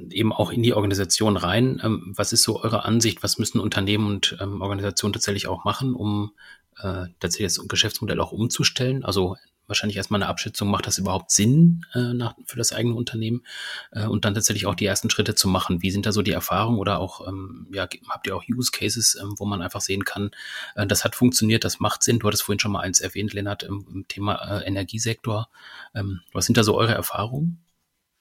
eben 0.09 0.33
auch 0.33 0.51
in 0.51 0.63
die 0.63 0.73
Organisation 0.73 1.37
rein. 1.37 1.79
Ähm, 1.83 2.13
was 2.15 2.33
ist 2.33 2.43
so 2.43 2.61
eure 2.61 2.85
Ansicht? 2.85 3.21
Was 3.21 3.37
müssen 3.37 3.59
Unternehmen 3.59 4.07
und 4.07 4.37
ähm, 4.41 4.61
Organisationen 4.61 5.13
tatsächlich 5.13 5.47
auch 5.47 5.65
machen, 5.65 5.93
um 5.93 6.31
äh, 6.79 7.05
tatsächlich 7.19 7.53
das 7.55 7.67
Geschäftsmodell 7.67 8.19
auch 8.19 8.31
umzustellen? 8.31 9.05
Also 9.05 9.35
wahrscheinlich 9.67 9.97
erstmal 9.97 10.21
eine 10.21 10.29
Abschätzung, 10.29 10.69
macht 10.69 10.87
das 10.87 10.97
überhaupt 10.97 11.31
Sinn 11.31 11.85
äh, 11.93 12.13
nach, 12.13 12.35
für 12.45 12.57
das 12.57 12.73
eigene 12.73 12.95
Unternehmen? 12.95 13.43
Äh, 13.91 14.05
und 14.05 14.25
dann 14.25 14.33
tatsächlich 14.33 14.65
auch 14.65 14.75
die 14.75 14.85
ersten 14.85 15.09
Schritte 15.09 15.35
zu 15.35 15.47
machen. 15.47 15.81
Wie 15.81 15.91
sind 15.91 16.05
da 16.05 16.11
so 16.11 16.21
die 16.21 16.31
Erfahrungen 16.31 16.79
oder 16.79 16.99
auch, 16.99 17.27
ähm, 17.27 17.67
ja, 17.71 17.87
habt 18.09 18.27
ihr 18.27 18.35
auch 18.35 18.43
Use 18.49 18.71
Cases, 18.71 19.17
ähm, 19.21 19.35
wo 19.37 19.45
man 19.45 19.61
einfach 19.61 19.81
sehen 19.81 20.05
kann, 20.05 20.31
äh, 20.75 20.87
das 20.87 21.03
hat 21.03 21.15
funktioniert, 21.15 21.63
das 21.63 21.79
macht 21.79 22.03
Sinn. 22.03 22.19
Du 22.19 22.27
hattest 22.27 22.43
vorhin 22.43 22.59
schon 22.59 22.71
mal 22.71 22.81
eins 22.81 22.99
erwähnt, 22.99 23.33
Lennart, 23.33 23.63
im, 23.63 23.85
im 23.91 24.07
Thema 24.07 24.35
äh, 24.59 24.65
Energiesektor. 24.65 25.49
Ähm, 25.93 26.21
was 26.33 26.45
sind 26.45 26.57
da 26.57 26.63
so 26.63 26.75
eure 26.75 26.93
Erfahrungen? 26.93 27.59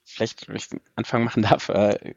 vielleicht, 0.07 0.49
wenn 0.49 0.57
ich 0.57 0.69
den 0.69 0.81
Anfang 0.95 1.25
machen 1.25 1.43
darf, 1.43 1.69
äh, 1.69 2.15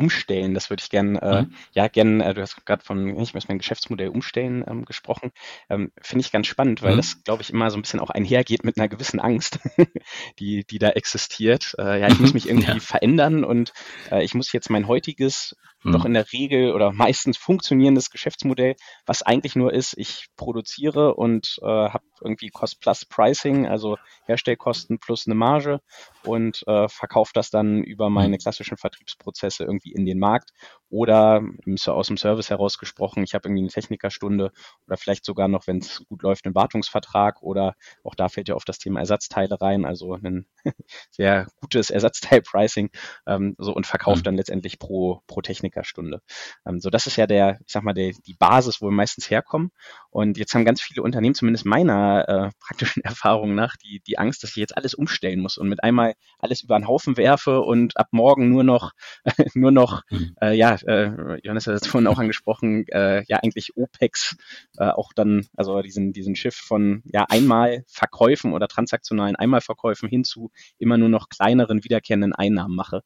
umstellen. 0.00 0.54
Das 0.54 0.70
würde 0.70 0.82
ich 0.82 0.88
gerne, 0.88 1.20
äh, 1.20 1.42
mhm. 1.42 1.54
ja, 1.72 1.88
gerne, 1.88 2.24
äh, 2.24 2.34
du 2.34 2.40
hast 2.40 2.64
gerade 2.64 2.82
von, 2.82 3.20
ich 3.20 3.34
muss 3.34 3.48
mein 3.48 3.58
Geschäftsmodell 3.58 4.08
umstellen 4.08 4.64
ähm, 4.66 4.86
gesprochen. 4.86 5.30
Ähm, 5.68 5.92
Finde 6.00 6.24
ich 6.24 6.32
ganz 6.32 6.46
spannend, 6.46 6.82
weil 6.82 6.94
mhm. 6.94 6.96
das, 6.96 7.22
glaube 7.22 7.42
ich, 7.42 7.50
immer 7.50 7.70
so 7.70 7.76
ein 7.76 7.82
bisschen 7.82 8.00
auch 8.00 8.08
einhergeht 8.08 8.64
mit 8.64 8.78
einer 8.78 8.88
gewissen 8.88 9.20
Angst, 9.20 9.58
die, 10.38 10.64
die 10.64 10.78
da 10.78 10.88
existiert. 10.88 11.74
Äh, 11.78 12.00
ja, 12.00 12.08
ich 12.08 12.18
muss 12.18 12.32
mich 12.34 12.48
irgendwie 12.48 12.72
ja. 12.72 12.80
verändern 12.80 13.44
und 13.44 13.74
äh, 14.10 14.24
ich 14.24 14.34
muss 14.34 14.52
jetzt 14.52 14.70
mein 14.70 14.88
heutiges 14.88 15.54
mhm. 15.82 15.92
doch 15.92 16.04
in 16.04 16.14
der 16.14 16.32
Regel 16.32 16.72
oder 16.72 16.92
meistens 16.92 17.36
funktionierendes 17.36 18.10
Geschäftsmodell, 18.10 18.76
was 19.06 19.22
eigentlich 19.22 19.56
nur 19.56 19.72
ist, 19.72 19.94
ich 19.96 20.26
produziere 20.36 21.14
und 21.14 21.58
äh, 21.62 21.66
habe 21.66 22.04
irgendwie 22.20 22.50
Cost-Plus-Pricing, 22.50 23.66
also 23.66 23.96
Herstellkosten 24.26 24.98
plus 24.98 25.26
eine 25.26 25.34
Marge 25.34 25.80
und 26.24 26.62
äh, 26.66 26.88
verkaufe 26.88 27.32
das 27.34 27.50
dann 27.50 27.82
über 27.82 28.10
meine 28.10 28.36
mhm. 28.36 28.40
klassischen 28.40 28.76
Vertriebsprozesse 28.76 29.64
irgendwie 29.64 29.92
in 29.92 30.04
den 30.04 30.18
Markt 30.18 30.50
oder 30.88 31.42
aus 31.86 32.08
dem 32.08 32.16
Service 32.16 32.50
heraus 32.50 32.78
gesprochen, 32.78 33.22
ich 33.22 33.34
habe 33.34 33.48
irgendwie 33.48 33.62
eine 33.62 33.70
Technikerstunde 33.70 34.52
oder 34.86 34.96
vielleicht 34.96 35.24
sogar 35.24 35.48
noch, 35.48 35.66
wenn 35.66 35.78
es 35.78 36.04
gut 36.08 36.22
läuft, 36.22 36.44
einen 36.44 36.54
Wartungsvertrag 36.54 37.42
oder 37.42 37.74
auch 38.04 38.14
da 38.14 38.28
fällt 38.28 38.48
ja 38.48 38.54
oft 38.54 38.68
das 38.68 38.78
Thema 38.78 39.00
Ersatzteile 39.00 39.60
rein, 39.60 39.84
also 39.84 40.14
ein 40.14 40.46
sehr 41.10 41.46
gutes 41.60 41.90
Ersatzteil-Pricing 41.90 42.90
ähm, 43.26 43.54
so 43.58 43.72
und 43.72 43.86
verkauft 43.86 44.20
mhm. 44.20 44.24
dann 44.24 44.36
letztendlich 44.36 44.78
pro, 44.78 45.22
pro 45.26 45.40
Technikerstunde. 45.70 46.20
Ähm, 46.66 46.80
so 46.80 46.90
das 46.90 47.06
ist 47.06 47.16
ja 47.16 47.26
der, 47.26 47.58
ich 47.66 47.72
sag 47.72 47.82
mal, 47.82 47.92
der, 47.92 48.12
die 48.26 48.34
Basis, 48.34 48.80
wo 48.80 48.86
wir 48.86 48.92
meistens 48.92 49.30
herkommen. 49.30 49.70
Und 50.10 50.38
jetzt 50.38 50.54
haben 50.54 50.64
ganz 50.64 50.80
viele 50.80 51.02
Unternehmen, 51.02 51.34
zumindest 51.34 51.64
meiner 51.64 52.28
äh, 52.28 52.50
praktischen 52.60 53.02
Erfahrung 53.04 53.54
nach, 53.54 53.76
die, 53.76 54.00
die 54.06 54.18
Angst, 54.18 54.42
dass 54.42 54.50
ich 54.50 54.56
jetzt 54.56 54.76
alles 54.76 54.94
umstellen 54.94 55.40
muss 55.40 55.56
und 55.56 55.68
mit 55.68 55.82
einmal 55.82 56.14
alles 56.38 56.62
über 56.62 56.78
den 56.78 56.88
Haufen 56.88 57.16
werfe 57.16 57.60
und 57.60 57.96
ab 57.96 58.08
morgen 58.10 58.48
nur 58.48 58.64
noch, 58.64 58.92
nur 59.54 59.70
noch, 59.70 60.02
mhm. 60.10 60.34
äh, 60.40 60.54
ja, 60.54 60.74
äh, 60.74 61.38
Johannes 61.42 61.66
hat 61.66 61.74
es 61.74 61.86
vorhin 61.86 62.08
auch 62.08 62.18
angesprochen, 62.18 62.86
äh, 62.88 63.24
ja 63.28 63.38
eigentlich 63.38 63.76
OPEX 63.76 64.36
äh, 64.78 64.88
auch 64.88 65.12
dann, 65.14 65.46
also 65.56 65.80
diesen, 65.82 66.12
diesen 66.12 66.34
Shift 66.34 66.58
von 66.58 67.02
ja 67.04 67.26
einmal 67.28 67.84
Verkäufen 67.86 68.52
oder 68.52 68.68
transaktionalen 68.68 69.36
Einmalverkäufen 69.36 70.08
hin 70.08 70.24
zu 70.24 70.50
immer 70.78 70.98
nur 70.98 71.08
noch 71.08 71.28
kleineren 71.28 71.84
wiederkehrenden 71.84 72.32
Einnahmen 72.32 72.74
mache. 72.74 73.02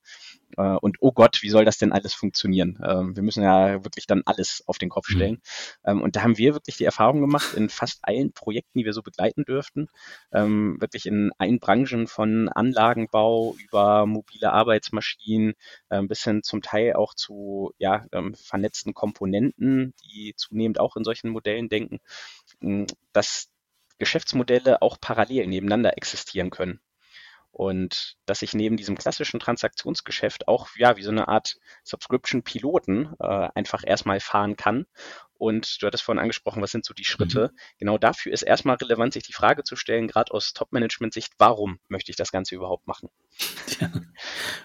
Äh, 0.57 0.77
und 0.81 0.97
oh 1.01 1.13
Gott, 1.13 1.43
wie 1.43 1.51
soll 1.51 1.65
das 1.65 1.79
denn 1.79 1.93
alles 1.93 2.15
funktionieren? 2.15 2.79
Ähm, 2.85 3.17
wir 3.17 3.23
müssen 3.23 3.43
ja 3.43 3.85
wirklich 3.85 4.07
dann 4.07 4.23
alles 4.25 4.63
auf 4.67 4.79
den 4.79 4.89
Kopf 4.89 5.09
mhm. 5.11 5.15
stellen. 5.15 5.43
Mhm. 5.87 6.03
und 6.03 6.17
da 6.17 6.23
haben 6.23 6.39
wir 6.39 6.55
wirklich 6.55 6.77
die 6.77 6.85
Erfahrung 6.85 7.21
gemacht 7.21 7.55
in 7.55 7.69
fast 7.69 8.01
allen 8.03 8.33
Projekten, 8.33 8.79
die 8.79 8.85
wir 8.85 8.93
so 8.93 9.03
begleiten 9.03 9.45
dürften, 9.45 9.89
ähm, 10.33 10.81
wirklich 10.81 11.07
in 11.07 11.33
allen 11.39 11.59
Branchen 11.59 12.07
von 12.07 12.49
Anlagenbau 12.49 13.55
über 13.63 14.07
mobile 14.07 14.53
Arbeitsmaschinen 14.53 15.55
äh, 15.91 16.03
bis 16.03 16.25
hin 16.25 16.43
zum 16.43 16.63
Teil 16.63 16.95
auch 16.95 17.15
zu 17.15 17.73
ja, 17.79 18.05
ähm, 18.13 18.35
vernetzten 18.35 18.95
Komponenten, 18.95 19.95
die 20.05 20.35
zunehmend 20.37 20.81
auch 20.81 20.97
in 20.97 21.05
solchen 21.05 21.31
Modellen 21.31 21.69
denken, 21.69 22.01
dass 23.13 23.49
Geschäftsmodelle 23.99 24.83
auch 24.83 24.99
parallel 25.01 25.47
nebeneinander 25.47 25.97
existieren 25.97 26.51
können. 26.51 26.81
Und 27.55 28.17
dass 28.27 28.43
ich 28.43 28.53
neben 28.53 28.77
diesem 28.77 28.99
klassischen 28.99 29.39
Transaktionsgeschäft 29.39 30.49
auch 30.49 30.71
ja 30.77 30.97
wie 30.97 31.05
so 31.05 31.13
eine 31.13 31.29
Art 31.29 31.57
Subscription-Piloten 31.85 33.15
äh, 33.21 33.49
einfach 33.55 33.85
erstmal 33.87 34.19
fahren 34.19 34.57
kann. 34.57 34.87
Und 35.39 35.81
du 35.81 35.87
hattest 35.87 36.03
vorhin 36.03 36.21
angesprochen, 36.21 36.63
was 36.63 36.73
sind 36.73 36.85
so 36.85 36.95
die 36.95 37.05
Schritte? 37.05 37.53
Mhm. 37.53 37.59
Genau 37.79 37.99
dafür 37.99 38.33
ist 38.33 38.43
erstmal 38.43 38.75
relevant, 38.75 39.13
sich 39.13 39.23
die 39.23 39.33
Frage 39.33 39.63
zu 39.63 39.77
stellen, 39.77 40.09
gerade 40.09 40.35
aus 40.35 40.53
Top-Management-Sicht, 40.53 41.35
warum 41.39 41.79
möchte 41.87 42.11
ich 42.11 42.17
das 42.17 42.33
Ganze 42.33 42.57
überhaupt 42.57 42.89
machen? 42.89 43.09
Ja. 43.81 43.91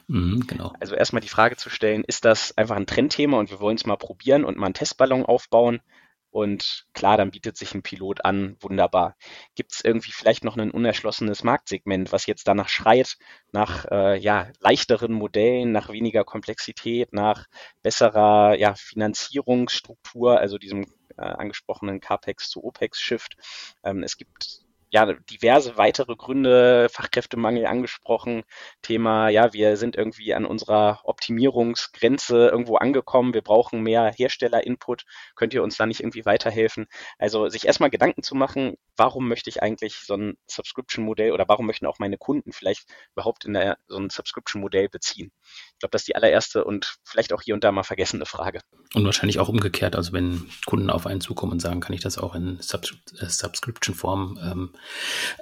Mhm, 0.07 0.47
genau. 0.47 0.73
Also 0.79 0.95
erstmal 0.95 1.21
die 1.21 1.29
Frage 1.29 1.57
zu 1.57 1.69
stellen, 1.69 2.03
ist 2.03 2.25
das 2.25 2.57
einfach 2.57 2.75
ein 2.75 2.87
Trendthema 2.87 3.37
und 3.37 3.51
wir 3.51 3.59
wollen 3.59 3.75
es 3.77 3.85
mal 3.85 3.97
probieren 3.97 4.45
und 4.45 4.57
mal 4.57 4.65
einen 4.65 4.73
Testballon 4.73 5.25
aufbauen? 5.25 5.81
Und 6.31 6.85
klar, 6.93 7.17
dann 7.17 7.31
bietet 7.31 7.57
sich 7.57 7.73
ein 7.73 7.81
Pilot 7.81 8.23
an, 8.23 8.55
wunderbar. 8.59 9.15
Gibt 9.55 9.73
es 9.73 9.81
irgendwie 9.83 10.11
vielleicht 10.11 10.43
noch 10.43 10.57
ein 10.57 10.71
unerschlossenes 10.71 11.43
Marktsegment, 11.43 12.11
was 12.11 12.27
jetzt 12.27 12.47
danach 12.47 12.69
schreit, 12.69 13.17
nach 13.51 13.85
äh, 13.91 14.17
ja, 14.19 14.47
leichteren 14.59 15.11
Modellen, 15.13 15.71
nach 15.71 15.89
weniger 15.89 16.23
Komplexität, 16.23 17.13
nach 17.13 17.47
besserer 17.81 18.55
ja, 18.57 18.75
Finanzierungsstruktur, 18.75 20.39
also 20.39 20.57
diesem 20.57 20.85
äh, 21.17 21.21
angesprochenen 21.21 21.99
CAPEX 21.99 22.49
zu 22.49 22.63
OPEX-Shift. 22.63 23.35
Ähm, 23.83 24.03
es 24.03 24.17
gibt 24.17 24.68
ja, 24.91 25.13
diverse 25.13 25.77
weitere 25.77 26.15
Gründe, 26.15 26.89
Fachkräftemangel 26.89 27.67
angesprochen, 27.67 28.43
Thema, 28.81 29.29
ja, 29.29 29.53
wir 29.53 29.77
sind 29.77 29.95
irgendwie 29.95 30.33
an 30.33 30.45
unserer 30.45 31.01
Optimierungsgrenze 31.03 32.47
irgendwo 32.47 32.77
angekommen, 32.77 33.33
wir 33.33 33.43
brauchen 33.43 33.83
mehr 33.83 34.11
Hersteller-Input, 34.15 35.05
könnt 35.35 35.53
ihr 35.53 35.61
uns 35.61 35.77
da 35.77 35.85
nicht 35.85 35.99
irgendwie 35.99 36.25
weiterhelfen? 36.25 36.87
Also 37.19 37.49
sich 37.49 37.67
erstmal 37.67 37.91
Gedanken 37.91 38.23
zu 38.23 38.33
machen, 38.33 38.77
warum 38.97 39.27
möchte 39.27 39.49
ich 39.49 39.61
eigentlich 39.61 39.95
so 40.05 40.15
ein 40.15 40.37
Subscription-Modell 40.47 41.33
oder 41.33 41.47
warum 41.47 41.67
möchten 41.67 41.85
auch 41.85 41.99
meine 41.99 42.17
Kunden 42.17 42.51
vielleicht 42.51 42.85
überhaupt 43.13 43.45
in 43.45 43.53
der, 43.53 43.77
so 43.87 43.97
ein 43.97 44.09
Subscription-Modell 44.09 44.89
beziehen? 44.89 45.31
Ich 45.73 45.79
glaube, 45.79 45.91
das 45.91 46.01
ist 46.01 46.07
die 46.07 46.15
allererste 46.15 46.63
und 46.63 46.97
vielleicht 47.03 47.31
auch 47.31 47.41
hier 47.41 47.53
und 47.53 47.63
da 47.63 47.71
mal 47.71 47.83
vergessene 47.83 48.25
Frage. 48.25 48.61
Und 48.95 49.05
wahrscheinlich 49.05 49.39
auch 49.39 49.49
umgekehrt, 49.49 49.95
also 49.95 50.13
wenn 50.13 50.49
Kunden 50.65 50.89
auf 50.89 51.05
einen 51.05 51.21
zukommen 51.21 51.51
und 51.53 51.59
sagen, 51.59 51.79
kann 51.79 51.93
ich 51.93 52.01
das 52.01 52.17
auch 52.17 52.33
in 52.33 52.57
Subs 52.59 52.95
äh, 53.19 53.25
Subscription-Form 53.27 54.39
ähm, 54.43 54.73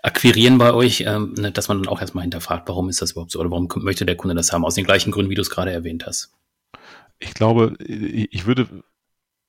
akquirieren 0.03 0.57
bei 0.57 0.73
euch, 0.73 1.01
ähm, 1.01 1.33
ne, 1.37 1.51
dass 1.51 1.67
man 1.67 1.81
dann 1.81 1.91
auch 1.91 2.01
erstmal 2.01 2.23
hinterfragt, 2.23 2.67
warum 2.67 2.89
ist 2.89 3.01
das 3.01 3.11
überhaupt 3.11 3.31
so 3.31 3.39
oder 3.39 3.51
warum 3.51 3.67
möchte 3.77 4.05
der 4.05 4.17
Kunde 4.17 4.35
das 4.35 4.51
haben? 4.51 4.65
Aus 4.65 4.75
den 4.75 4.85
gleichen 4.85 5.11
Gründen, 5.11 5.29
wie 5.29 5.35
du 5.35 5.41
es 5.41 5.49
gerade 5.49 5.71
erwähnt 5.71 6.05
hast. 6.05 6.33
Ich 7.19 7.33
glaube, 7.33 7.75
ich 7.79 8.45
würde 8.45 8.67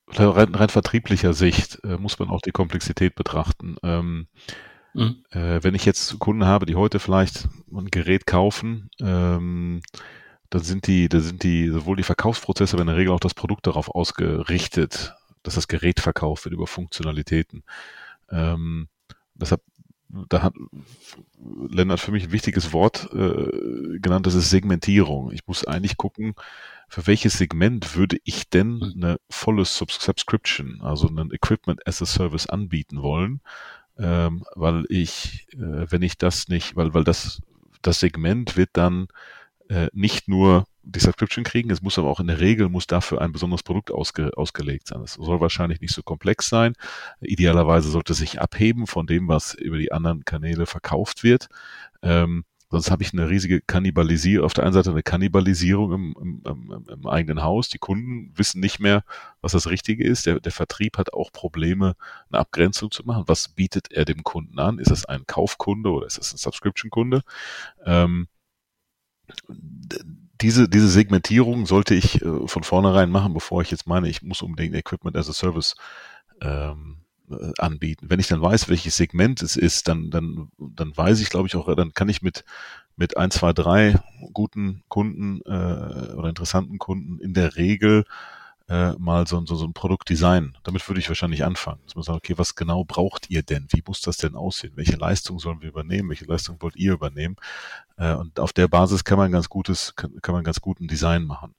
rein, 0.09 0.55
rein 0.55 0.69
vertrieblicher 0.69 1.35
Sicht 1.35 1.81
äh, 1.85 1.97
muss 1.97 2.19
man 2.19 2.31
auch 2.31 2.41
die 2.41 2.53
Komplexität 2.53 3.15
betrachten. 3.15 3.77
Ähm, 3.83 4.27
mhm. 4.95 5.25
äh, 5.31 5.63
wenn 5.63 5.75
ich 5.75 5.85
jetzt 5.85 6.19
Kunden 6.19 6.47
habe, 6.47 6.67
die 6.67 6.77
heute 6.77 6.99
vielleicht 6.99 7.49
ein 7.71 7.91
Gerät 7.91 8.27
kaufen, 8.27 8.91
ähm, 9.01 9.83
dann 10.51 10.63
sind 10.63 10.87
die, 10.87 11.09
da 11.09 11.21
sind 11.21 11.43
die, 11.43 11.69
sowohl 11.69 11.97
die 11.97 12.03
Verkaufsprozesse, 12.03 12.75
aber 12.75 12.83
in 12.83 12.89
der 12.89 12.97
Regel 12.97 13.13
auch 13.13 13.21
das 13.21 13.35
Produkt 13.35 13.67
darauf 13.67 13.91
ausgerichtet, 13.91 15.15
dass 15.43 15.55
das 15.55 15.69
Gerät 15.69 16.01
verkauft 16.01 16.45
wird 16.45 16.55
über 16.55 16.67
Funktionalitäten. 16.67 17.65
Ähm, 18.31 18.89
deshalb, 19.35 19.63
da 20.09 20.43
hat 20.43 20.55
Lennart 21.69 22.01
für 22.01 22.13
mich 22.13 22.25
ein 22.25 22.33
wichtiges 22.33 22.73
Wort 22.73 23.09
äh, 23.13 23.99
genannt, 23.99 24.27
das 24.27 24.35
ist 24.35 24.51
Segmentierung. 24.51 25.33
Ich 25.33 25.47
muss 25.47 25.67
eigentlich 25.67 25.97
gucken, 25.97 26.35
für 26.89 27.07
welches 27.07 27.37
Segment 27.37 27.97
würde 27.97 28.19
ich 28.25 28.49
denn 28.49 28.95
eine 28.97 29.19
volle 29.29 29.65
Subscription, 29.65 30.81
also 30.81 31.09
ein 31.09 31.31
Equipment 31.33 31.87
as 31.87 32.01
a 32.01 32.07
Service 32.07 32.49
anbieten 32.49 33.03
wollen, 33.03 33.41
ähm, 33.99 34.45
weil 34.55 34.85
ich, 34.89 35.47
äh, 35.53 35.87
wenn 35.91 36.03
ich 36.03 36.17
das 36.17 36.49
nicht, 36.49 36.77
weil, 36.77 36.95
weil 36.95 37.05
das, 37.05 37.43
das 37.83 38.01
Segment 38.01 38.57
wird 38.57 38.71
dann 38.73 39.09
äh, 39.69 39.89
nicht 39.93 40.29
nur 40.29 40.67
die 40.83 41.01
Subscription 41.01 41.45
kriegen, 41.45 41.71
es 41.71 41.83
muss 41.83 41.99
aber 41.99 42.09
auch 42.09 42.21
in 42.21 42.29
der 42.29 42.41
Regel, 42.41 42.69
muss 42.69 42.87
dafür 42.87 43.21
ein 43.21 43.33
besonderes 43.33 43.63
Produkt 43.63 43.91
ausge, 43.91 44.31
ausgelegt 44.37 44.89
sein. 44.89 45.03
Es 45.03 45.15
soll 45.15 45.41
wahrscheinlich 45.41 45.81
nicht 45.81 45.93
so 45.93 46.03
komplex 46.03 46.49
sein. 46.49 46.75
Idealerweise 47.21 47.91
sollte 47.91 48.13
es 48.13 48.19
sich 48.19 48.41
abheben 48.41 48.87
von 48.87 49.07
dem, 49.07 49.29
was 49.29 49.55
über 49.55 49.77
die 49.77 49.93
anderen 49.93 50.25
Kanäle 50.25 50.67
verkauft 50.67 51.23
wird. 51.25 51.49
Ähm, 52.03 52.45
Sonst 52.71 52.91
habe 52.91 53.03
ich 53.03 53.15
eine 53.15 53.31
riesige 53.31 53.63
Kannibalisierung, 53.63 54.45
auf 54.45 54.53
der 54.53 54.65
einen 54.65 54.75
Seite 54.75 54.91
eine 54.91 55.03
Kannibalisierung 55.03 55.93
im, 55.93 56.43
im, 56.45 56.85
im, 56.87 57.07
eigenen 57.07 57.43
Haus. 57.43 57.71
Die 57.71 57.79
Kunden 57.79 58.31
wissen 58.37 58.61
nicht 58.61 58.79
mehr, 58.79 59.05
was 59.41 59.53
das 59.53 59.71
Richtige 59.71 60.05
ist. 60.05 60.27
Der, 60.27 60.39
der 60.39 60.53
Vertrieb 60.53 60.99
hat 60.99 61.15
auch 61.15 61.33
Probleme, 61.33 61.97
eine 62.31 62.41
Abgrenzung 62.41 62.91
zu 62.91 63.05
machen. 63.05 63.25
Was 63.27 63.49
bietet 63.49 63.91
er 63.91 64.05
dem 64.05 64.23
Kunden 64.23 64.59
an? 64.59 64.79
Ist 64.79 64.91
es 64.91 65.07
ein 65.07 65.27
Kaufkunde 65.27 65.91
oder 65.91 66.07
ist 66.07 66.19
es 66.19 66.35
ein 66.35 66.37
Subscription-Kunde? 66.37 67.23
Ähm, 67.87 68.29
diese, 70.41 70.69
diese 70.69 70.89
Segmentierung 70.89 71.67
sollte 71.67 71.95
ich 71.95 72.23
äh, 72.23 72.47
von 72.47 72.63
vornherein 72.63 73.11
machen, 73.11 73.35
bevor 73.35 73.63
ich 73.63 73.71
jetzt 73.71 73.87
meine, 73.87 74.09
ich 74.09 74.23
muss 74.23 74.43
unbedingt 74.43 74.75
Equipment 74.75 75.17
as 75.17 75.29
a 75.29 75.33
Service 75.33 75.75
ähm, 76.41 76.99
äh, 77.31 77.53
anbieten. 77.59 78.07
Wenn 78.09 78.21
ich 78.21 78.29
dann 78.29 78.41
weiß, 78.41 78.69
welches 78.69 78.97
Segment 78.97 79.43
es 79.43 79.57
ist, 79.57 79.89
dann, 79.89 80.11
dann, 80.11 80.49
dann 80.59 80.97
weiß 80.97 81.21
ich, 81.21 81.31
glaube 81.31 81.49
ich, 81.49 81.57
auch, 81.57 81.75
dann 81.75 81.93
kann 81.93 82.09
ich 82.09 82.23
mit, 82.23 82.45
mit 82.97 83.17
ein, 83.17 83.31
zwei, 83.31 83.53
drei 83.53 84.01
guten 84.33 84.83
Kunden 84.89 85.41
äh, 85.45 86.15
oder 86.15 86.29
interessanten 86.29 86.79
Kunden 86.79 87.19
in 87.21 87.35
der 87.35 87.57
Regel 87.57 88.05
äh, 88.69 88.93
mal 88.99 89.27
so, 89.27 89.45
so, 89.47 89.55
so 89.55 89.65
ein 89.67 89.73
Produktdesign. 89.73 90.57
Damit 90.63 90.87
würde 90.89 91.01
ich 91.01 91.09
wahrscheinlich 91.09 91.45
anfangen. 91.45 91.81
Dass 91.85 91.95
man 91.95 92.05
sagt, 92.05 92.19
okay, 92.19 92.35
was 92.37 92.55
genau 92.55 92.85
braucht 92.85 93.31
ihr 93.31 93.43
denn? 93.43 93.67
Wie 93.71 93.83
muss 93.87 94.01
das 94.01 94.19
denn 94.19 94.35
aussehen? 94.35 94.73
Welche 94.77 94.97
Leistung 94.97 95.39
sollen 95.39 95.63
wir 95.63 95.69
übernehmen? 95.69 96.11
Welche 96.11 96.27
Leistung 96.27 96.57
wollt 96.61 96.77
ihr 96.77 96.93
übernehmen? 96.93 97.37
Äh, 97.97 98.15
und 98.15 98.39
auf 98.39 98.53
der 98.53 98.69
Basis 98.69 99.05
kann 99.05 99.19
man 99.19 99.33
ganz 99.33 99.49
gutes, 99.49 99.95
kann, 99.97 100.13
kann 100.21 100.35
man 100.35 100.45
ganz 100.45 100.61
guten 100.61 100.87
Design 100.87 101.25
machen. 101.25 101.55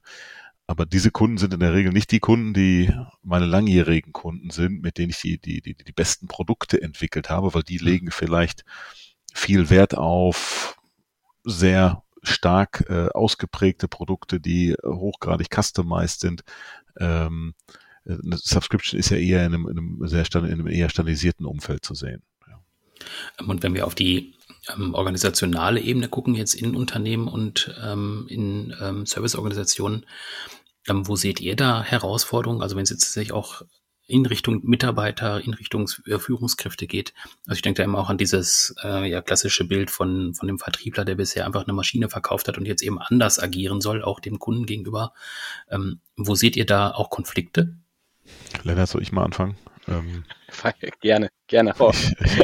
Aber 0.68 0.86
diese 0.86 1.10
Kunden 1.10 1.36
sind 1.36 1.52
in 1.52 1.58
der 1.58 1.74
Regel 1.74 1.92
nicht 1.92 2.12
die 2.12 2.20
Kunden, 2.20 2.54
die 2.54 2.94
meine 3.24 3.46
langjährigen 3.46 4.12
Kunden 4.12 4.50
sind, 4.50 4.82
mit 4.82 4.98
denen 4.98 5.10
ich 5.10 5.20
die, 5.20 5.38
die, 5.38 5.60
die, 5.60 5.74
die 5.74 5.92
besten 5.92 6.28
Produkte 6.28 6.80
entwickelt 6.80 7.28
habe, 7.28 7.54
weil 7.54 7.64
die 7.64 7.80
mhm. 7.80 7.86
legen 7.86 8.10
vielleicht 8.12 8.64
viel 9.34 9.68
Wert 9.68 9.98
auf 9.98 10.76
sehr 11.42 12.04
stark 12.22 12.84
äh, 12.88 13.08
ausgeprägte 13.08 13.88
Produkte, 13.88 14.40
die 14.40 14.74
hochgradig 14.84 15.48
customized 15.54 16.20
sind. 16.20 16.42
Ähm, 16.98 17.54
eine 18.06 18.38
Subscription 18.38 18.98
ist 18.98 19.10
ja 19.10 19.16
eher 19.16 19.44
in 19.46 19.54
einem, 19.54 19.68
in 19.68 19.78
einem 19.78 20.08
sehr 20.08 20.24
stand, 20.24 20.46
in 20.46 20.54
einem 20.54 20.66
eher 20.66 20.88
standardisierten 20.88 21.46
Umfeld 21.46 21.84
zu 21.84 21.94
sehen. 21.94 22.22
Ja. 22.48 22.60
Und 23.46 23.62
wenn 23.62 23.74
wir 23.74 23.86
auf 23.86 23.94
die 23.94 24.34
ähm, 24.74 24.94
organisationale 24.94 25.80
Ebene 25.80 26.08
gucken, 26.08 26.34
jetzt 26.34 26.54
in 26.54 26.74
Unternehmen 26.74 27.28
und 27.28 27.74
ähm, 27.82 28.26
in 28.28 28.74
ähm, 28.80 29.06
Serviceorganisationen, 29.06 30.06
ähm, 30.88 31.06
wo 31.06 31.16
seht 31.16 31.40
ihr 31.40 31.56
da 31.56 31.82
Herausforderungen? 31.82 32.62
Also 32.62 32.76
wenn 32.76 32.82
es 32.82 32.90
jetzt 32.90 33.04
tatsächlich 33.04 33.32
auch 33.32 33.62
in 34.10 34.26
Richtung 34.26 34.60
Mitarbeiter, 34.64 35.40
in 35.40 35.54
Richtung 35.54 35.88
äh, 36.06 36.18
Führungskräfte 36.18 36.86
geht. 36.86 37.14
Also 37.46 37.56
ich 37.56 37.62
denke 37.62 37.78
da 37.78 37.84
immer 37.84 37.98
auch 37.98 38.10
an 38.10 38.18
dieses 38.18 38.74
äh, 38.82 39.08
ja, 39.08 39.22
klassische 39.22 39.64
Bild 39.64 39.90
von, 39.90 40.34
von 40.34 40.48
dem 40.48 40.58
Vertriebler, 40.58 41.04
der 41.04 41.14
bisher 41.14 41.46
einfach 41.46 41.64
eine 41.64 41.72
Maschine 41.72 42.08
verkauft 42.08 42.48
hat 42.48 42.58
und 42.58 42.66
jetzt 42.66 42.82
eben 42.82 42.98
anders 42.98 43.38
agieren 43.38 43.80
soll, 43.80 44.02
auch 44.02 44.20
dem 44.20 44.38
Kunden 44.38 44.66
gegenüber. 44.66 45.12
Ähm, 45.70 46.00
wo 46.16 46.34
seht 46.34 46.56
ihr 46.56 46.66
da 46.66 46.90
auch 46.90 47.10
Konflikte? 47.10 47.76
Lennart, 48.62 48.88
soll 48.88 49.02
ich 49.02 49.12
mal 49.12 49.24
anfangen? 49.24 49.56
Ähm, 49.88 50.24
gerne, 51.00 51.30
gerne. 51.46 51.74
Ich, 51.90 52.40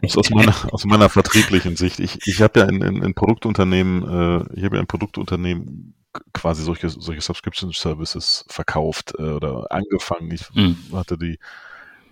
ich, 0.00 0.16
aus, 0.16 0.30
meiner, 0.30 0.54
aus 0.72 0.84
meiner 0.84 1.08
vertrieblichen 1.08 1.76
Sicht. 1.76 2.00
Ich, 2.00 2.26
ich 2.26 2.40
habe 2.40 2.60
ja 2.60 2.66
in, 2.66 2.82
in, 2.82 3.02
in 3.02 3.14
Produktunternehmen, 3.14 4.02
äh, 4.02 4.58
ich 4.58 4.64
habe 4.64 4.76
ja 4.76 4.82
ein 4.82 4.86
Produktunternehmen 4.86 5.94
quasi 6.32 6.62
solche, 6.62 6.88
solche 6.88 7.20
Subscription 7.20 7.72
Services 7.72 8.44
verkauft 8.48 9.14
äh, 9.18 9.22
oder 9.22 9.70
angefangen. 9.70 10.30
Ich 10.30 10.52
mhm. 10.54 10.76
hatte 10.92 11.18
die, 11.18 11.38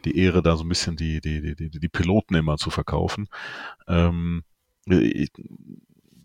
die 0.04 0.18
Ehre, 0.18 0.42
da 0.42 0.56
so 0.56 0.64
ein 0.64 0.68
bisschen 0.68 0.96
die, 0.96 1.20
die, 1.20 1.40
die, 1.40 1.70
die, 1.70 1.80
die 1.80 1.88
Piloten 1.88 2.35
immer 2.35 2.56
zu 2.56 2.70
verkaufen. 2.70 3.28
Ähm, 3.88 4.44
ich, 4.87 5.30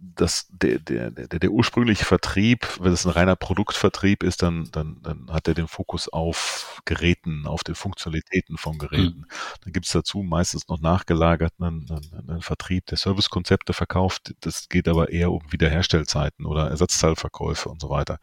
das, 0.02 0.48
der, 0.50 0.80
der, 0.80 1.12
der, 1.12 1.28
der 1.28 1.52
ursprüngliche 1.52 2.06
Vertrieb, 2.06 2.68
wenn 2.80 2.92
es 2.92 3.06
ein 3.06 3.12
reiner 3.12 3.36
Produktvertrieb 3.36 4.24
ist, 4.24 4.42
dann, 4.42 4.68
dann, 4.72 4.98
dann 5.04 5.32
hat 5.32 5.48
er 5.48 5.54
den 5.54 5.68
Fokus 5.68 6.10
auf 6.10 6.82
Geräten, 6.86 7.46
auf 7.46 7.64
den 7.64 7.76
Funktionalitäten 7.76 8.58
von 8.58 8.80
Geräten. 8.80 9.20
Mhm. 9.20 9.26
Dann 9.64 9.74
gibt 9.74 9.86
es 9.86 9.92
dazu 9.92 10.24
meistens 10.24 10.68
noch 10.68 10.80
nachgelagert 10.82 11.54
einen, 11.60 11.88
einen, 11.90 12.30
einen 12.30 12.42
Vertrieb, 12.42 12.88
der 12.88 12.98
Servicekonzepte 12.98 13.74
verkauft. 13.74 14.34
Das 14.42 14.70
geht 14.70 14.88
aber 14.88 15.10
eher 15.10 15.32
um 15.32 15.44
Wiederherstellzeiten 15.52 16.48
oder 16.48 16.70
Ersatzteilverkäufe 16.70 17.70
und 17.70 17.80
so 17.80 17.90
weiter. 17.90 18.18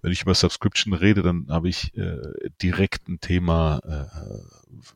Wenn 0.00 0.12
ich 0.12 0.22
über 0.22 0.34
Subscription 0.34 0.94
rede, 0.94 1.22
dann 1.22 1.46
habe 1.50 1.68
ich 1.68 1.94
äh, 1.96 2.16
direkt 2.62 3.08
ein 3.08 3.20
Thema 3.20 3.80
äh, 3.84 4.06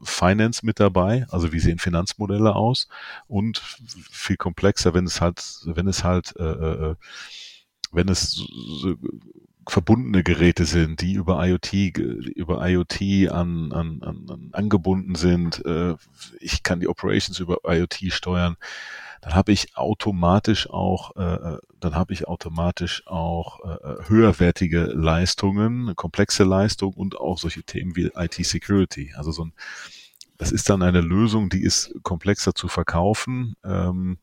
Finance 0.02 0.64
mit 0.64 0.80
dabei, 0.80 1.26
also 1.30 1.52
wie 1.52 1.60
sehen 1.60 1.78
Finanzmodelle 1.78 2.54
aus 2.54 2.88
und 3.28 3.58
viel 4.10 4.36
komplexer, 4.36 4.94
wenn 4.94 5.04
es 5.04 5.20
halt, 5.20 5.42
wenn 5.64 5.86
es 5.86 6.02
halt, 6.06 6.34
äh, 6.36 6.44
äh, 6.44 6.94
wenn 7.92 8.08
es 8.08 8.32
so 8.32 8.94
verbundene 9.68 10.22
Geräte 10.22 10.64
sind, 10.64 11.00
die 11.00 11.14
über 11.14 11.44
IoT, 11.44 11.72
über 11.72 12.66
IoT 12.68 13.30
an, 13.30 13.72
an, 13.72 14.00
an, 14.02 14.26
an 14.28 14.48
angebunden 14.52 15.16
sind. 15.16 15.64
Äh, 15.64 15.94
ich 16.40 16.62
kann 16.62 16.80
die 16.80 16.88
Operations 16.88 17.40
über 17.40 17.58
IoT 17.66 18.12
steuern. 18.12 18.56
Dann 19.22 19.34
habe 19.34 19.50
ich 19.50 19.76
automatisch 19.76 20.70
auch, 20.70 21.16
äh, 21.16 21.34
äh 21.34 21.58
dann 21.80 21.96
habe 21.96 22.12
ich 22.12 22.28
automatisch 22.28 23.06
auch 23.06 23.60
äh, 23.64 24.08
höherwertige 24.08 24.84
Leistungen, 24.84 25.96
komplexe 25.96 26.44
Leistungen 26.44 26.94
und 26.94 27.18
auch 27.18 27.38
solche 27.38 27.64
Themen 27.64 27.96
wie 27.96 28.12
IT-Security. 28.14 29.14
Also 29.16 29.32
so 29.32 29.46
ein 29.46 29.52
das 30.38 30.52
ist 30.52 30.68
dann 30.68 30.82
eine 30.82 31.00
Lösung, 31.00 31.48
die 31.48 31.62
ist 31.62 31.94
komplexer 32.02 32.54
zu 32.54 32.68
verkaufen. 32.68 33.56
Ähm, 33.64 34.18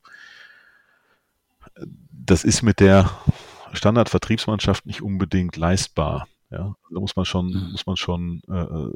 das 2.12 2.44
ist 2.44 2.62
mit 2.62 2.80
der 2.80 3.10
Standardvertriebsmannschaft 3.74 4.86
nicht 4.86 5.02
unbedingt 5.02 5.56
leistbar. 5.58 6.28
Ja, 6.50 6.76
da 6.92 7.00
muss 7.00 7.16
man 7.16 7.26
schon, 7.26 7.48
mhm. 7.48 7.72
muss 7.72 7.88
man 7.88 7.98
schon 7.98 8.42
äh, 8.48 8.54
äh, 8.54 8.92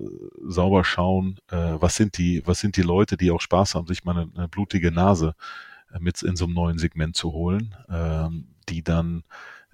sauber 0.47 0.83
schauen, 0.83 1.39
äh, 1.49 1.73
was 1.79 1.95
sind 1.95 2.19
die, 2.19 2.43
was 2.45 2.59
sind 2.59 2.77
die 2.77 2.83
Leute, 2.83 3.17
die 3.17 3.31
auch 3.31 3.41
Spaß 3.41 3.73
haben, 3.73 3.87
sich 3.87 4.03
mal 4.03 4.15
eine, 4.15 4.31
eine 4.35 4.47
blutige 4.47 4.91
Nase 4.91 5.33
äh, 5.91 5.97
mit 5.99 6.21
in 6.21 6.35
so 6.35 6.45
einem 6.45 6.53
neuen 6.53 6.77
Segment 6.77 7.15
zu 7.15 7.31
holen, 7.31 7.75
äh, 7.89 8.29
die 8.69 8.83
dann 8.83 9.23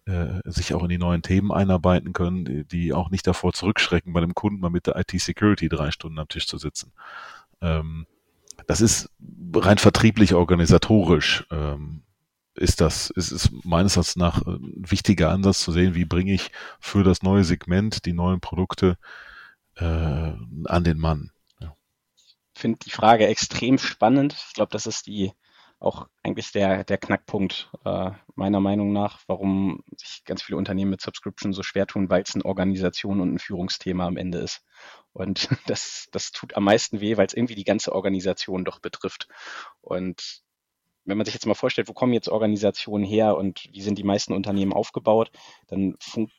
äh, 0.05 0.39
sich 0.45 0.73
auch 0.73 0.83
in 0.83 0.89
die 0.89 0.97
neuen 0.97 1.23
Themen 1.23 1.51
einarbeiten 1.51 2.13
können, 2.13 2.45
die, 2.45 2.63
die 2.63 2.93
auch 2.93 3.09
nicht 3.09 3.27
davor 3.27 3.51
zurückschrecken, 3.51 4.13
bei 4.13 4.21
dem 4.21 4.33
Kunden 4.33 4.61
mal 4.61 4.69
mit 4.69 4.87
der 4.87 4.95
IT-Security 4.95 5.67
drei 5.67 5.91
Stunden 5.91 6.19
am 6.19 6.29
Tisch 6.29 6.47
zu 6.47 6.57
sitzen. 6.57 6.93
Ähm, 7.59 8.05
das 8.65 8.79
ist 8.79 9.09
rein 9.55 9.77
vertrieblich 9.77 10.35
organisatorisch. 10.35 11.45
Ähm, 11.51 12.03
ist 12.55 12.81
das, 12.81 13.09
ist 13.09 13.31
es 13.31 13.51
meines 13.63 13.95
Erachtens 13.95 14.15
nach 14.15 14.45
ein 14.45 14.73
wichtiger 14.75 15.31
Ansatz 15.31 15.59
zu 15.59 15.71
sehen, 15.71 15.95
wie 15.95 16.05
bringe 16.05 16.33
ich 16.33 16.51
für 16.79 17.03
das 17.03 17.23
neue 17.23 17.43
Segment 17.43 18.05
die 18.05 18.13
neuen 18.13 18.39
Produkte 18.41 18.97
äh, 19.75 19.83
an 19.85 20.83
den 20.83 20.99
Mann. 20.99 21.31
Ja. 21.59 21.75
Ich 22.15 22.61
finde 22.61 22.79
die 22.83 22.91
Frage 22.91 23.27
extrem 23.27 23.77
spannend. 23.77 24.33
Ich 24.47 24.53
glaube, 24.53 24.71
das 24.71 24.85
ist 24.85 25.07
die 25.07 25.31
auch 25.83 26.07
eigentlich 26.23 26.51
der, 26.53 26.85
der 26.85 26.97
Knackpunkt 26.97 27.69
äh, 27.83 28.11
meiner 28.35 28.61
Meinung 28.61 28.93
nach, 28.93 29.19
warum 29.27 29.83
sich 29.97 30.23
ganz 30.23 30.41
viele 30.41 30.57
Unternehmen 30.57 30.91
mit 30.91 31.01
Subscription 31.01 31.51
so 31.51 31.61
schwer 31.61 31.85
tun, 31.87 32.09
weil 32.09 32.23
es 32.23 32.35
eine 32.35 32.45
Organisation 32.45 33.19
und 33.19 33.33
ein 33.33 33.39
Führungsthema 33.39 34.07
am 34.07 34.15
Ende 34.15 34.37
ist. 34.37 34.63
Und 35.11 35.49
das, 35.67 36.07
das 36.11 36.31
tut 36.31 36.55
am 36.55 36.63
meisten 36.63 37.01
weh, 37.01 37.17
weil 37.17 37.27
es 37.27 37.33
irgendwie 37.33 37.55
die 37.55 37.65
ganze 37.65 37.93
Organisation 37.93 38.63
doch 38.63 38.79
betrifft. 38.79 39.27
Und 39.81 40.42
wenn 41.05 41.17
man 41.17 41.25
sich 41.25 41.33
jetzt 41.33 41.45
mal 41.45 41.53
vorstellt, 41.53 41.87
wo 41.87 41.93
kommen 41.93 42.13
jetzt 42.13 42.29
Organisationen 42.29 43.05
her 43.05 43.37
und 43.37 43.67
wie 43.71 43.81
sind 43.81 43.97
die 43.97 44.03
meisten 44.03 44.33
Unternehmen 44.33 44.73
aufgebaut, 44.73 45.31
dann 45.67 45.95
fun 45.99 46.29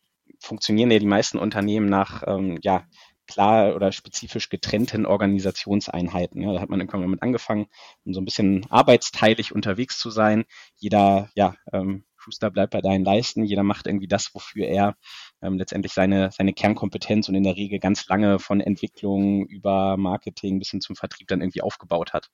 funktionieren 0.40 0.90
ja 0.90 0.98
die 0.98 1.06
meisten 1.06 1.38
Unternehmen 1.38 1.86
nach 1.86 2.22
ähm, 2.26 2.58
ja, 2.62 2.86
klar 3.26 3.74
oder 3.74 3.92
spezifisch 3.92 4.48
getrennten 4.48 5.06
Organisationseinheiten. 5.06 6.40
Ja, 6.40 6.52
da 6.52 6.60
hat 6.60 6.70
man 6.70 6.80
irgendwann 6.80 7.00
mal 7.00 7.08
mit 7.08 7.22
angefangen, 7.22 7.66
um 8.04 8.14
so 8.14 8.20
ein 8.20 8.24
bisschen 8.24 8.66
arbeitsteilig 8.70 9.54
unterwegs 9.54 9.98
zu 9.98 10.10
sein. 10.10 10.44
Jeder, 10.76 11.30
ja, 11.34 11.54
ähm, 11.72 12.04
Schuster 12.16 12.50
bleibt 12.50 12.72
bei 12.72 12.80
deinen 12.80 13.04
Leisten, 13.04 13.44
jeder 13.44 13.62
macht 13.62 13.86
irgendwie 13.86 14.08
das, 14.08 14.34
wofür 14.34 14.66
er 14.66 14.96
ähm, 15.42 15.58
letztendlich 15.58 15.92
seine, 15.92 16.30
seine 16.32 16.54
Kernkompetenz 16.54 17.28
und 17.28 17.34
in 17.34 17.44
der 17.44 17.56
Regel 17.56 17.78
ganz 17.78 18.06
lange 18.08 18.38
von 18.38 18.60
Entwicklung 18.60 19.46
über 19.46 19.98
Marketing 19.98 20.58
bis 20.58 20.70
hin 20.70 20.80
zum 20.80 20.96
Vertrieb 20.96 21.28
dann 21.28 21.42
irgendwie 21.42 21.60
aufgebaut 21.60 22.14
hat. 22.14 22.30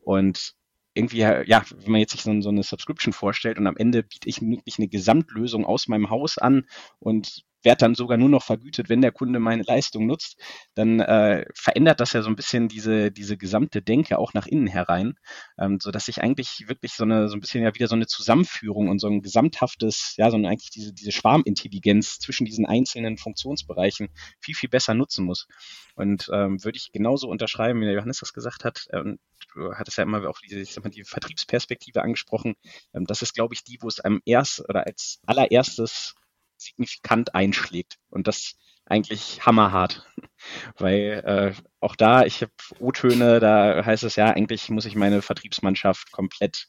Und 0.00 0.54
irgendwie, 0.94 1.18
ja, 1.18 1.64
wenn 1.70 1.92
man 1.92 2.00
jetzt 2.00 2.12
sich 2.12 2.22
so, 2.22 2.40
so 2.40 2.50
eine 2.50 2.62
Subscription 2.62 3.12
vorstellt 3.12 3.58
und 3.58 3.66
am 3.66 3.76
Ende 3.76 4.02
biete 4.02 4.28
ich 4.28 4.40
wirklich 4.40 4.78
eine 4.78 4.88
Gesamtlösung 4.88 5.64
aus 5.64 5.88
meinem 5.88 6.10
Haus 6.10 6.38
an 6.38 6.66
und 6.98 7.44
werde 7.62 7.78
dann 7.80 7.94
sogar 7.94 8.18
nur 8.18 8.28
noch 8.28 8.42
vergütet, 8.42 8.88
wenn 8.88 9.00
der 9.00 9.12
Kunde 9.12 9.38
meine 9.38 9.62
Leistung 9.62 10.06
nutzt, 10.06 10.40
dann 10.74 11.00
äh, 11.00 11.44
verändert 11.54 12.00
das 12.00 12.12
ja 12.12 12.22
so 12.22 12.28
ein 12.28 12.36
bisschen 12.36 12.68
diese, 12.68 13.10
diese 13.10 13.36
gesamte 13.36 13.82
Denke 13.82 14.18
auch 14.18 14.34
nach 14.34 14.46
innen 14.46 14.66
herein, 14.66 15.14
ähm, 15.58 15.78
so 15.80 15.90
dass 15.90 16.08
ich 16.08 16.22
eigentlich 16.22 16.64
wirklich 16.68 16.92
so 16.92 17.04
eine, 17.04 17.28
so 17.28 17.36
ein 17.36 17.40
bisschen 17.40 17.62
ja 17.62 17.74
wieder 17.74 17.88
so 17.88 17.94
eine 17.94 18.06
Zusammenführung 18.06 18.88
und 18.88 18.98
so 18.98 19.08
ein 19.08 19.22
gesamthaftes, 19.22 20.14
ja, 20.16 20.30
so 20.30 20.36
eine, 20.36 20.48
eigentlich 20.48 20.70
diese, 20.70 20.92
diese 20.92 21.12
Schwarmintelligenz 21.12 22.18
zwischen 22.18 22.44
diesen 22.44 22.66
einzelnen 22.66 23.16
Funktionsbereichen 23.18 24.08
viel, 24.40 24.54
viel 24.54 24.68
besser 24.68 24.94
nutzen 24.94 25.24
muss. 25.24 25.46
Und 25.94 26.28
ähm, 26.32 26.62
würde 26.64 26.76
ich 26.76 26.90
genauso 26.92 27.28
unterschreiben, 27.28 27.80
wie 27.80 27.84
der 27.84 27.94
Johannes 27.94 28.18
das 28.20 28.32
gesagt 28.32 28.64
hat. 28.64 28.86
Ähm, 28.92 29.18
du 29.54 29.74
hattest 29.74 29.98
ja 29.98 30.04
immer 30.04 30.26
auch 30.28 30.38
diese, 30.40 30.60
ich 30.60 30.72
sag 30.72 30.84
mal, 30.84 30.90
die 30.90 31.04
Vertriebsperspektive 31.04 32.02
angesprochen. 32.02 32.54
Ähm, 32.94 33.04
das 33.04 33.22
ist, 33.22 33.34
glaube 33.34 33.54
ich, 33.54 33.62
die, 33.64 33.78
wo 33.80 33.88
es 33.88 34.00
am 34.00 34.20
erst 34.24 34.66
oder 34.68 34.86
als 34.86 35.20
allererstes 35.26 36.14
signifikant 36.62 37.34
einschlägt. 37.34 37.98
Und 38.10 38.26
das 38.28 38.56
eigentlich 38.86 39.44
hammerhart. 39.46 40.06
Weil 40.78 41.22
äh, 41.24 41.62
auch 41.80 41.96
da, 41.96 42.24
ich 42.24 42.42
habe 42.42 42.52
O-Töne, 42.78 43.40
da 43.40 43.84
heißt 43.84 44.04
es 44.04 44.16
ja, 44.16 44.26
eigentlich 44.26 44.68
muss 44.70 44.86
ich 44.86 44.96
meine 44.96 45.22
Vertriebsmannschaft 45.22 46.12
komplett 46.12 46.68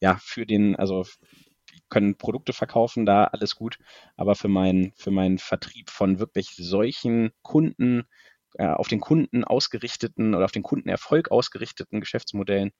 ja 0.00 0.18
für 0.22 0.46
den, 0.46 0.76
also 0.76 1.04
können 1.88 2.16
Produkte 2.16 2.52
verkaufen, 2.52 3.06
da 3.06 3.24
alles 3.24 3.56
gut, 3.56 3.78
aber 4.16 4.34
für 4.34 4.48
meinen 4.48 4.92
für 4.96 5.10
meinen 5.10 5.38
Vertrieb 5.38 5.90
von 5.90 6.18
wirklich 6.18 6.54
solchen 6.56 7.32
Kunden, 7.42 8.04
äh, 8.54 8.66
auf 8.66 8.88
den 8.88 9.00
Kunden 9.00 9.44
ausgerichteten 9.44 10.34
oder 10.34 10.44
auf 10.44 10.52
den 10.52 10.62
Kundenerfolg 10.62 11.30
ausgerichteten 11.30 12.00
Geschäftsmodellen, 12.00 12.72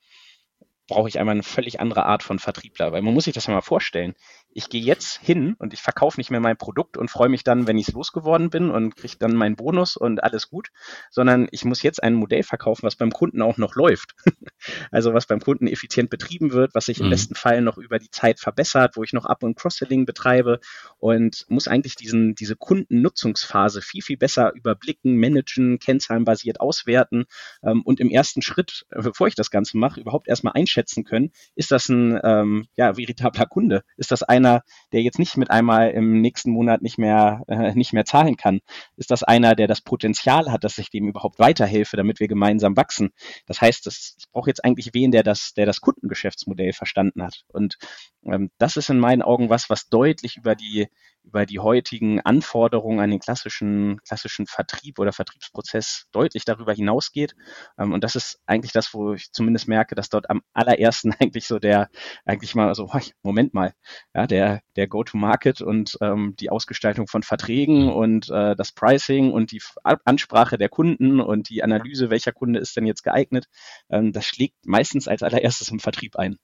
brauche 0.89 1.09
ich 1.09 1.19
einmal 1.19 1.35
eine 1.35 1.43
völlig 1.43 1.81
andere 1.81 2.07
Art 2.07 2.23
von 2.23 2.39
Vertriebler. 2.39 2.93
Weil 2.93 3.03
man 3.03 3.15
muss 3.15 3.25
sich 3.25 3.35
das 3.35 3.47
ja 3.47 3.55
mal 3.55 3.63
vorstellen. 3.63 4.15
Ich 4.55 4.69
gehe 4.69 4.83
jetzt 4.83 5.19
hin 5.21 5.55
und 5.59 5.73
ich 5.73 5.83
verkaufe 5.83 6.19
nicht 6.19 6.31
mehr 6.31 6.41
mein 6.41 6.57
Produkt 6.57 6.97
und 6.97 7.11
freue 7.11 7.29
mich 7.29 7.45
dann, 7.45 7.67
wenn 7.67 7.77
ich 7.77 7.89
es 7.89 7.95
losgeworden 7.95 8.51
bin 8.51 8.71
und 8.71 8.97
kriege 8.97 9.17
dann 9.19 9.35
meinen 9.35 9.57
Bonus 9.57 9.97
und 9.97 10.23
alles 10.23 10.49
gut, 10.49 10.69
sondern 11.11 11.49
ich 11.51 11.65
muss 11.65 11.83
jetzt 11.83 12.03
ein 12.03 12.15
Modell 12.15 12.43
verkaufen, 12.43 12.85
was 12.85 12.97
beim 12.97 13.11
Kunden 13.11 13.43
auch 13.43 13.59
noch 13.59 13.75
läuft. 13.75 14.15
also 14.91 15.13
was 15.13 15.27
beim 15.27 15.41
Kunden 15.41 15.67
effizient 15.67 16.11
betrieben 16.11 16.53
wird, 16.53 16.75
was 16.75 16.87
sich 16.87 17.01
im 17.01 17.07
mhm. 17.07 17.11
besten 17.11 17.35
Fall 17.35 17.61
noch 17.61 17.79
über 17.79 17.99
die 17.99 18.11
Zeit 18.11 18.41
verbessert, 18.41 18.97
wo 18.97 19.03
ich 19.03 19.13
noch 19.13 19.27
Up- 19.27 19.43
und 19.43 19.57
Cross-Selling 19.57 20.07
betreibe 20.07 20.61
und 20.99 21.45
muss 21.49 21.69
eigentlich 21.69 21.97
diesen, 21.97 22.35
diese 22.35 22.57
Kundennutzungsphase 22.57 23.83
viel, 23.83 24.03
viel 24.03 24.17
besser 24.17 24.53
überblicken, 24.55 25.17
managen, 25.17 25.79
kennzahlenbasiert 25.79 26.61
auswerten 26.61 27.25
ähm, 27.63 27.83
und 27.83 28.01
im 28.01 28.11
ersten 28.11 28.43
Schritt, 28.43 28.87
bevor 28.91 29.27
ich 29.27 29.35
das 29.35 29.51
Ganze 29.51 29.79
mache, 29.79 30.01
überhaupt 30.01 30.29
erstmal 30.29 30.55
einschätzen 30.55 31.05
können, 31.05 31.33
ist 31.55 31.71
das 31.71 31.89
ein 31.89 32.21
ähm, 32.23 32.67
ja, 32.77 32.97
veritabler 32.97 33.47
Kunde? 33.47 33.83
Ist 33.97 34.13
das 34.13 34.23
einer, 34.45 34.63
der 34.93 35.03
jetzt 35.03 35.19
nicht 35.19 35.37
mit 35.37 35.51
einmal 35.51 35.91
im 35.91 36.21
nächsten 36.21 36.51
Monat 36.51 36.83
nicht 36.83 36.99
mehr, 36.99 37.43
äh, 37.49 37.75
nicht 37.75 37.93
mehr 37.93 38.05
zahlen 38.05 38.37
kann? 38.37 38.61
Ist 38.97 39.11
das 39.11 39.23
einer, 39.23 39.55
der 39.55 39.67
das 39.67 39.81
Potenzial 39.81 40.51
hat, 40.51 40.65
dass 40.65 40.79
ich 40.79 40.91
dem 40.91 41.09
überhaupt 41.09 41.39
weiterhelfe, 41.39 41.97
damit 41.97 42.21
wir 42.21 42.29
gemeinsam 42.29 42.77
wachsen? 42.77 43.11
Das 43.47 43.61
heißt, 43.61 43.87
ich 43.87 44.31
brauche 44.33 44.51
jetzt 44.51 44.65
eigentlich 44.65 44.91
wen, 44.93 45.11
der 45.11 45.23
das, 45.23 45.55
der 45.55 45.67
das 45.67 45.81
Kundengeschäftsmodell 45.81 46.73
verstanden 46.73 47.23
hat. 47.23 47.45
Und 47.49 47.77
ähm, 48.25 48.51
das 48.59 48.77
ist 48.77 48.91
in 48.91 48.99
meinen 48.99 49.23
Augen 49.23 49.51
was, 49.51 49.71
was 49.71 49.89
deutlich 49.89 50.37
über 50.37 50.55
die 50.55 50.89
über 51.25 51.47
die 51.47 51.59
heutigen 51.59 52.21
Anforderungen 52.21 53.01
an 53.01 53.11
den 53.11 53.19
klassischen, 53.19 54.01
klassischen 54.07 54.47
Vertrieb 54.47 54.99
oder 54.99 55.13
Vertriebsprozess 55.13 56.07
deutlich 56.13 56.45
darüber 56.45 56.73
hinausgeht. 56.73 57.35
Ähm, 57.79 57.93
und 57.93 58.05
das 58.05 58.15
ist 58.15 58.41
eigentlich 58.47 58.73
das, 58.73 58.95
wo 58.95 59.15
ich 59.15 59.33
zumindest 59.33 59.69
merke, 59.69 59.95
dass 59.95 60.09
dort 60.09 60.31
am 60.31 60.43
allerersten 60.53 61.13
eigentlich 61.21 61.47
so 61.47 61.59
der, 61.59 61.89
eigentlich 62.25 62.55
mal 62.55 62.75
so, 62.75 62.91
Moment 63.23 63.55
mal, 63.55 63.75
ja, 64.15 64.27
der, 64.27 64.61
der 64.77 64.87
Go-to-Market 64.87 65.61
und 65.63 65.97
ähm, 66.01 66.35
die 66.39 66.51
Ausgestaltung 66.51 67.07
von 67.09 67.23
Verträgen 67.23 67.91
und 67.91 68.31
äh, 68.31 68.55
das 68.55 68.73
Pricing 68.73 69.33
und 69.33 69.53
die 69.53 69.63
Ansprache 69.83 70.59
der 70.59 70.69
Kunden 70.69 71.21
und 71.21 71.49
die 71.49 71.63
Analyse, 71.63 72.11
welcher 72.11 72.33
Kunde 72.33 72.61
ist 72.61 72.77
denn 72.77 72.87
jetzt 72.87 73.03
geeignet, 73.03 73.47
ähm, 73.91 74.13
das 74.13 74.27
schlägt 74.27 74.67
meistens 74.67 75.09
als 75.09 75.23
allererstes 75.23 75.71
im 75.71 75.81
Vertrieb 75.81 76.17
ein. 76.17 76.39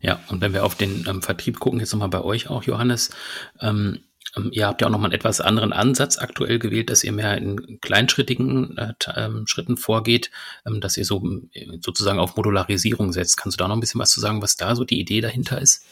Ja, 0.00 0.20
und 0.28 0.40
wenn 0.40 0.52
wir 0.52 0.64
auf 0.64 0.74
den 0.74 1.06
ähm, 1.08 1.22
Vertrieb 1.22 1.58
gucken, 1.58 1.80
jetzt 1.80 1.92
nochmal 1.92 2.08
bei 2.08 2.22
euch 2.22 2.48
auch, 2.48 2.62
Johannes, 2.64 3.10
ähm, 3.60 4.00
ähm, 4.36 4.50
ihr 4.52 4.66
habt 4.66 4.80
ja 4.80 4.86
auch 4.86 4.90
nochmal 4.90 5.10
einen 5.10 5.18
etwas 5.18 5.40
anderen 5.40 5.72
Ansatz 5.72 6.18
aktuell 6.18 6.58
gewählt, 6.58 6.90
dass 6.90 7.04
ihr 7.04 7.12
mehr 7.12 7.36
in 7.38 7.80
kleinschrittigen 7.80 8.76
äh, 8.76 8.94
ähm, 9.14 9.46
Schritten 9.46 9.76
vorgeht, 9.76 10.30
ähm, 10.66 10.80
dass 10.80 10.96
ihr 10.96 11.04
so 11.04 11.22
äh, 11.52 11.78
sozusagen 11.80 12.18
auf 12.18 12.36
Modularisierung 12.36 13.12
setzt. 13.12 13.36
Kannst 13.36 13.58
du 13.58 13.64
da 13.64 13.68
noch 13.68 13.76
ein 13.76 13.80
bisschen 13.80 14.00
was 14.00 14.10
zu 14.10 14.20
sagen, 14.20 14.42
was 14.42 14.56
da 14.56 14.74
so 14.74 14.84
die 14.84 15.00
Idee 15.00 15.20
dahinter 15.20 15.60
ist? 15.60 15.84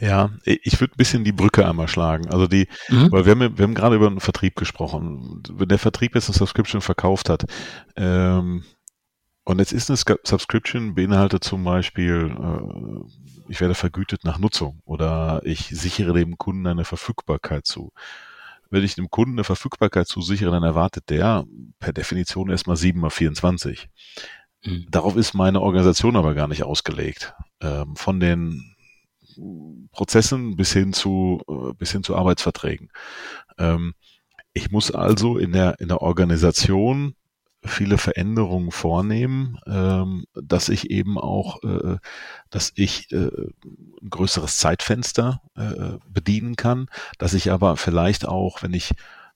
Ja, 0.00 0.30
ich 0.44 0.80
würde 0.80 0.94
ein 0.94 0.98
bisschen 0.98 1.24
die 1.24 1.32
Brücke 1.32 1.66
einmal 1.66 1.88
schlagen. 1.88 2.28
Also 2.28 2.46
die, 2.46 2.68
mhm. 2.88 3.10
weil 3.10 3.24
wir 3.24 3.32
haben, 3.32 3.58
wir 3.58 3.62
haben 3.62 3.74
gerade 3.74 3.96
über 3.96 4.08
den 4.08 4.20
Vertrieb 4.20 4.56
gesprochen. 4.56 5.42
Wenn 5.50 5.68
der 5.68 5.78
Vertrieb 5.78 6.14
jetzt 6.14 6.28
eine 6.28 6.36
Subscription 6.36 6.80
verkauft 6.80 7.28
hat, 7.28 7.44
ähm, 7.96 8.64
und 9.46 9.60
jetzt 9.60 9.72
ist 9.72 9.90
eine 9.90 9.96
Subscription 9.96 10.94
beinhaltet 10.94 11.44
zum 11.44 11.64
Beispiel 11.64 12.36
äh, 12.38 13.26
ich 13.48 13.60
werde 13.60 13.74
vergütet 13.74 14.24
nach 14.24 14.38
Nutzung 14.38 14.80
oder 14.84 15.40
ich 15.44 15.68
sichere 15.68 16.12
dem 16.12 16.36
Kunden 16.36 16.66
eine 16.66 16.84
Verfügbarkeit 16.84 17.66
zu. 17.66 17.92
Wenn 18.70 18.82
ich 18.82 18.96
dem 18.96 19.08
Kunden 19.08 19.34
eine 19.34 19.44
Verfügbarkeit 19.44 20.08
zusichere, 20.08 20.50
dann 20.50 20.64
erwartet 20.64 21.08
der 21.10 21.44
per 21.78 21.92
Definition 21.92 22.50
erstmal 22.50 22.76
7 22.76 22.98
mal 22.98 23.10
24. 23.10 23.88
Mhm. 24.64 24.86
Darauf 24.90 25.16
ist 25.16 25.34
meine 25.34 25.60
Organisation 25.60 26.16
aber 26.16 26.34
gar 26.34 26.48
nicht 26.48 26.64
ausgelegt. 26.64 27.34
Ähm, 27.60 27.94
von 27.94 28.18
den 28.18 28.74
Prozessen 29.92 30.56
bis 30.56 30.72
hin 30.72 30.92
zu, 30.92 31.40
äh, 31.48 31.72
bis 31.74 31.92
hin 31.92 32.02
zu 32.02 32.16
Arbeitsverträgen. 32.16 32.90
Ähm, 33.58 33.94
ich 34.52 34.70
muss 34.70 34.90
also 34.90 35.38
in 35.38 35.52
der, 35.52 35.78
in 35.80 35.88
der 35.88 36.02
Organisation 36.02 37.14
viele 37.66 37.98
Veränderungen 37.98 38.70
vornehmen, 38.70 39.58
ähm, 39.66 40.24
dass 40.34 40.68
ich 40.68 40.90
eben 40.90 41.18
auch, 41.18 41.62
äh, 41.62 41.96
dass 42.50 42.72
ich 42.74 43.12
äh, 43.12 43.28
ein 44.02 44.10
größeres 44.10 44.58
Zeitfenster 44.58 45.42
äh, 45.56 45.98
bedienen 46.08 46.56
kann, 46.56 46.88
dass 47.18 47.34
ich 47.34 47.50
aber 47.50 47.76
vielleicht 47.76 48.26
auch, 48.26 48.62
wenn 48.62 48.74
ich 48.74 48.92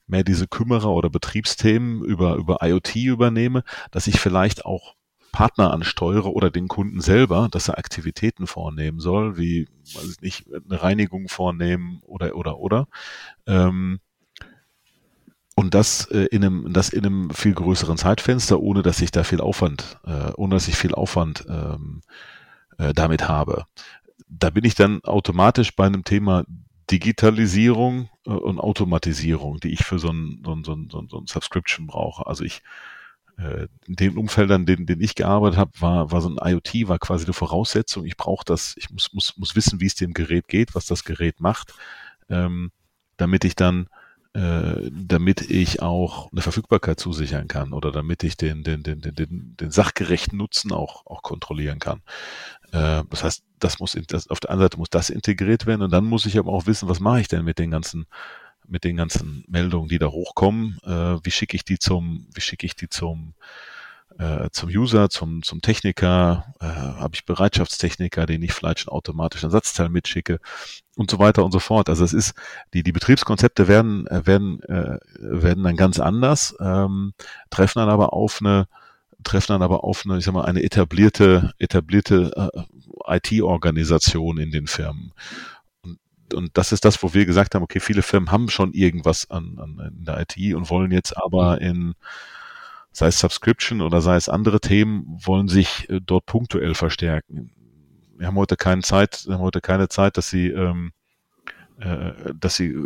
mehr 0.07 0.25
diese 0.25 0.49
Kümmerer 0.49 0.90
oder 0.90 1.09
Betriebsthemen 1.09 2.05
über, 2.05 2.35
über 2.37 2.59
IoT 2.62 2.97
übernehme, 2.97 3.62
dass 3.90 4.07
ich 4.07 4.21
vielleicht 4.21 4.64
auch 4.64 4.95
Partner 5.33 5.73
ansteuere 5.73 6.33
oder 6.33 6.51
den 6.51 6.69
Kunden 6.69 7.01
selber, 7.01 7.49
dass 7.51 7.69
er 7.69 7.79
Aktivitäten 7.79 8.47
vornehmen 8.47 8.99
soll, 8.99 9.38
wie, 9.38 9.69
weiß 9.95 10.16
ich 10.16 10.21
nicht, 10.21 10.47
eine 10.53 10.83
Reinigung 10.83 11.29
vornehmen 11.29 12.01
oder, 12.05 12.35
oder, 12.35 12.59
oder. 12.59 12.88
Ähm, 13.47 14.01
und 15.61 15.75
das 15.75 16.07
äh, 16.07 16.25
in 16.31 16.42
einem, 16.42 16.73
das 16.73 16.88
in 16.88 17.05
einem 17.05 17.29
viel 17.29 17.53
größeren 17.53 17.99
Zeitfenster, 17.99 18.61
ohne 18.61 18.81
dass 18.81 19.03
ich 19.03 19.11
da 19.11 19.25
viel 19.25 19.42
Aufwand, 19.42 19.99
äh, 20.07 20.33
ohne 20.37 20.55
dass 20.55 20.68
ich 20.68 20.75
viel 20.75 20.94
Aufwand 20.94 21.44
ähm, 21.51 22.01
äh, 22.79 22.94
damit 22.94 23.29
habe. 23.29 23.66
Da 24.27 24.49
bin 24.49 24.64
ich 24.64 24.75
dann 24.75 25.05
automatisch 25.05 25.77
bei 25.77 25.85
einem 25.85 26.03
Thema 26.03 26.44
Digitalisierung 26.90 28.09
äh, 28.25 28.31
und 28.31 28.59
Automatisierung, 28.59 29.61
die 29.61 29.68
ich 29.68 29.85
für 29.85 29.99
so 29.99 30.09
ein, 30.09 30.40
so 30.42 30.55
ein, 30.55 30.64
so 30.64 30.73
ein, 30.73 30.88
so 31.11 31.18
ein 31.18 31.27
Subscription 31.27 31.87
brauche. 31.87 32.27
Also 32.27 32.42
ich 32.42 32.62
äh, 33.37 33.68
in 33.87 33.96
den 33.96 34.16
Umfeldern, 34.16 34.64
denen, 34.64 34.87
denen 34.87 35.03
ich 35.03 35.14
gearbeitet 35.14 35.59
habe, 35.59 35.73
war, 35.79 36.11
war 36.11 36.23
so 36.23 36.31
ein 36.31 36.38
IoT, 36.42 36.88
war 36.88 36.99
quasi 36.99 37.27
eine 37.27 37.35
Voraussetzung. 37.35 38.07
Ich 38.07 38.16
brauche 38.16 38.46
das, 38.46 38.77
ich 38.79 38.88
muss, 38.88 39.12
muss, 39.12 39.37
muss 39.37 39.55
wissen, 39.55 39.79
wie 39.79 39.87
es 39.87 39.94
dem 39.94 40.14
Gerät 40.14 40.49
geht, 40.49 40.75
was 40.75 40.87
das 40.87 41.05
Gerät 41.05 41.38
macht, 41.38 41.75
ähm, 42.31 42.73
damit 43.18 43.44
ich 43.44 43.57
dann 43.57 43.90
äh, 44.35 44.90
damit 44.93 45.51
ich 45.51 45.83
auch 45.83 46.31
eine 46.31 46.40
Verfügbarkeit 46.40 47.01
zusichern 47.01 47.49
kann 47.49 47.73
oder 47.73 47.90
damit 47.90 48.23
ich 48.23 48.37
den, 48.37 48.62
den, 48.62 48.83
den, 48.83 49.01
den, 49.01 49.14
den, 49.14 49.57
den 49.59 49.71
sachgerechten 49.71 50.38
Nutzen 50.38 50.73
auch, 50.73 51.05
auch 51.07 51.23
kontrollieren 51.23 51.81
kann. 51.81 52.03
Äh, 52.73 53.03
das 53.11 53.25
heißt, 53.25 53.43
das 53.59 53.81
muss 53.81 53.99
das, 54.07 54.29
auf 54.29 54.40
der 54.40 54.51
einen 54.51 54.61
Seite 54.61 54.79
muss 54.79 54.90
das 54.90 55.11
integriert 55.11 55.66
werden 55.66 55.83
und 55.83 55.90
dann 55.93 56.05
muss 56.05 56.27
ich 56.27 56.38
aber 56.38 56.53
auch 56.53 56.66
wissen, 56.66 56.88
was 56.88 57.01
mache 57.01 57.21
ich 57.21 57.29
denn 57.29 57.45
mit 57.45 57.59
den 57.59 57.71
ganzen 57.71 58.07
mit 58.69 58.85
den 58.85 58.97
ganzen 58.97 59.45
Meldungen, 59.49 59.88
die 59.88 59.99
da 59.99 60.07
hochkommen, 60.07 60.79
äh, 60.85 61.19
wie 61.25 61.31
schicke 61.33 61.57
ich 61.57 61.64
die 61.64 61.81
zum, 61.81 62.29
wie 62.33 62.40
schicke 62.40 62.66
ich 62.66 62.77
die 62.77 62.88
zum 62.88 63.35
äh, 64.21 64.51
zum 64.53 64.69
User, 64.69 65.09
zum, 65.09 65.43
zum 65.43 65.63
Techniker, 65.63 66.53
äh, 66.61 66.67
habe 66.67 67.15
ich 67.15 67.25
Bereitschaftstechniker, 67.25 68.27
den 68.27 68.43
ich 68.43 68.53
vielleicht 68.53 68.81
schon 68.81 68.93
automatisch 68.93 69.43
ein 69.43 69.47
Ersatzteil 69.47 69.89
mitschicke 69.89 70.41
und 70.97 71.11
so 71.11 71.19
weiter 71.19 71.43
und 71.43 71.53
so 71.53 71.59
fort. 71.59 71.89
Also 71.89 72.05
es 72.05 72.13
ist, 72.13 72.35
die, 72.75 72.83
die 72.83 72.93
Betriebskonzepte 72.93 73.67
werden, 73.67 74.07
äh, 74.09 74.27
werden, 74.27 74.63
äh, 74.65 74.99
werden 75.19 75.65
dann 75.65 75.77
ganz 75.77 75.99
anders, 75.99 76.55
ähm, 76.61 77.15
treffen 77.49 77.79
dann 77.79 77.89
aber 77.89 78.13
auf 78.13 78.41
eine, 78.41 78.69
treffen 79.25 79.55
dann 79.55 79.63
aber 79.63 79.85
auf 79.85 80.03
eine, 80.05 80.19
ich 80.19 80.25
sag 80.27 80.35
mal, 80.35 80.45
eine 80.45 80.63
etablierte, 80.63 81.55
etablierte 81.59 82.53
äh, 82.55 83.17
IT-Organisation 83.17 84.37
in 84.37 84.51
den 84.51 84.67
Firmen. 84.67 85.15
Und, 85.81 85.99
und 86.35 86.51
das 86.59 86.73
ist 86.73 86.85
das, 86.85 87.03
wo 87.03 87.15
wir 87.15 87.25
gesagt 87.25 87.55
haben, 87.55 87.63
okay, 87.63 87.81
viele 87.81 88.03
Firmen 88.03 88.31
haben 88.31 88.51
schon 88.51 88.75
irgendwas 88.75 89.31
an, 89.31 89.57
an 89.59 89.95
in 89.99 90.05
der 90.05 90.21
IT 90.21 90.55
und 90.55 90.69
wollen 90.69 90.93
jetzt 90.93 91.17
aber 91.17 91.63
in 91.63 91.95
sei 92.92 93.09
es 93.09 93.18
Subscription 93.18 93.81
oder 93.81 94.00
sei 94.00 94.16
es 94.16 94.29
andere 94.29 94.61
Themen, 94.61 95.05
wollen 95.24 95.48
sich 95.48 95.88
äh, 95.88 96.00
dort 96.00 96.26
punktuell 96.26 96.74
verstärken. 96.74 97.50
Wir 98.16 98.26
haben 98.26 98.37
heute 98.37 98.57
keine 98.57 98.83
Zeit, 98.83 99.26
haben 99.29 99.40
heute 99.40 99.61
keine 99.61 99.88
Zeit, 99.88 100.16
dass 100.16 100.29
sie 100.29 100.48
ähm, 100.48 100.92
äh, 101.81 102.35
dass 102.38 102.57
sie 102.57 102.76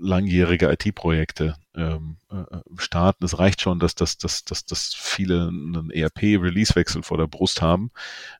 langjährige 0.00 0.70
IT-Projekte 0.70 1.56
ähm, 1.74 2.18
äh, 2.30 2.44
starten. 2.76 3.24
Es 3.24 3.40
reicht 3.40 3.60
schon, 3.60 3.80
dass, 3.80 3.96
dass, 3.96 4.18
dass, 4.18 4.44
dass, 4.44 4.64
dass 4.64 4.94
viele 4.94 5.48
einen 5.48 5.90
ERP-Release-Wechsel 5.90 7.02
vor 7.02 7.18
der 7.18 7.26
Brust 7.26 7.60
haben. 7.60 7.90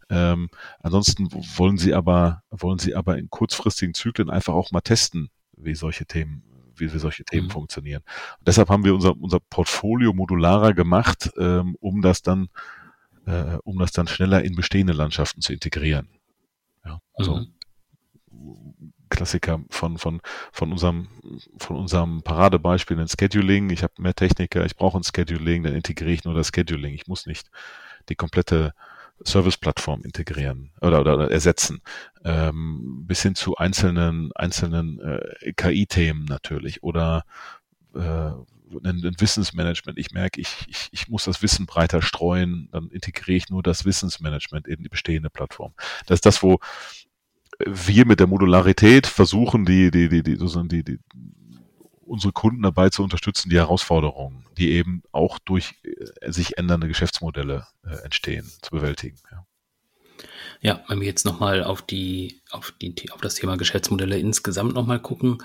Ähm, 0.08 0.48
ansonsten 0.78 1.28
wollen 1.32 1.76
sie 1.76 1.92
aber, 1.92 2.44
wollen 2.50 2.78
sie 2.78 2.94
aber 2.94 3.18
in 3.18 3.30
kurzfristigen 3.30 3.94
Zyklen 3.94 4.30
einfach 4.30 4.54
auch 4.54 4.70
mal 4.70 4.80
testen, 4.80 5.30
wie 5.56 5.74
solche 5.74 6.06
Themen 6.06 6.44
wie, 6.78 6.92
wie 6.92 6.98
solche 6.98 7.24
Themen 7.24 7.46
mhm. 7.46 7.52
funktionieren. 7.52 8.02
Und 8.38 8.48
deshalb 8.48 8.68
haben 8.68 8.84
wir 8.84 8.94
unser, 8.94 9.16
unser 9.16 9.40
Portfolio 9.40 10.12
modularer 10.12 10.74
gemacht, 10.74 11.30
ähm, 11.38 11.76
um 11.80 12.02
das 12.02 12.22
dann, 12.22 12.48
äh, 13.26 13.58
um 13.64 13.78
das 13.78 13.92
dann 13.92 14.06
schneller 14.06 14.42
in 14.42 14.54
bestehende 14.54 14.92
Landschaften 14.92 15.40
zu 15.40 15.52
integrieren. 15.52 16.08
Ja, 16.84 17.00
also 17.14 17.36
mhm. 17.36 18.92
Klassiker 19.08 19.60
von, 19.70 19.98
von, 19.98 20.20
von 20.52 20.72
unserem, 20.72 21.08
von 21.58 21.76
unserem 21.76 22.22
Paradebeispiel 22.22 22.98
ein 22.98 23.08
Scheduling. 23.08 23.70
Ich 23.70 23.82
habe 23.82 23.94
mehr 23.98 24.14
Techniker, 24.14 24.64
ich 24.66 24.76
brauche 24.76 24.98
ein 24.98 25.04
Scheduling, 25.04 25.62
dann 25.62 25.74
integriere 25.74 26.12
ich 26.12 26.24
nur 26.24 26.34
das 26.34 26.50
Scheduling. 26.54 26.94
Ich 26.94 27.06
muss 27.06 27.26
nicht 27.26 27.50
die 28.08 28.16
komplette 28.16 28.74
Service-Plattform 29.24 30.02
integrieren 30.02 30.70
oder, 30.80 31.00
oder, 31.00 31.30
ersetzen, 31.30 31.80
ähm, 32.24 33.04
bis 33.06 33.22
hin 33.22 33.34
zu 33.34 33.56
einzelnen, 33.56 34.30
einzelnen 34.34 35.00
äh, 35.00 35.52
KI-Themen 35.52 36.24
natürlich 36.26 36.82
oder 36.82 37.24
äh, 37.94 37.98
ein, 37.98 39.04
ein 39.04 39.14
Wissensmanagement. 39.18 39.98
Ich 39.98 40.10
merke, 40.10 40.40
ich, 40.40 40.66
ich, 40.68 40.88
ich 40.90 41.08
muss 41.08 41.24
das 41.24 41.42
Wissen 41.42 41.66
breiter 41.66 42.02
streuen, 42.02 42.68
dann 42.72 42.88
integriere 42.88 43.36
ich 43.36 43.48
nur 43.48 43.62
das 43.62 43.84
Wissensmanagement 43.84 44.66
in 44.66 44.82
die 44.82 44.88
bestehende 44.88 45.30
Plattform. 45.30 45.72
Das 46.06 46.16
ist 46.16 46.26
das, 46.26 46.42
wo 46.42 46.58
wir 47.64 48.06
mit 48.06 48.20
der 48.20 48.26
Modularität 48.26 49.06
versuchen, 49.06 49.64
die, 49.64 49.90
die, 49.90 50.08
die, 50.08 50.22
die, 50.22 50.36
sozusagen 50.36 50.68
die, 50.68 50.84
die, 50.84 50.98
unsere 52.06 52.32
Kunden 52.32 52.62
dabei 52.62 52.90
zu 52.90 53.02
unterstützen, 53.02 53.50
die 53.50 53.56
Herausforderungen, 53.56 54.46
die 54.56 54.72
eben 54.72 55.02
auch 55.12 55.38
durch 55.38 55.74
äh, 55.82 56.32
sich 56.32 56.58
ändernde 56.58 56.88
Geschäftsmodelle 56.88 57.66
äh, 57.84 58.04
entstehen, 58.04 58.50
zu 58.62 58.70
bewältigen. 58.70 59.18
Ja. 59.30 59.46
Ja, 60.60 60.82
wenn 60.88 61.00
wir 61.00 61.06
jetzt 61.06 61.26
nochmal 61.26 61.62
auf 61.62 61.82
die, 61.82 62.40
auf 62.50 62.72
die, 62.80 62.94
auf 63.10 63.20
das 63.20 63.34
Thema 63.34 63.56
Geschäftsmodelle 63.56 64.18
insgesamt 64.18 64.74
nochmal 64.74 65.00
gucken 65.00 65.38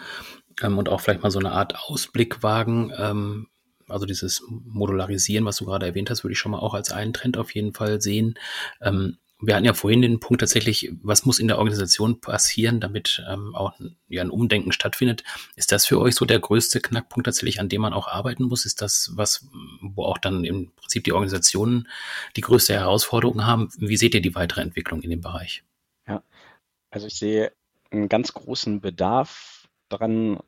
ähm, 0.61 0.77
und 0.77 0.89
auch 0.89 1.01
vielleicht 1.01 1.23
mal 1.23 1.31
so 1.31 1.39
eine 1.39 1.51
Art 1.51 1.75
Ausblick 1.75 2.43
wagen, 2.43 2.93
ähm, 2.97 3.47
also 3.87 4.05
dieses 4.05 4.41
Modularisieren, 4.47 5.45
was 5.45 5.57
du 5.57 5.65
gerade 5.65 5.85
erwähnt 5.85 6.09
hast, 6.09 6.23
würde 6.23 6.31
ich 6.31 6.39
schon 6.39 6.53
mal 6.53 6.59
auch 6.59 6.73
als 6.73 6.91
einen 6.91 7.13
Trend 7.13 7.37
auf 7.37 7.53
jeden 7.53 7.73
Fall 7.73 8.01
sehen. 8.01 8.35
Ähm, 8.79 9.17
wir 9.41 9.55
hatten 9.55 9.65
ja 9.65 9.73
vorhin 9.73 10.01
den 10.01 10.19
Punkt 10.19 10.41
tatsächlich, 10.41 10.91
was 11.01 11.25
muss 11.25 11.39
in 11.39 11.47
der 11.47 11.57
Organisation 11.57 12.21
passieren, 12.21 12.79
damit 12.79 13.23
ähm, 13.27 13.55
auch 13.55 13.73
ja, 14.07 14.21
ein 14.21 14.29
Umdenken 14.29 14.71
stattfindet. 14.71 15.23
Ist 15.55 15.71
das 15.71 15.85
für 15.85 15.99
euch 15.99 16.15
so 16.15 16.25
der 16.25 16.39
größte 16.39 16.79
Knackpunkt 16.79 17.25
tatsächlich, 17.25 17.59
an 17.59 17.69
dem 17.69 17.81
man 17.81 17.93
auch 17.93 18.07
arbeiten 18.07 18.43
muss? 18.43 18.65
Ist 18.65 18.81
das 18.81 19.11
was, 19.15 19.47
wo 19.81 20.05
auch 20.05 20.19
dann 20.19 20.45
im 20.45 20.71
Prinzip 20.75 21.03
die 21.03 21.13
Organisationen 21.13 21.87
die 22.35 22.41
größte 22.41 22.73
Herausforderung 22.73 23.45
haben? 23.45 23.69
Wie 23.77 23.97
seht 23.97 24.13
ihr 24.13 24.21
die 24.21 24.35
weitere 24.35 24.61
Entwicklung 24.61 25.01
in 25.01 25.09
dem 25.09 25.21
Bereich? 25.21 25.63
Ja, 26.07 26.23
also 26.91 27.07
ich 27.07 27.15
sehe 27.15 27.51
einen 27.89 28.09
ganz 28.09 28.33
großen 28.33 28.79
Bedarf 28.79 29.67
daran, 29.89 30.39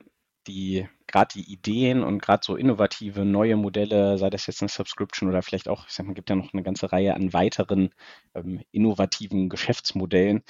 die 0.47 0.87
gerade 1.13 1.35
die 1.35 1.53
Ideen 1.53 2.03
und 2.03 2.23
gerade 2.23 2.41
so 2.43 2.55
innovative 2.55 3.23
neue 3.23 3.55
Modelle, 3.55 4.17
sei 4.17 4.31
das 4.31 4.47
jetzt 4.47 4.63
eine 4.63 4.69
Subscription 4.69 5.29
oder 5.29 5.43
vielleicht 5.43 5.69
auch, 5.69 5.85
ich 5.87 5.93
sag 5.93 6.07
mal, 6.07 6.15
gibt 6.15 6.31
ja 6.31 6.35
noch 6.35 6.53
eine 6.53 6.63
ganze 6.63 6.91
Reihe 6.91 7.13
an 7.13 7.33
weiteren 7.33 7.91
ähm, 8.33 8.63
innovativen 8.71 9.47
Geschäftsmodellen, 9.47 10.41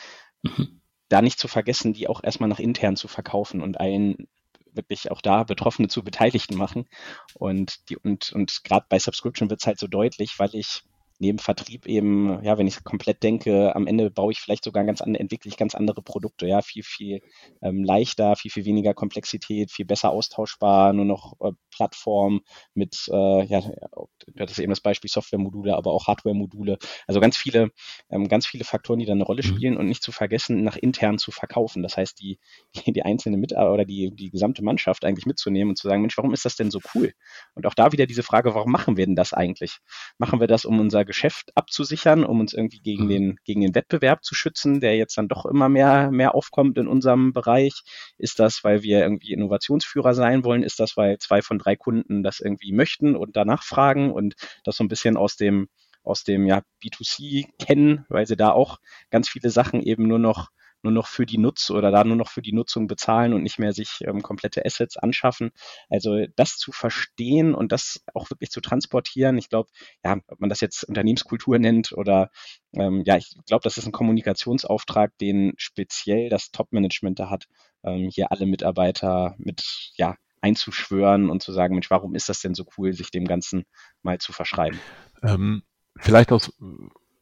mhm. 0.41 0.79
da 1.09 1.21
nicht 1.21 1.37
zu 1.37 1.49
vergessen, 1.49 1.91
die 1.91 2.07
auch 2.07 2.23
erstmal 2.23 2.47
nach 2.47 2.59
intern 2.59 2.95
zu 2.95 3.09
verkaufen 3.09 3.61
und 3.61 3.77
allen 3.77 4.29
wirklich 4.71 5.11
auch 5.11 5.19
da 5.19 5.43
Betroffene 5.43 5.89
zu 5.89 6.01
Beteiligten 6.01 6.55
machen. 6.55 6.85
Und 7.33 7.89
die, 7.89 7.97
und, 7.97 8.31
und 8.31 8.63
gerade 8.63 8.85
bei 8.87 8.99
Subscription 8.99 9.49
wird 9.49 9.59
es 9.59 9.67
halt 9.67 9.79
so 9.79 9.87
deutlich, 9.87 10.39
weil 10.39 10.55
ich 10.55 10.83
neben 11.19 11.39
Vertrieb 11.39 11.87
eben, 11.87 12.43
ja, 12.43 12.57
wenn 12.57 12.67
ich 12.67 12.83
komplett 12.83 13.23
denke, 13.23 13.75
am 13.75 13.87
Ende 13.87 14.11
baue 14.11 14.31
ich 14.31 14.39
vielleicht 14.39 14.63
sogar 14.63 14.83
ganz 14.83 15.01
andere, 15.01 15.21
entwickle 15.21 15.49
ich 15.49 15.57
ganz 15.57 15.75
andere 15.75 16.01
Produkte, 16.01 16.47
ja, 16.47 16.61
viel, 16.61 16.83
viel 16.83 17.21
ähm, 17.61 17.83
leichter, 17.83 18.35
viel, 18.35 18.51
viel 18.51 18.65
weniger 18.65 18.93
Komplexität, 18.93 19.71
viel 19.71 19.85
besser 19.85 20.11
austauschbar, 20.11 20.93
nur 20.93 21.05
noch 21.05 21.33
äh, 21.41 21.51
Plattform 21.71 22.41
mit, 22.73 23.09
äh, 23.11 23.45
ja, 23.45 23.61
du 23.61 24.39
hattest 24.39 24.59
eben 24.59 24.69
das 24.69 24.81
Beispiel 24.81 25.09
Softwaremodule, 25.09 25.75
aber 25.75 25.91
auch 25.91 26.07
Hardwaremodule. 26.07 26.77
Also 27.07 27.19
ganz 27.19 27.37
viele, 27.37 27.71
ähm, 28.09 28.27
ganz 28.27 28.45
viele 28.45 28.63
Faktoren, 28.63 28.99
die 28.99 29.05
da 29.05 29.13
eine 29.13 29.23
Rolle 29.23 29.43
mhm. 29.43 29.47
spielen 29.47 29.77
und 29.77 29.87
nicht 29.87 30.03
zu 30.03 30.11
vergessen, 30.11 30.63
nach 30.63 30.77
intern 30.77 31.17
zu 31.17 31.31
verkaufen. 31.31 31.83
Das 31.83 31.97
heißt, 31.97 32.19
die, 32.19 32.39
die, 32.75 32.91
die 32.93 33.03
einzelne 33.03 33.37
Mitarbeiter 33.37 33.73
oder 33.73 33.85
die, 33.85 34.11
die 34.13 34.29
gesamte 34.29 34.63
Mannschaft 34.63 35.05
eigentlich 35.05 35.25
mitzunehmen 35.25 35.69
und 35.69 35.77
zu 35.77 35.87
sagen, 35.87 36.01
Mensch, 36.01 36.17
warum 36.17 36.33
ist 36.33 36.45
das 36.45 36.55
denn 36.55 36.71
so 36.71 36.79
cool? 36.93 37.13
Und 37.55 37.65
auch 37.65 37.73
da 37.73 37.91
wieder 37.91 38.05
diese 38.05 38.23
Frage, 38.23 38.55
warum 38.55 38.71
machen 38.71 38.97
wir 38.97 39.05
denn 39.05 39.15
das 39.15 39.33
eigentlich? 39.33 39.79
Machen 40.17 40.39
wir 40.39 40.47
das, 40.47 40.65
um 40.65 40.79
unser 40.79 41.02
Geschäft 41.05 41.51
abzusichern, 41.55 42.23
um 42.23 42.39
uns 42.39 42.53
irgendwie 42.53 42.79
gegen 42.79 43.05
mhm. 43.05 43.09
den, 43.09 43.39
gegen 43.45 43.61
den 43.61 43.75
Wettbewerb 43.75 44.23
zu 44.23 44.35
schützen, 44.35 44.79
der 44.79 44.97
jetzt 44.97 45.17
dann 45.17 45.27
doch 45.27 45.45
immer 45.45 45.69
mehr, 45.69 46.11
mehr 46.11 46.35
aufkommt 46.35 46.77
in 46.77 46.87
unserem 46.87 47.33
Bereich? 47.33 47.81
Ist 48.17 48.39
das, 48.39 48.63
weil 48.63 48.83
wir 48.83 49.01
irgendwie 49.01 49.33
Innovationsführer 49.33 50.13
sein 50.13 50.43
wollen? 50.43 50.63
Ist 50.63 50.79
das, 50.79 50.97
weil 50.97 51.17
zwei 51.19 51.41
von 51.41 51.59
drei 51.59 51.75
Kunden 51.75 52.23
das 52.23 52.39
irgendwie 52.39 52.71
möchten 52.71 53.15
und 53.15 53.35
danach 53.35 53.63
fragen 53.63 54.11
und 54.11 54.35
das 54.63 54.77
so 54.77 54.83
ein 54.83 54.89
bisschen 54.89 55.17
aus 55.17 55.35
dem, 55.35 55.67
aus 56.03 56.23
dem 56.23 56.45
ja, 56.45 56.61
B2C 56.83 57.45
kennen, 57.59 58.05
weil 58.09 58.27
sie 58.27 58.35
da 58.35 58.51
auch 58.51 58.77
ganz 59.09 59.29
viele 59.29 59.49
Sachen 59.49 59.81
eben 59.81 60.07
nur 60.07 60.19
noch 60.19 60.49
nur 60.83 60.93
noch 60.93 61.07
für 61.07 61.25
die 61.25 61.37
Nutz 61.37 61.69
oder 61.69 61.91
da 61.91 62.03
nur 62.03 62.15
noch 62.15 62.29
für 62.29 62.41
die 62.41 62.53
Nutzung 62.53 62.87
bezahlen 62.87 63.33
und 63.33 63.43
nicht 63.43 63.59
mehr 63.59 63.73
sich 63.73 63.99
ähm, 64.05 64.21
komplette 64.21 64.65
Assets 64.65 64.97
anschaffen. 64.97 65.51
Also 65.89 66.25
das 66.35 66.57
zu 66.57 66.71
verstehen 66.71 67.55
und 67.55 67.71
das 67.71 68.03
auch 68.13 68.29
wirklich 68.29 68.51
zu 68.51 68.61
transportieren. 68.61 69.37
Ich 69.37 69.49
glaube, 69.49 69.69
ja, 70.03 70.17
ob 70.27 70.39
man 70.39 70.49
das 70.49 70.61
jetzt 70.61 70.83
Unternehmenskultur 70.83 71.59
nennt 71.59 71.93
oder 71.93 72.29
ähm, 72.73 73.03
ja, 73.05 73.17
ich 73.17 73.35
glaube, 73.45 73.63
das 73.63 73.77
ist 73.77 73.85
ein 73.85 73.91
Kommunikationsauftrag, 73.91 75.17
den 75.19 75.53
speziell 75.57 76.29
das 76.29 76.51
Top-Management 76.51 77.19
da 77.19 77.29
hat, 77.29 77.47
ähm, 77.83 78.09
hier 78.11 78.31
alle 78.31 78.45
Mitarbeiter 78.45 79.35
mit 79.37 79.91
ja 79.95 80.15
einzuschwören 80.43 81.29
und 81.29 81.41
zu 81.41 81.53
sagen, 81.53 81.73
Mensch, 81.73 81.89
warum 81.89 82.15
ist 82.15 82.27
das 82.27 82.41
denn 82.41 82.53
so 82.53 82.65
cool, 82.77 82.93
sich 82.93 83.11
dem 83.11 83.25
Ganzen 83.25 83.63
mal 84.01 84.17
zu 84.19 84.33
verschreiben? 84.33 84.77
Ähm, 85.23 85.63
vielleicht 85.97 86.33
aus, 86.33 86.51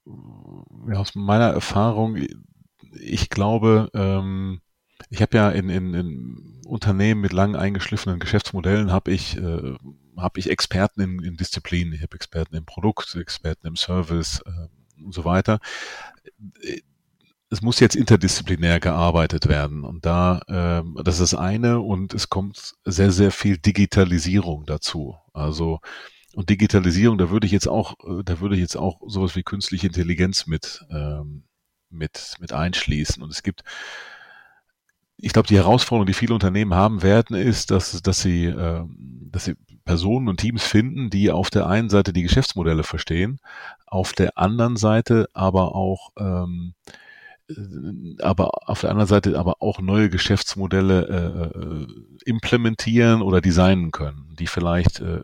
ja, 0.08 0.98
aus 0.98 1.14
meiner 1.14 1.50
Erfahrung, 1.50 2.18
ich 2.94 3.30
glaube, 3.30 3.90
ähm, 3.94 4.62
ich 5.10 5.22
habe 5.22 5.38
ja 5.38 5.50
in, 5.50 5.70
in, 5.70 5.94
in 5.94 6.62
Unternehmen 6.66 7.22
mit 7.22 7.34
lang 7.34 7.56
eingeschliffenen 7.56 8.20
Geschäftsmodellen 8.20 8.92
habe 8.92 9.12
ich 9.12 9.38
äh, 9.38 9.76
habe 10.18 10.40
ich 10.40 10.50
Experten 10.50 11.02
in, 11.02 11.24
in 11.24 11.38
Disziplinen, 11.38 11.94
ich 11.94 12.02
habe 12.02 12.16
Experten 12.16 12.56
im 12.56 12.66
Produkt, 12.66 13.16
Experten 13.16 13.68
im 13.68 13.76
Service 13.76 14.42
äh, 14.46 15.04
und 15.04 15.14
so 15.14 15.26
weiter 15.26 15.60
es 17.52 17.62
muss 17.62 17.82
jetzt 17.82 17.98
interdisziplinär 17.98 18.80
gearbeitet 18.80 19.48
werden. 19.48 19.84
Und 19.84 20.06
da, 20.06 20.42
äh, 20.48 21.04
das 21.04 21.20
ist 21.20 21.34
eine 21.36 21.82
und 21.82 22.14
es 22.14 22.30
kommt 22.30 22.76
sehr, 22.86 23.12
sehr 23.12 23.32
viel 23.32 23.58
Digitalisierung 23.58 24.66
dazu. 24.66 25.18
Also 25.34 25.80
und 26.34 26.50
Digitalisierung, 26.50 27.18
da 27.18 27.30
würde 27.30 27.46
ich 27.46 27.52
jetzt 27.52 27.68
auch, 27.68 27.96
äh, 28.06 28.24
da 28.24 28.40
würde 28.40 28.56
ich 28.56 28.62
jetzt 28.62 28.78
auch 28.78 29.02
sowas 29.06 29.36
wie 29.36 29.44
künstliche 29.44 29.88
Intelligenz 29.88 30.48
mit, 30.48 30.86
ähm, 30.90 31.44
mit, 31.92 32.36
mit 32.40 32.54
einschließen. 32.54 33.22
Und 33.22 33.32
es 33.32 33.44
gibt, 33.44 33.64
ich 35.18 35.34
glaube, 35.34 35.48
die 35.48 35.58
Herausforderung, 35.58 36.08
die 36.08 36.14
viele 36.14 36.34
Unternehmen 36.34 36.74
haben 36.74 37.04
werden, 37.04 37.36
ist, 37.36 37.72
dass, 37.72 38.02
dass 38.02 38.22
sie, 38.22 38.46
äh, 38.46 38.84
dass 39.32 39.46
sie 39.46 39.56
Personen 39.86 40.28
und 40.28 40.40
Teams 40.40 40.64
finden, 40.64 41.10
die 41.10 41.32
auf 41.32 41.50
der 41.50 41.68
einen 41.68 41.90
Seite 41.90 42.14
die 42.14 42.24
Geschäftsmodelle 42.24 42.84
verstehen, 42.84 43.40
auf 43.86 44.14
der 44.14 44.38
anderen 44.38 44.78
Seite 44.78 45.28
aber 45.34 45.76
auch 45.76 46.12
ähm, 46.18 46.74
aber 48.22 48.70
auf 48.70 48.82
der 48.82 48.92
anderen 48.92 49.08
Seite 49.08 49.38
aber 49.38 49.56
auch 49.60 49.82
neue 49.82 50.10
Geschäftsmodelle 50.10 51.08
äh, 51.08 51.60
äh, 51.60 51.88
implementieren 52.26 53.22
oder 53.22 53.42
designen 53.42 53.92
können, 53.92 54.36
die 54.40 54.48
vielleicht 54.48 55.00
äh, 55.02 55.22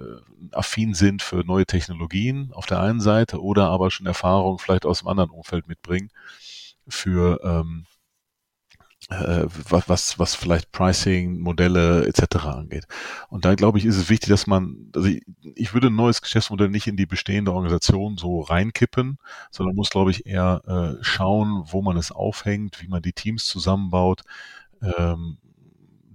affin 0.51 0.93
sind 0.93 1.21
für 1.21 1.43
neue 1.45 1.65
Technologien 1.65 2.51
auf 2.53 2.65
der 2.65 2.81
einen 2.81 2.99
Seite 2.99 3.41
oder 3.41 3.69
aber 3.69 3.91
schon 3.91 4.07
Erfahrung 4.07 4.59
vielleicht 4.59 4.85
aus 4.85 5.01
einem 5.01 5.09
anderen 5.09 5.29
Umfeld 5.31 5.67
mitbringen 5.67 6.09
für 6.87 7.39
ähm, 7.43 7.85
äh, 9.09 9.45
was, 9.69 9.87
was, 9.87 10.19
was 10.19 10.35
vielleicht 10.35 10.71
Pricing, 10.71 11.39
Modelle 11.39 12.05
etc. 12.05 12.45
angeht. 12.45 12.87
Und 13.29 13.45
da 13.45 13.55
glaube 13.55 13.77
ich, 13.77 13.85
ist 13.85 13.95
es 13.95 14.09
wichtig, 14.09 14.29
dass 14.29 14.47
man, 14.47 14.91
also 14.95 15.07
ich, 15.07 15.23
ich 15.55 15.73
würde 15.73 15.87
ein 15.87 15.95
neues 15.95 16.21
Geschäftsmodell 16.21 16.69
nicht 16.69 16.87
in 16.87 16.97
die 16.97 17.05
bestehende 17.05 17.53
Organisation 17.53 18.17
so 18.17 18.41
reinkippen, 18.41 19.17
sondern 19.51 19.75
muss, 19.75 19.89
glaube 19.89 20.11
ich, 20.11 20.25
eher 20.25 20.61
äh, 20.99 21.03
schauen, 21.03 21.63
wo 21.67 21.81
man 21.81 21.95
es 21.95 22.11
aufhängt, 22.11 22.81
wie 22.81 22.87
man 22.87 23.01
die 23.01 23.13
Teams 23.13 23.45
zusammenbaut, 23.45 24.23
ähm, 24.81 25.37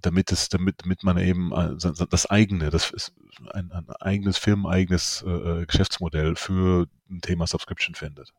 damit 0.02 0.32
es, 0.32 0.48
damit, 0.48 0.82
damit 0.82 1.02
man 1.04 1.16
eben 1.16 1.52
äh, 1.52 1.76
das 2.10 2.26
eigene, 2.26 2.70
das 2.70 2.90
ist 2.90 3.14
ein, 3.52 3.72
ein 3.72 3.88
eigenes 4.00 4.36
firmeneigenes 4.36 5.24
äh, 5.26 5.64
Geschäftsmodell 5.66 6.36
für 6.36 6.88
ein 7.08 7.20
Thema 7.20 7.46
Subscription 7.46 7.94
findet. 7.94 8.34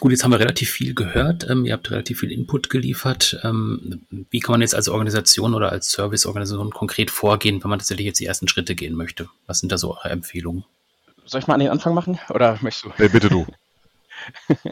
Gut, 0.00 0.12
jetzt 0.12 0.24
haben 0.24 0.30
wir 0.30 0.40
relativ 0.40 0.70
viel 0.70 0.94
gehört. 0.94 1.48
Ähm, 1.48 1.64
ihr 1.64 1.72
habt 1.72 1.90
relativ 1.90 2.20
viel 2.20 2.32
Input 2.32 2.70
geliefert. 2.70 3.38
Ähm, 3.42 4.06
wie 4.30 4.40
kann 4.40 4.52
man 4.52 4.60
jetzt 4.60 4.74
als 4.74 4.88
Organisation 4.88 5.54
oder 5.54 5.70
als 5.72 5.90
Serviceorganisation 5.92 6.70
konkret 6.70 7.10
vorgehen, 7.10 7.62
wenn 7.62 7.70
man 7.70 7.78
tatsächlich 7.78 8.06
jetzt 8.06 8.20
die 8.20 8.26
ersten 8.26 8.48
Schritte 8.48 8.74
gehen 8.74 8.94
möchte? 8.94 9.28
Was 9.46 9.60
sind 9.60 9.72
da 9.72 9.78
so 9.78 9.96
eure 9.96 10.10
Empfehlungen? 10.10 10.64
Soll 11.24 11.40
ich 11.40 11.46
mal 11.46 11.54
an 11.54 11.60
den 11.60 11.70
Anfang 11.70 11.94
machen 11.94 12.18
oder 12.30 12.58
möchtest 12.60 12.86
du? 12.86 12.92
Nee, 12.98 13.08
bitte 13.08 13.28
du. 13.28 13.46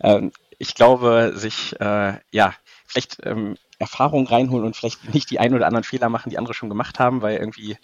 ähm, 0.00 0.32
ich 0.58 0.74
glaube, 0.74 1.32
sich 1.34 1.78
äh, 1.80 2.14
ja 2.30 2.54
vielleicht 2.86 3.18
ähm, 3.24 3.56
Erfahrung 3.78 4.26
reinholen 4.26 4.64
und 4.64 4.76
vielleicht 4.76 5.12
nicht 5.12 5.30
die 5.30 5.40
ein 5.40 5.54
oder 5.54 5.66
anderen 5.66 5.84
Fehler 5.84 6.08
machen, 6.08 6.30
die 6.30 6.38
andere 6.38 6.54
schon 6.54 6.68
gemacht 6.68 6.98
haben, 6.98 7.22
weil 7.22 7.38
irgendwie 7.38 7.76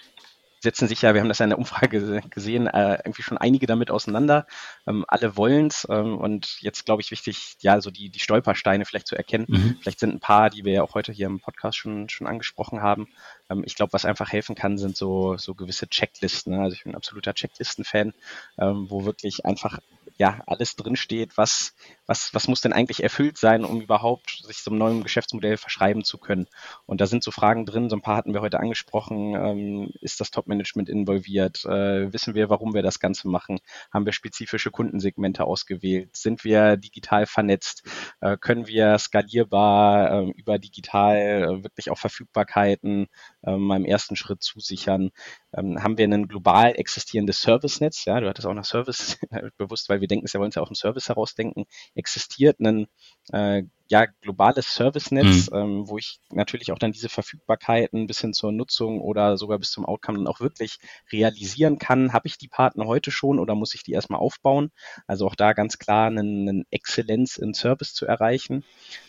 setzen 0.61 0.89
sich 0.89 1.03
ja, 1.03 1.15
wir 1.15 1.21
haben 1.21 1.29
das 1.29 1.39
ja 1.39 1.45
in 1.45 1.51
der 1.51 1.59
Umfrage 1.59 2.21
gesehen, 2.31 2.67
äh, 2.67 2.99
irgendwie 3.05 3.23
schon 3.23 3.39
einige 3.39 3.67
damit 3.67 3.91
auseinander. 3.91 4.47
Ähm, 4.87 5.05
alle 5.09 5.37
wollen 5.37 5.69
es 5.69 5.87
ähm, 5.91 6.19
und 6.19 6.61
jetzt 6.61 6.85
glaube 6.85 7.03
ich 7.03 7.11
wichtig, 7.11 7.57
ja, 7.61 7.81
so 7.81 7.91
die, 7.91 8.11
die 8.11 8.21
Stolpersteine 8.21 8.85
vielleicht 8.85 9.07
zu 9.07 9.17
erkennen. 9.17 9.47
Mhm. 9.49 9.79
Vielleicht 9.81 10.01
sind 10.01 10.15
ein 10.15 10.21
paar, 10.21 10.51
die 10.51 10.65
wir 10.65 10.73
ja 10.73 10.83
auch 10.83 10.95
heute 10.95 11.13
hier 11.13 11.27
im 11.27 11.41
Podcast 11.41 11.79
schon, 11.79 12.09
schon 12.09 12.27
angesprochen 12.27 12.83
haben. 12.83 13.09
Ähm, 13.51 13.63
ich 13.65 13.75
glaube, 13.75 13.93
was 13.93 14.05
einfach 14.05 14.33
helfen 14.33 14.55
kann, 14.55 14.79
sind 14.79 14.97
so, 14.97 15.37
so 15.37 15.55
gewisse 15.55 15.89
Checklisten. 15.89 16.55
Ne? 16.55 16.63
Also 16.63 16.75
ich 16.75 16.85
bin 16.85 16.93
ein 16.93 16.97
absoluter 16.97 17.35
Checklisten-Fan, 17.35 18.15
ähm, 18.59 18.87
wo 18.89 19.05
wirklich 19.05 19.45
einfach 19.45 19.79
ja 20.19 20.43
alles 20.47 20.77
drinsteht, 20.77 21.37
was, 21.37 21.75
was, 22.09 22.33
was 22.33 22.49
muss 22.49 22.63
denn 22.63 22.73
eigentlich 22.73 23.03
erfüllt 23.03 23.37
sein, 23.37 23.65
um 23.65 23.83
überhaupt 23.83 24.43
sich 24.43 24.59
so 24.59 24.71
einem 24.71 24.79
neuen 24.79 25.03
Geschäftsmodell 25.03 25.59
verschreiben 25.59 26.05
zu 26.05 26.17
können. 26.17 26.47
Und 26.87 27.03
da 27.03 27.07
sind 27.07 27.23
so 27.23 27.31
Fragen 27.31 27.67
drin, 27.67 27.91
so 27.91 27.97
ein 27.97 28.03
paar 28.03 28.17
hatten 28.17 28.33
wir 28.33 28.41
heute 28.41 28.59
angesprochen. 28.61 29.35
Ähm, 29.35 29.91
ist 30.01 30.19
das 30.21 30.31
Top-Management 30.31 30.89
involviert? 30.89 31.67
Äh, 31.67 32.11
wissen 32.11 32.35
wir, 32.35 32.49
warum 32.49 32.73
wir 32.73 32.83
das 32.83 32.99
Ganze 32.99 33.29
machen? 33.29 33.59
Haben 33.93 34.07
wir 34.07 34.15
spezifische 34.15 34.71
Kundensegmente 34.71 35.45
ausgewählt? 35.45 36.17
Sind 36.17 36.45
wir 36.45 36.79
digital 36.79 37.27
vernetzt? 37.27 37.83
Äh, 38.23 38.39
können 38.39 38.67
wir 38.67 38.99
skalierbar 38.99 40.11
äh, 40.11 40.31
über 40.31 40.59
digital 40.59 41.17
äh, 41.17 41.63
wirklich 41.63 41.91
auch 41.91 41.99
Verfügbarkeiten 41.99 43.09
ähm, 43.45 43.71
im 43.71 43.85
ersten 43.85 44.17
Schritt 44.17 44.43
zusichern? 44.43 45.11
Ähm, 45.53 45.83
haben 45.83 45.99
wir 45.99 46.07
ein 46.07 46.27
global 46.27 46.73
existierendes 46.75 47.43
Service-Netz? 47.43 48.07
Ja, 48.07 48.19
du 48.21 48.29
hattest 48.29 48.47
auch 48.47 48.55
nach 48.55 48.65
Service 48.65 49.19
bewusst, 49.59 49.91
weil 49.91 50.01
wir 50.01 50.09
denken, 50.09 50.27
wir 50.31 50.41
wollen 50.41 50.49
es 50.49 50.55
ja 50.55 50.63
auch 50.63 50.71
im 50.71 50.75
Service 50.75 51.09
herausdenken, 51.09 51.67
existiert 51.99 52.61
ein 52.61 52.87
äh, 53.33 53.65
ja, 53.89 54.07
globales 54.21 54.75
Service-Netz, 54.75 55.51
mhm. 55.51 55.57
ähm, 55.57 55.89
wo 55.89 55.97
ich 55.97 56.21
natürlich 56.31 56.73
auch 56.73 56.79
dann 56.79 56.93
diese 56.93 57.09
Verfügbarkeiten 57.09 58.07
bis 58.07 58.21
hin 58.21 58.35
zur 58.35 58.53
Nutzung 58.53 59.01
oder 59.01 59.39
sogar 59.39 59.59
bis 59.59 59.71
zum 59.71 59.87
Outcome 59.87 60.19
dann 60.19 60.27
auch 60.27 60.41
wirklich 60.41 60.79
realisieren 61.11 61.79
kann. 61.79 62.13
Habe 62.13 62.29
ich 62.29 62.37
die 62.37 62.49
Partner 62.49 62.87
heute 62.87 63.11
schon 63.11 63.39
oder 63.39 63.55
muss 63.55 63.75
ich 63.75 63.83
die 63.83 63.93
erstmal 63.93 64.21
aufbauen? 64.21 64.71
Also 65.07 65.27
auch 65.27 65.35
da 65.35 65.55
ganz 65.55 65.79
klar 65.79 66.09
einen, 66.09 66.67
Exzellenz 66.71 67.37
in 67.37 67.55
Service 67.55 67.95
zu 67.95 68.05
erreichen. 68.05 68.63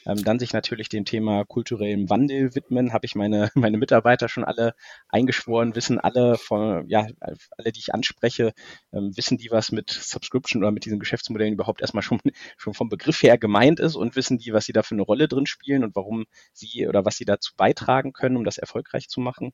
Ähm, 0.05 0.23
dann 0.23 0.39
sich 0.39 0.53
natürlich 0.53 0.88
dem 0.88 1.03
Thema 1.03 1.43
kulturellem 1.43 2.09
Wandel 2.09 2.55
widmen. 2.55 2.93
Habe 2.93 3.05
ich 3.05 3.15
meine, 3.15 3.51
meine 3.55 3.77
Mitarbeiter 3.77 4.30
schon 4.30 4.45
alle 4.45 4.75
eingeschworen, 5.09 5.75
wissen 5.75 5.99
alle 5.99 6.38
von, 6.38 6.88
ja, 6.88 7.05
alle, 7.19 7.71
die 7.73 7.80
ich 7.80 7.93
anspreche, 7.93 8.53
ähm, 8.93 9.11
wissen 9.17 9.38
die, 9.38 9.51
was 9.51 9.73
mit 9.73 9.89
Subscription 9.89 10.63
oder 10.63 10.71
mit 10.71 10.86
diesen 10.86 10.99
Geschäftsmodellen 10.99 11.53
überhaupt 11.53 11.82
erstmal 11.82 12.03
schon, 12.03 12.19
schon 12.57 12.73
vom 12.73 12.88
Begriff 12.88 13.21
her 13.23 13.38
gemeint 13.38 13.82
ist 13.82 13.95
und 13.95 14.15
wissen 14.15 14.38
die, 14.38 14.53
was 14.53 14.68
sie 14.70 14.74
da 14.74 14.84
für 14.84 14.95
eine 14.95 15.01
Rolle 15.01 15.28
drin 15.28 15.47
spielen 15.47 15.84
und 15.84 15.95
warum 15.95 16.26
sie 16.53 16.88
oder 16.88 17.05
was 17.05 17.17
sie 17.17 17.26
dazu 17.26 17.53
beitragen 17.57 18.13
können, 18.13 18.38
um 18.38 18.43
das 18.43 18.57
erfolgreich 18.59 19.09
zu 19.09 19.20
machen. 19.20 19.51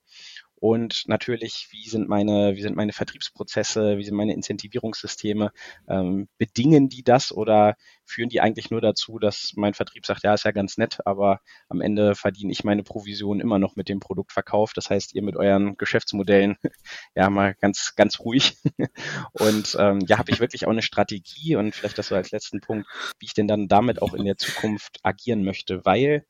Und 0.58 1.04
natürlich, 1.08 1.68
wie 1.72 1.88
sind 1.88 2.08
meine, 2.08 2.56
wie 2.56 2.62
sind 2.62 2.76
meine 2.76 2.94
Vertriebsprozesse, 2.94 3.98
wie 3.98 4.04
sind 4.04 4.16
meine 4.16 4.34
Incentivierungssysteme? 4.34 5.52
Ähm, 5.88 6.28
bedingen 6.38 6.90
die 6.90 7.04
das 7.04 7.32
oder 7.32 7.76
führen 8.06 8.30
die 8.30 8.42
eigentlich 8.42 8.72
nur 8.72 8.82
dazu, 8.82 9.20
dass 9.20 9.54
mein 9.56 9.74
Vertrieb 9.74 10.06
sagt, 10.06 10.24
ja, 10.24 10.34
ist 10.34 10.46
ja 10.46 10.52
ganz 10.52 10.78
nett, 10.78 11.00
aber 11.06 11.42
am 11.68 11.82
Ende 11.82 12.16
verdiene 12.16 12.52
ich 12.52 12.64
meine 12.64 12.84
Provision 12.84 13.42
immer 13.42 13.60
noch 13.60 13.76
mit 13.76 13.90
dem 13.90 14.00
Produktverkauf. 14.00 14.74
Das 14.74 14.90
heißt, 14.90 15.14
ihr 15.14 15.24
mit 15.24 15.36
euren 15.36 15.78
Geschäftsmodellen, 15.78 16.58
ja, 17.16 17.30
mal 17.30 17.54
ganz, 17.56 17.94
ganz 17.96 18.20
ruhig. 18.20 18.58
Und 19.34 19.76
ähm, 19.80 20.00
ja, 20.08 20.18
habe 20.18 20.32
ich 20.32 20.40
wirklich 20.40 20.66
auch 20.66 20.72
eine 20.72 20.82
Strategie 20.82 21.56
und 21.56 21.74
vielleicht 21.76 21.98
das 21.98 22.08
so 22.08 22.16
als 22.16 22.32
letzten 22.32 22.62
Punkt, 22.62 22.88
wie 23.20 23.26
ich 23.26 23.34
denn 23.34 23.48
dann 23.48 23.68
damit 23.68 24.02
auch 24.02 24.14
in 24.14 24.26
der 24.26 24.38
Zukunft 24.38 25.00
agieren 25.04 25.44
möchte, 25.44 25.86
weil 25.86 26.26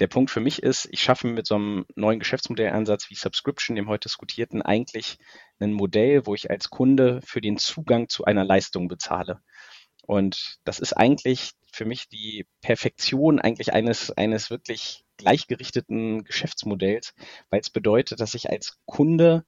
der 0.00 0.06
Punkt 0.06 0.30
für 0.30 0.40
mich 0.40 0.62
ist, 0.62 0.88
ich 0.90 1.02
schaffe 1.02 1.26
mit 1.26 1.46
so 1.46 1.56
einem 1.56 1.84
neuen 1.94 2.18
Geschäftsmodellansatz 2.18 3.10
wie 3.10 3.14
Subscription, 3.14 3.76
dem 3.76 3.88
heute 3.88 4.08
diskutierten, 4.08 4.62
eigentlich 4.62 5.18
ein 5.58 5.72
Modell, 5.72 6.26
wo 6.26 6.34
ich 6.34 6.50
als 6.50 6.70
Kunde 6.70 7.20
für 7.22 7.42
den 7.42 7.58
Zugang 7.58 8.08
zu 8.08 8.24
einer 8.24 8.44
Leistung 8.44 8.88
bezahle. 8.88 9.40
Und 10.06 10.58
das 10.64 10.80
ist 10.80 10.94
eigentlich 10.94 11.52
für 11.70 11.84
mich 11.84 12.08
die 12.08 12.46
Perfektion 12.62 13.38
eigentlich 13.38 13.74
eines, 13.74 14.10
eines 14.10 14.50
wirklich 14.50 15.04
gleichgerichteten 15.18 16.24
Geschäftsmodells, 16.24 17.14
weil 17.50 17.60
es 17.60 17.70
bedeutet, 17.70 18.20
dass 18.20 18.34
ich 18.34 18.48
als 18.50 18.78
Kunde 18.86 19.44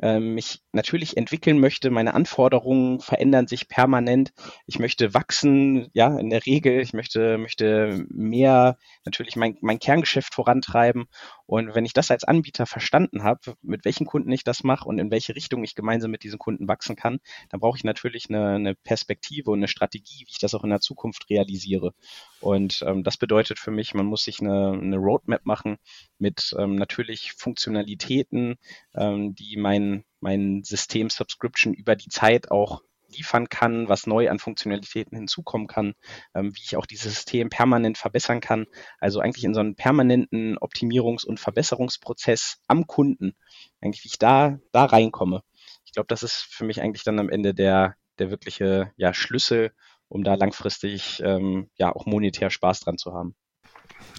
mich 0.00 0.62
natürlich 0.72 1.16
entwickeln 1.16 1.60
möchte. 1.60 1.90
Meine 1.90 2.14
Anforderungen 2.14 3.00
verändern 3.00 3.46
sich 3.46 3.68
permanent. 3.68 4.32
Ich 4.66 4.78
möchte 4.78 5.14
wachsen, 5.14 5.88
ja, 5.92 6.18
in 6.18 6.30
der 6.30 6.44
Regel. 6.46 6.80
Ich 6.80 6.92
möchte, 6.92 7.38
möchte 7.38 8.04
mehr 8.08 8.78
natürlich 9.04 9.36
mein, 9.36 9.58
mein 9.60 9.78
Kerngeschäft 9.78 10.34
vorantreiben. 10.34 11.06
Und 11.52 11.74
wenn 11.74 11.84
ich 11.84 11.92
das 11.92 12.10
als 12.10 12.24
Anbieter 12.24 12.64
verstanden 12.64 13.24
habe, 13.24 13.56
mit 13.60 13.84
welchen 13.84 14.06
Kunden 14.06 14.32
ich 14.32 14.42
das 14.42 14.64
mache 14.64 14.88
und 14.88 14.98
in 14.98 15.10
welche 15.10 15.36
Richtung 15.36 15.62
ich 15.64 15.74
gemeinsam 15.74 16.10
mit 16.10 16.22
diesen 16.22 16.38
Kunden 16.38 16.66
wachsen 16.66 16.96
kann, 16.96 17.20
dann 17.50 17.60
brauche 17.60 17.76
ich 17.76 17.84
natürlich 17.84 18.30
eine, 18.30 18.54
eine 18.54 18.74
Perspektive 18.74 19.50
und 19.50 19.58
eine 19.58 19.68
Strategie, 19.68 20.20
wie 20.20 20.30
ich 20.30 20.38
das 20.38 20.54
auch 20.54 20.64
in 20.64 20.70
der 20.70 20.80
Zukunft 20.80 21.28
realisiere. 21.28 21.92
Und 22.40 22.82
ähm, 22.86 23.04
das 23.04 23.18
bedeutet 23.18 23.58
für 23.58 23.70
mich, 23.70 23.92
man 23.92 24.06
muss 24.06 24.24
sich 24.24 24.40
eine, 24.40 24.72
eine 24.72 24.96
Roadmap 24.96 25.44
machen 25.44 25.76
mit 26.18 26.54
ähm, 26.58 26.76
natürlich 26.76 27.34
Funktionalitäten, 27.34 28.56
ähm, 28.94 29.34
die 29.34 29.58
mein, 29.58 30.04
mein 30.20 30.62
System 30.64 31.10
Subscription 31.10 31.74
über 31.74 31.96
die 31.96 32.08
Zeit 32.08 32.50
auch 32.50 32.80
liefern 33.16 33.48
kann, 33.48 33.88
was 33.88 34.06
neu 34.06 34.30
an 34.30 34.38
Funktionalitäten 34.38 35.16
hinzukommen 35.16 35.66
kann, 35.66 35.94
ähm, 36.34 36.54
wie 36.54 36.60
ich 36.62 36.76
auch 36.76 36.86
dieses 36.86 37.14
System 37.14 37.50
permanent 37.50 37.98
verbessern 37.98 38.40
kann. 38.40 38.66
Also 38.98 39.20
eigentlich 39.20 39.44
in 39.44 39.54
so 39.54 39.60
einen 39.60 39.76
permanenten 39.76 40.58
Optimierungs- 40.58 41.24
und 41.24 41.40
Verbesserungsprozess 41.40 42.58
am 42.66 42.86
Kunden, 42.86 43.34
eigentlich 43.80 44.04
wie 44.04 44.08
ich 44.08 44.18
da, 44.18 44.58
da 44.72 44.84
reinkomme. 44.84 45.42
Ich 45.84 45.92
glaube, 45.92 46.08
das 46.08 46.22
ist 46.22 46.46
für 46.50 46.64
mich 46.64 46.80
eigentlich 46.80 47.04
dann 47.04 47.18
am 47.18 47.28
Ende 47.28 47.54
der, 47.54 47.96
der 48.18 48.30
wirkliche 48.30 48.92
ja, 48.96 49.12
Schlüssel, 49.14 49.72
um 50.08 50.24
da 50.24 50.34
langfristig 50.34 51.22
ähm, 51.24 51.70
ja 51.76 51.94
auch 51.94 52.06
monetär 52.06 52.50
Spaß 52.50 52.80
dran 52.80 52.98
zu 52.98 53.12
haben. 53.12 53.34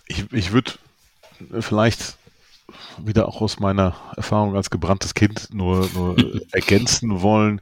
Ich, 0.08 0.32
ich 0.32 0.52
würde 0.52 0.74
vielleicht 1.60 2.18
wieder 2.98 3.28
auch 3.28 3.42
aus 3.42 3.60
meiner 3.60 3.96
Erfahrung 4.16 4.56
als 4.56 4.70
gebranntes 4.70 5.14
Kind 5.14 5.50
nur, 5.54 5.90
nur 5.94 6.16
ergänzen 6.52 7.22
wollen, 7.22 7.62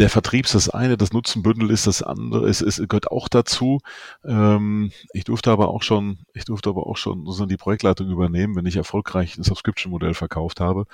der 0.00 0.08
Vertrieb 0.08 0.46
ist 0.46 0.54
das 0.54 0.70
eine, 0.70 0.96
das 0.96 1.12
Nutzenbündel 1.12 1.70
ist 1.70 1.86
das 1.86 2.02
andere, 2.02 2.48
es, 2.48 2.62
es 2.62 2.76
gehört 2.76 3.10
auch 3.10 3.28
dazu. 3.28 3.80
Ähm, 4.24 4.92
ich 5.12 5.24
durfte 5.24 5.50
aber 5.50 5.68
auch 5.68 5.82
schon, 5.82 6.20
ich 6.32 6.46
durfte 6.46 6.70
aber 6.70 6.86
auch 6.86 6.96
schon 6.96 7.26
die 7.48 7.58
Projektleitung 7.58 8.08
übernehmen, 8.08 8.56
wenn 8.56 8.64
ich 8.64 8.76
erfolgreich 8.76 9.36
ein 9.36 9.42
Subscription-Modell 9.42 10.14
verkauft 10.14 10.58
habe 10.58 10.86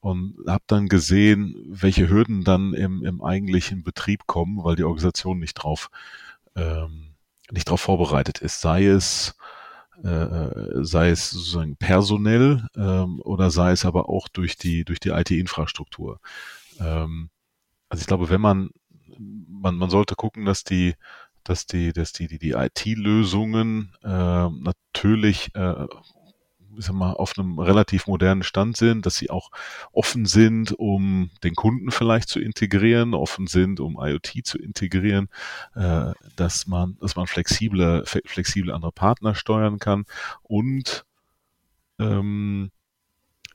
und 0.00 0.36
habe 0.46 0.62
dann 0.68 0.88
gesehen, 0.88 1.56
welche 1.68 2.08
Hürden 2.08 2.44
dann 2.44 2.72
im, 2.72 3.04
im 3.04 3.22
eigentlichen 3.22 3.82
Betrieb 3.82 4.28
kommen, 4.28 4.62
weil 4.62 4.76
die 4.76 4.84
Organisation 4.84 5.40
nicht 5.40 5.54
drauf 5.54 5.90
ähm, 6.54 7.14
nicht 7.50 7.66
darauf 7.66 7.80
vorbereitet 7.80 8.38
ist. 8.38 8.60
Sei 8.60 8.86
es 8.86 9.34
äh, 10.04 10.48
sei 10.84 11.10
es 11.10 11.30
sozusagen 11.30 11.76
personell 11.76 12.66
ähm, 12.76 13.20
oder 13.22 13.50
sei 13.50 13.72
es 13.72 13.84
aber 13.84 14.08
auch 14.08 14.28
durch 14.28 14.56
die 14.56 14.84
durch 14.84 15.00
die 15.00 15.10
IT-Infrastruktur. 15.10 16.20
Ähm, 16.80 17.28
also 17.92 18.00
ich 18.00 18.06
glaube, 18.06 18.30
wenn 18.30 18.40
man, 18.40 18.70
man, 19.18 19.76
man 19.76 19.90
sollte 19.90 20.14
gucken, 20.14 20.46
dass 20.46 20.64
die, 20.64 20.94
dass 21.44 21.66
die, 21.66 21.92
dass 21.92 22.14
die, 22.14 22.26
die, 22.26 22.38
die 22.38 22.52
IT-Lösungen 22.52 23.92
äh, 24.02 24.08
natürlich 24.48 25.54
äh, 25.54 25.86
ich 26.78 26.86
sag 26.86 26.94
mal, 26.94 27.12
auf 27.12 27.38
einem 27.38 27.58
relativ 27.58 28.06
modernen 28.06 28.44
Stand 28.44 28.78
sind, 28.78 29.04
dass 29.04 29.16
sie 29.16 29.28
auch 29.28 29.50
offen 29.92 30.24
sind, 30.24 30.72
um 30.72 31.30
den 31.44 31.54
Kunden 31.54 31.90
vielleicht 31.90 32.30
zu 32.30 32.40
integrieren, 32.40 33.12
offen 33.12 33.46
sind, 33.46 33.78
um 33.78 33.98
IoT 34.00 34.40
zu 34.42 34.56
integrieren, 34.56 35.28
äh, 35.74 36.12
dass 36.36 36.66
man, 36.66 36.96
dass 36.98 37.14
man 37.14 37.26
flexible, 37.26 38.04
flexible 38.06 38.72
andere 38.72 38.92
Partner 38.92 39.34
steuern 39.34 39.80
kann 39.80 40.06
und 40.44 41.04
ähm, 41.98 42.70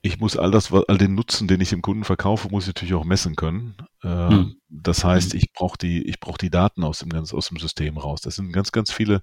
ich 0.08 0.20
muss 0.20 0.38
all 0.38 0.52
das, 0.52 0.72
all 0.72 0.98
den 0.98 1.16
Nutzen, 1.16 1.48
den 1.48 1.60
ich 1.60 1.70
dem 1.70 1.82
Kunden 1.82 2.06
verkaufe, 2.06 2.48
muss 2.50 2.64
ich 2.64 2.70
natürlich 2.70 2.94
auch 2.94 3.04
messen 3.04 3.36
können. 3.36 3.76
Äh, 4.02 4.30
hm. 4.30 4.56
Das 4.70 5.04
heißt, 5.04 5.34
hm. 5.34 5.40
ich 5.40 5.52
brauche 5.54 5.78
die, 5.78 6.08
ich 6.08 6.20
brauche 6.20 6.38
die 6.38 6.50
Daten 6.50 6.84
aus 6.84 7.00
dem, 7.00 7.12
aus 7.14 7.50
dem 7.50 7.58
System 7.58 7.98
raus. 7.98 8.22
Das 8.22 8.36
sind 8.36 8.54
ganz, 8.54 8.72
ganz 8.72 8.92
viele 8.92 9.22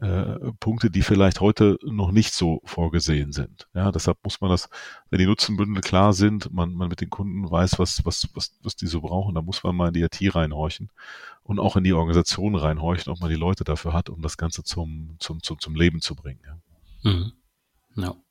äh, 0.00 0.52
Punkte, 0.58 0.90
die 0.90 1.02
vielleicht 1.02 1.40
heute 1.40 1.78
noch 1.84 2.12
nicht 2.12 2.32
so 2.32 2.62
vorgesehen 2.64 3.32
sind. 3.32 3.68
Ja, 3.74 3.92
deshalb 3.92 4.18
muss 4.24 4.40
man 4.40 4.50
das, 4.50 4.70
wenn 5.10 5.18
die 5.18 5.26
Nutzenbündel 5.26 5.82
klar 5.82 6.14
sind, 6.14 6.52
man, 6.52 6.72
man 6.72 6.88
mit 6.88 7.02
den 7.02 7.10
Kunden 7.10 7.50
weiß, 7.50 7.78
was, 7.78 8.04
was, 8.04 8.28
was, 8.34 8.58
was 8.62 8.76
die 8.76 8.86
so 8.86 9.02
brauchen, 9.02 9.34
da 9.34 9.42
muss 9.42 9.62
man 9.64 9.76
mal 9.76 9.88
in 9.88 9.94
die 9.94 10.02
IT 10.02 10.34
reinhorchen 10.34 10.90
und 11.42 11.58
auch 11.58 11.76
in 11.76 11.84
die 11.84 11.92
Organisation 11.92 12.54
reinhorchen, 12.54 13.12
ob 13.12 13.20
man 13.20 13.30
die 13.30 13.36
Leute 13.36 13.64
dafür 13.64 13.92
hat, 13.92 14.08
um 14.08 14.22
das 14.22 14.36
Ganze 14.36 14.64
zum, 14.64 15.16
zum, 15.18 15.42
zum, 15.42 15.58
zum 15.60 15.74
Leben 15.74 16.00
zu 16.00 16.14
bringen. 16.14 16.40
Ja. 16.44 17.10
Mhm. 17.10 17.32
No. 17.94 18.25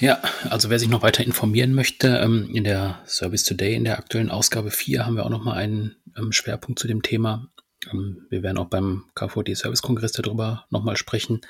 Ja, 0.00 0.18
also 0.48 0.70
wer 0.70 0.78
sich 0.78 0.88
noch 0.88 1.02
weiter 1.02 1.22
informieren 1.22 1.74
möchte, 1.74 2.08
ähm, 2.08 2.48
in 2.54 2.64
der 2.64 3.00
Service 3.06 3.44
Today, 3.44 3.74
in 3.74 3.84
der 3.84 3.98
aktuellen 3.98 4.30
Ausgabe 4.30 4.70
4, 4.70 5.04
haben 5.04 5.16
wir 5.16 5.26
auch 5.26 5.30
nochmal 5.30 5.58
einen 5.58 5.96
ähm, 6.16 6.32
Schwerpunkt 6.32 6.78
zu 6.78 6.88
dem 6.88 7.02
Thema. 7.02 7.50
Ähm, 7.92 8.26
wir 8.30 8.42
werden 8.42 8.56
auch 8.56 8.68
beim 8.68 9.04
KVD 9.14 9.54
Service 9.54 9.82
Kongress 9.82 10.12
darüber 10.12 10.64
nochmal 10.70 10.96
sprechen. 10.96 11.42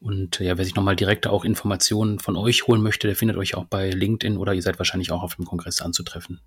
Und 0.00 0.38
ja, 0.38 0.56
wer 0.56 0.64
sich 0.64 0.76
nochmal 0.76 0.94
direkt 0.94 1.26
auch 1.26 1.44
Informationen 1.44 2.20
von 2.20 2.36
euch 2.36 2.68
holen 2.68 2.80
möchte, 2.80 3.08
der 3.08 3.16
findet 3.16 3.36
euch 3.36 3.56
auch 3.56 3.64
bei 3.64 3.90
LinkedIn 3.90 4.36
oder 4.36 4.54
ihr 4.54 4.62
seid 4.62 4.78
wahrscheinlich 4.78 5.10
auch 5.10 5.22
auf 5.24 5.34
dem 5.34 5.44
Kongress 5.44 5.82
anzutreffen. 5.82 6.40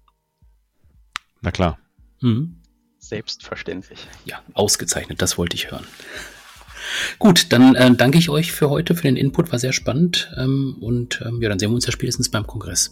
Na 1.41 1.51
klar. 1.51 1.77
Mhm. 2.21 2.61
Selbstverständlich. 2.99 3.99
Ja, 4.23 4.41
ausgezeichnet, 4.53 5.21
das 5.21 5.37
wollte 5.37 5.55
ich 5.55 5.71
hören. 5.71 5.85
Gut, 7.17 7.51
dann 7.51 7.75
äh, 7.75 7.93
danke 7.95 8.17
ich 8.17 8.29
euch 8.29 8.51
für 8.51 8.69
heute, 8.69 8.95
für 8.95 9.03
den 9.03 9.17
Input, 9.17 9.51
war 9.51 9.59
sehr 9.59 9.73
spannend. 9.73 10.31
Ähm, 10.37 10.77
und 10.79 11.21
ähm, 11.25 11.41
ja, 11.41 11.49
dann 11.49 11.59
sehen 11.59 11.71
wir 11.71 11.75
uns 11.75 11.85
ja 11.85 11.91
spätestens 11.91 12.29
beim 12.29 12.45
Kongress. 12.47 12.91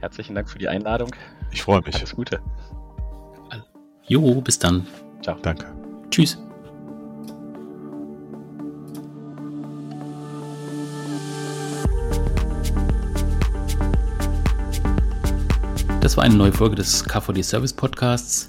Herzlichen 0.00 0.34
Dank 0.34 0.48
für 0.48 0.58
die 0.58 0.68
Einladung. 0.68 1.10
Ich 1.50 1.62
freue 1.62 1.82
mich. 1.82 1.96
Alles 1.96 2.14
Gute. 2.14 2.40
Jo, 4.08 4.40
bis 4.40 4.58
dann. 4.58 4.86
Ciao. 5.22 5.36
Danke. 5.42 5.66
Tschüss. 6.10 6.38
Das 16.00 16.16
war 16.16 16.24
eine 16.24 16.36
neue 16.36 16.52
Folge 16.52 16.76
des 16.76 17.04
KVD 17.04 17.42
Service 17.42 17.74
Podcasts. 17.74 18.48